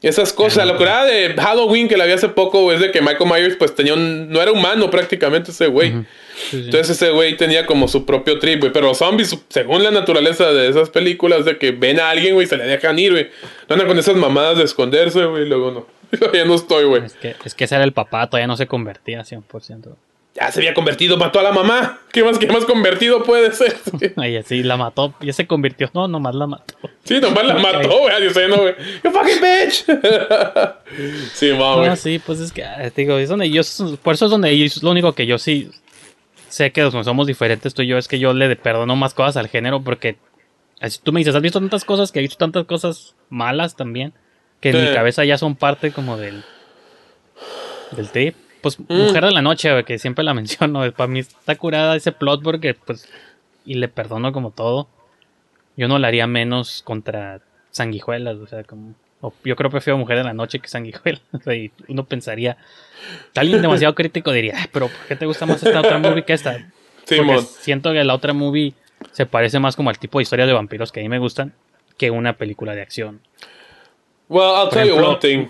[0.03, 0.67] esas cosas.
[0.67, 3.57] La locura de Halloween que la vi hace poco, güey, es de que Michael Myers,
[3.57, 4.29] pues tenía un.
[4.31, 5.93] No era humano prácticamente ese güey.
[5.93, 6.05] Sí,
[6.51, 6.57] sí.
[6.65, 8.73] Entonces ese güey tenía como su propio trip, güey.
[8.73, 12.49] Pero los zombies, según la naturaleza de esas películas, de que ven a alguien, güey,
[12.49, 13.31] se le dejan ir, güey.
[13.69, 15.45] No andan con esas mamadas de esconderse, güey.
[15.45, 16.02] y Luego no.
[16.33, 17.05] ya no estoy, güey.
[17.05, 19.95] Es que, es que ese era el papá, todavía no se convertía 100%.
[20.35, 22.01] Ya se había convertido, mató a la mamá.
[22.11, 23.77] ¿Qué más, qué más convertido puede ser?
[24.17, 25.91] Ahí así la mató, ya se convirtió.
[25.93, 26.75] No, nomás la mató.
[27.05, 28.25] Sí, nomás la mató, güey.
[28.25, 28.75] Yo sé, no, güey.
[29.05, 29.85] You fucking bitch.
[31.35, 31.89] sí, ma, güey.
[31.91, 33.61] No, sí, pues es que, ah, te digo, es donde yo,
[34.03, 35.71] por eso es donde yo, es lo único que yo sí
[36.53, 39.49] sé que somos diferentes tú y yo, es que yo le perdono más cosas al
[39.49, 40.17] género porque
[40.81, 44.13] así tú me dices, ¿has visto tantas cosas que he visto tantas cosas malas también?
[44.63, 46.43] Que en mi cabeza ya son parte como del,
[47.95, 48.35] del trip.
[48.63, 52.43] Pues Mujer de la Noche, que siempre la menciono, para mí está curada ese plot
[52.43, 53.09] porque, pues,
[53.67, 54.89] y le perdono como todo.
[55.77, 57.41] Yo no le haría menos contra
[57.71, 58.95] sanguijuelas, o sea, como...
[59.21, 61.23] o yo creo que prefiero Mujer de la Noche que sanguijuelas.
[61.33, 62.57] O sea, y uno pensaría...
[63.35, 66.35] Alguien demasiado crítico diría, "Ay, pero ¿por qué te gusta más esta otra movie que
[66.35, 66.71] esta?
[67.05, 68.75] Sí, Porque siento que la otra movie
[69.11, 71.53] se parece más como al tipo de historias de vampiros que a mí me gustan
[71.99, 73.21] que una película de acción.
[74.33, 75.47] Well, I'll tell you ejemplo, one thing.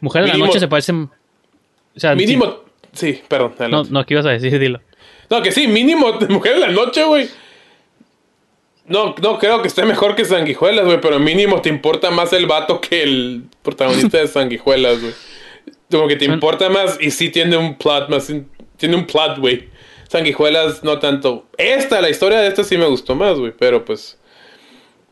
[0.00, 0.92] Mujer de la Mínimo- Noche se parece...
[0.92, 1.08] O
[1.96, 2.64] sea, Mínimo.
[2.92, 3.50] Sí, perdón.
[3.52, 3.90] sí- no, adelante.
[3.92, 4.58] no, ¿qué ibas a decir?
[4.58, 4.80] Dilo.
[5.30, 7.28] No, que sí, mínimo Mujer de la Noche, güey.
[8.86, 12.46] No, no creo que esté mejor que Sanguijuelas, güey, pero mínimo te importa más el
[12.46, 15.12] vato que el protagonista de Sanguijuelas, güey.
[15.90, 18.30] Como que te importa más y sí tiene un plot más,
[18.76, 19.68] tiene un plot, güey.
[20.08, 21.46] Sanguijuelas no tanto.
[21.56, 24.18] Esta, la historia de esta sí me gustó más, güey, pero pues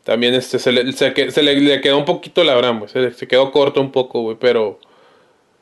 [0.04, 2.90] también este se le, se, se le, le quedó un poquito la brama, güey.
[2.90, 4.78] Se, se quedó corto un poco, güey, pero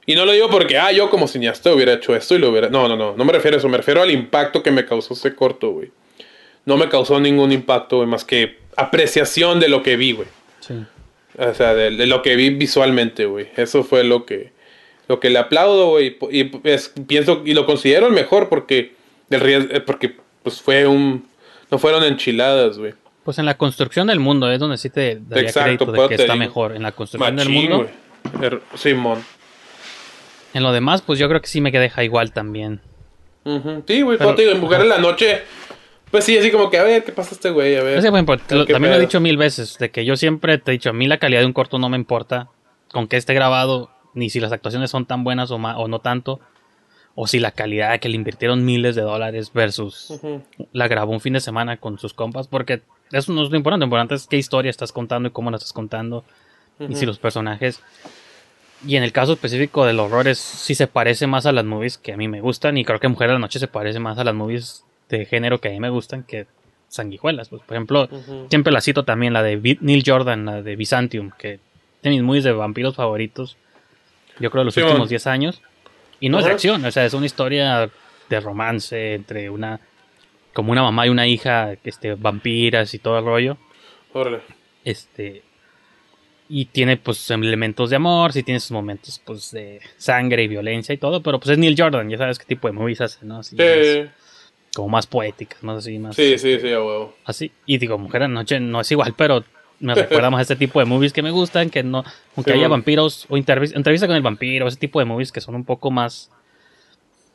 [0.06, 2.68] y no lo digo porque, ah, yo como cineasta hubiera hecho esto y lo hubiera.
[2.68, 3.14] No, no, no.
[3.16, 3.68] No me refiero a eso.
[3.68, 5.90] Me refiero al impacto que me causó ese corto, güey.
[6.64, 10.28] no me causó ningún impacto, güey, más que apreciación de lo que vi, güey.
[10.60, 10.74] Sí.
[11.38, 13.48] O sea, de, de lo que vi visualmente, güey.
[13.56, 14.52] Eso fue lo que,
[15.08, 16.16] lo que le aplaudo, güey.
[16.30, 18.94] Y, y es- pienso, y lo considero el mejor porque,
[19.28, 21.26] del eh, porque pues fue un,
[21.70, 22.94] no fueron enchiladas, güey.
[23.24, 26.14] Pues en la construcción del mundo es donde sí te daría Exacto, crédito de que
[26.14, 26.36] está digo.
[26.44, 26.74] mejor.
[26.76, 27.86] En la construcción del mundo.
[28.40, 29.22] Er- Simón.
[30.54, 32.80] En lo demás, pues yo creo que sí me deja igual también.
[33.86, 35.42] Sí, güey, Pero- te digo, en Mujer en la Noche,
[36.10, 37.76] pues sí, así como que, a ver, ¿qué pasa este güey?
[37.76, 38.02] A ver.
[38.02, 40.90] Lo- ¿Qué también lo he dicho mil veces, de que yo siempre te he dicho,
[40.90, 42.48] a mí la calidad de un corto no me importa,
[42.90, 46.40] con que esté grabado, ni si las actuaciones son tan buenas o, no tanto,
[47.14, 50.20] o si la calidad que le invirtieron miles de dólares versus
[50.72, 53.80] la grabó un fin de semana con sus compas, porque eso no es lo importante,
[53.82, 56.24] lo importante es qué historia estás contando y cómo la estás contando,
[56.78, 57.80] y si los personajes...
[58.86, 61.98] Y en el caso específico del horror es sí se parece más a las movies
[61.98, 64.16] que a mí me gustan y creo que Mujer de la Noche se parece más
[64.16, 66.46] a las movies de género que a mí me gustan que
[66.88, 67.50] sanguijuelas.
[67.50, 68.08] Pues, por ejemplo,
[68.48, 71.60] siempre la cito también, la de Vi- Neil Jordan, la de Byzantium, que es
[72.02, 73.58] de mis movies de vampiros favoritos,
[74.38, 75.60] yo creo de los últimos 10 años.
[76.18, 77.90] Y no es de acción, o sea, es una historia
[78.30, 79.78] de romance entre una...
[80.60, 83.56] como una mamá y una hija, este, vampiras y todo el rollo.
[84.12, 84.40] Órale.
[84.84, 85.42] Este.
[86.48, 90.92] Y tiene pues elementos de amor, sí tiene sus momentos pues de sangre y violencia
[90.92, 93.38] y todo, pero pues es Neil Jordan, ya sabes qué tipo de movies hace, ¿no?
[93.38, 94.08] Así, Sí,
[94.74, 97.14] como más poéticas, más así, más sí, sí, sí, a huevo.
[97.24, 97.52] así.
[97.66, 99.44] Y digo, Mujer en la Noche no es igual, pero
[99.78, 102.04] me recuerda más a este tipo de movies que me gustan, que no,
[102.36, 105.40] aunque Sí, haya vampiros o intervis- entrevista con el vampiro, ese tipo de movies que
[105.40, 106.30] son un poco más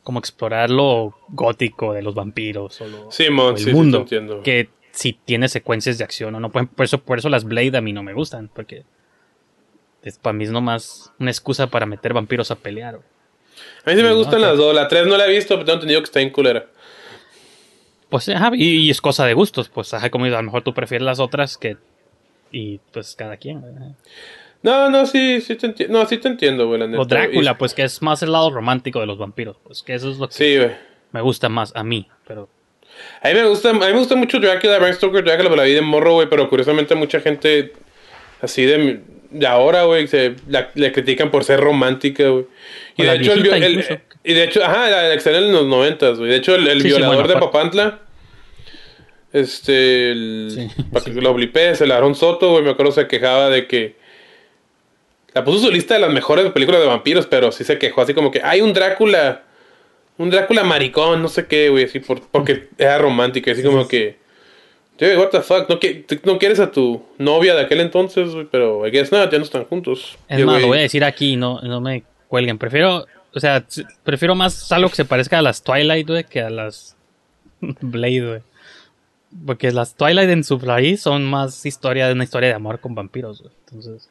[0.05, 3.97] como explorar lo gótico de los vampiros o, lo- Simón, o sí, el sí, mundo,
[3.97, 4.41] te entiendo.
[4.43, 7.75] que si tiene secuencias de acción o no, por por eso, por eso las Blade
[7.75, 8.83] a mí no me gustan, porque
[10.03, 12.95] es, para mí es nomás una excusa para meter vampiros a pelear.
[12.95, 13.07] güey.
[13.85, 14.73] A mí sí me Sí, gustan no, las dos.
[14.75, 16.67] La 3 no la he visto, pero tengo entendido que está en culera.
[18.09, 20.73] Pues, ajá, y, y es cosa de gustos, pues, ajá, como a lo mejor tú
[20.73, 21.77] prefieres las otras que...
[22.51, 23.59] Y pues cada quien.
[23.61, 23.73] güey.
[24.65, 25.97] No, no, sí, sí te entiendo.
[25.99, 26.81] No, sí te entiendo, güey.
[26.97, 29.93] O Drácula, Y- pues que es más el lado romántico de los vampiros, pues que
[29.93, 30.57] eso es lo que Sí,
[31.11, 32.49] me gusta más a mí, pero
[33.21, 35.63] A mí me gusta, a mí me gusta mucho Drácula, Bram Stoker, Drácula, pero la
[35.63, 37.73] vi de morro, güey, pero curiosamente mucha gente
[38.41, 39.01] así de,
[39.31, 42.45] de ahora, güey, se la, le critican por ser romántica, güey.
[42.97, 46.17] Y O de hecho, el, el- y de hecho, ajá, la, salió en los noventas,
[46.17, 46.29] güey.
[46.31, 47.99] De hecho, el, el Sí, sí, violador bueno, de aparte- Papantla,
[49.33, 53.49] este, el, Sí, para que lo blipes, el Aaron Soto, güey, me acuerdo se quejaba
[53.49, 53.95] de que
[55.35, 58.13] la puso su lista de las mejores películas de vampiros, pero sí se quejó así
[58.13, 59.43] como que hay un Drácula,
[60.17, 64.17] un Drácula maricón, no sé qué, güey, así por, porque era romántica, así como que,
[64.97, 68.47] dude, what the fuck, no, tú no quieres a tu novia de aquel entonces, güey,
[68.49, 70.17] pero I guess not, ya no están juntos.
[70.29, 72.57] es más, güey, lo voy a decir aquí, no, no me cuelguen.
[72.57, 73.65] Prefiero, o sea,
[74.05, 76.95] prefiero más algo que se parezca a las Twilight, güey, que a las
[77.59, 78.41] Blade, güey.
[79.45, 82.95] Porque las Twilight en su raíz son más historia de una historia de amor con
[82.95, 83.53] vampiros, güey.
[83.65, 84.09] Entonces,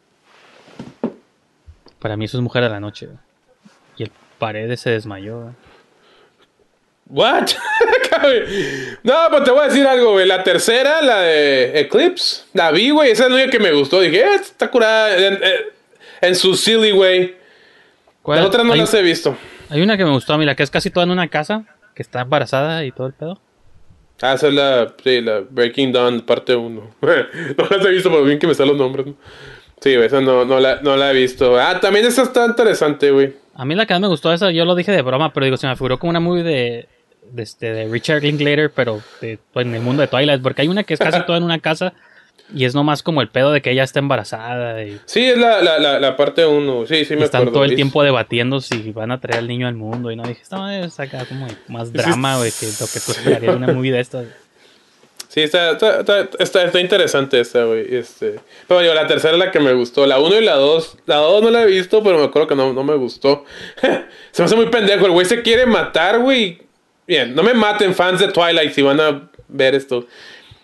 [2.05, 3.19] para mí eso es Mujer de la Noche, güey.
[3.97, 5.55] Y el Paredes se desmayó, güey.
[7.07, 7.47] What?
[9.03, 10.27] no, pues te voy a decir algo, güey.
[10.27, 13.11] La tercera, la de Eclipse, la vi, güey.
[13.11, 14.01] Esa es la única que me gustó.
[14.03, 15.53] Dije, eh, está curada en, en-
[16.21, 17.37] en su silly, güey.
[18.21, 18.41] ¿Cuál?
[18.41, 19.35] Las otras no Hay- las he visto.
[19.71, 21.65] Hay una que me gustó a mí, la que es casi toda en una casa,
[21.95, 23.41] que está embarazada y todo el pedo.
[24.21, 26.95] Ah, esa es la, sí, la Breaking Dawn, parte 1.
[27.01, 29.07] no las he visto, pero bien que me salen los nombres.
[29.07, 29.15] ¿no?
[29.85, 31.61] Sí, esa no, no, la, no la he visto.
[31.61, 33.35] Ah, también esa está interesante, güey.
[33.55, 35.59] A mí la que más me gustó esa, yo lo dije de broma, pero digo,
[35.59, 36.89] se me figuró como una movie de,
[37.31, 40.85] de, este, de Richard Linklater, pero de, en el mundo de Twilight, porque hay una
[40.85, 41.93] que es casi toda en una casa
[42.55, 45.63] y es nomás como el pedo de que ella está embarazada y, Sí, es la,
[45.63, 46.87] la, la, la parte 1.
[46.87, 47.53] Sí, sí, me están acuerdo.
[47.59, 50.41] todo el tiempo debatiendo si van a traer al niño al mundo y no dije,
[50.43, 53.71] esta madre es acá como más drama, güey, que lo que tú esperarías de una
[53.71, 54.25] movie de estas.
[55.35, 57.93] Sí, está, está, está, está, está interesante esa, güey.
[57.93, 58.39] Este.
[58.69, 60.07] Pero digo, la tercera es la que me gustó.
[60.07, 60.99] La 1 y la 2.
[61.07, 63.45] La 2 no la he visto, pero me acuerdo que no, no me gustó.
[64.31, 65.07] se me hace muy pendejo.
[65.07, 66.61] El güey se quiere matar, güey.
[67.05, 70.07] Bien, no me maten fans de Twilight si van a ver esto.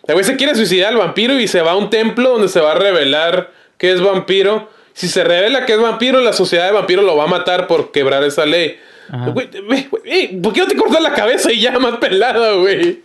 [0.07, 2.61] El güey se quiere suicidar al vampiro y se va a un templo donde se
[2.61, 4.71] va a revelar que es vampiro.
[4.93, 7.91] Si se revela que es vampiro, la sociedad de vampiros lo va a matar por
[7.91, 8.79] quebrar esa ley.
[9.09, 9.31] Ajá.
[9.31, 13.01] Güey, güey, güey, ¿por qué no te cortas la cabeza y ya más pelada, güey?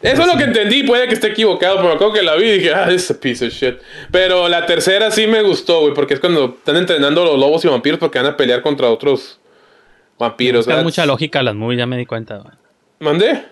[0.00, 2.44] Eso es lo que entendí, puede que esté equivocado, pero me acuerdo que la vi
[2.46, 3.78] y dije, ah, es a piece of shit.
[4.12, 7.68] Pero la tercera sí me gustó, güey, porque es cuando están entrenando los lobos y
[7.68, 9.40] vampiros porque van a pelear contra otros
[10.18, 10.60] vampiros.
[10.60, 10.84] Buscan ¿verdad?
[10.84, 12.54] mucha lógica a las movies, ya me di cuenta, güey.
[13.00, 13.42] ¿Mandé?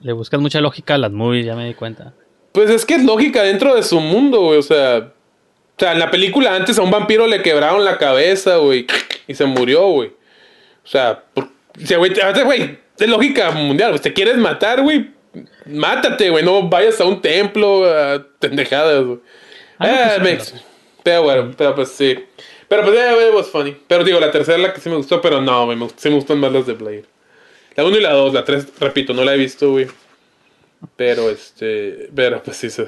[0.00, 2.12] Le buscan mucha lógica a las movies, ya me di cuenta.
[2.52, 5.10] Pues es que es lógica dentro de su mundo, güey, o sea...
[5.76, 8.86] O sea, en la película antes a un vampiro le quebraron la cabeza, güey,
[9.26, 10.10] y se murió, güey.
[10.10, 14.00] O sea, por- o sea, güey, te- güey, es lógica mundial, güey.
[14.00, 15.10] Te quieres matar, güey,
[15.66, 16.44] mátate, güey.
[16.44, 19.18] No vayas a un templo, a pendejadas, güey.
[19.78, 20.52] Ah, Eh, makes-
[21.02, 22.18] pero- bueno, pero pues sí.
[22.68, 23.76] Pero pues yeah, it was funny.
[23.86, 26.14] Pero digo, la tercera la que sí me gustó, pero no, güey, me, sí me
[26.16, 27.04] gustan más las de Blade.
[27.76, 29.86] La 1 y la 2, la 3, repito, no la he visto, güey.
[30.96, 32.82] Pero este, pero pues sí se.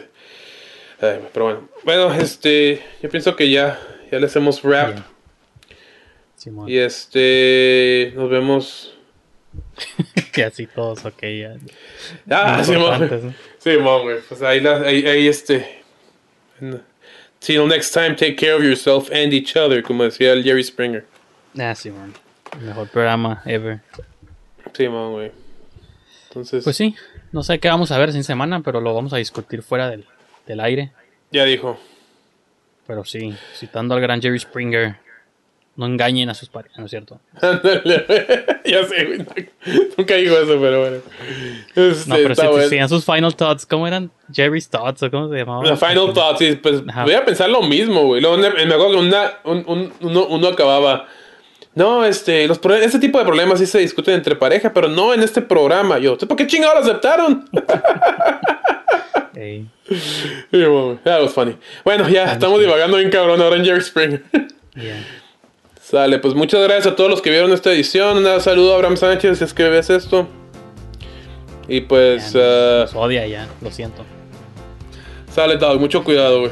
[1.00, 1.68] Ay, pero bueno.
[1.84, 3.78] Bueno, este, yo pienso que ya,
[4.10, 4.96] ya le hacemos rap.
[4.96, 5.06] Ya.
[6.36, 6.68] Simón.
[6.68, 8.94] Y este, nos vemos.
[10.36, 11.56] Y así todos, ok, ya.
[12.30, 13.34] Ah, Simón.
[13.58, 14.18] Simón, güey.
[14.28, 15.82] Pues ahí, la, ahí, ahí este.
[17.40, 21.04] Till next time, take care of yourself and each other, como decía el Jerry Springer.
[21.58, 22.14] Ah, Simón.
[22.58, 23.80] El mejor programa ever.
[24.72, 25.32] Simón, güey.
[26.28, 26.94] Entonces, Pues sí,
[27.32, 30.04] no sé qué vamos a ver sin semana, pero lo vamos a discutir fuera del,
[30.46, 30.92] del aire.
[31.30, 31.78] ya dijo.
[32.86, 34.96] Pero sí, citando al gran Jerry Springer,
[35.76, 37.20] no engañen a sus parejas, ¿no es cierto?
[38.64, 39.18] Ya sé, güey.
[39.96, 40.96] Nunca dijo eso, pero bueno.
[41.74, 42.56] Este, No, pero si bueno.
[42.56, 44.10] decían sus final thoughts, ¿cómo eran?
[44.32, 45.64] Jerry's thoughts, ¿o cómo se llamaba?
[45.64, 47.04] La final thought, sí, pues Ajá.
[47.04, 48.20] voy a pensar lo mismo, güey.
[48.22, 51.06] Me acuerdo que una, un, un- uno, uno acababa.
[51.74, 55.22] No, este, los este tipo de problemas sí se discuten entre pareja, pero no en
[55.22, 55.98] este programa.
[55.98, 57.44] Yo, ¿por qué chingados lo aceptaron?
[59.36, 59.66] Ey,
[60.50, 61.56] Y yo, güey, That was funny.
[61.84, 64.22] Bueno, ya estamos divagando bien cabrón ahora en Jerry Springer.
[64.74, 65.04] yeah.
[65.88, 68.18] Sale, pues muchas gracias a todos los que vieron esta edición.
[68.18, 70.26] Un saludo a Abraham Sánchez si es que ves esto.
[71.68, 74.04] Y pues, Ya, nos odia ya, lo siento.
[75.32, 76.50] sale, Dog, mucho cuidado, güey.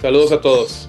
[0.00, 0.88] Saludos a todos.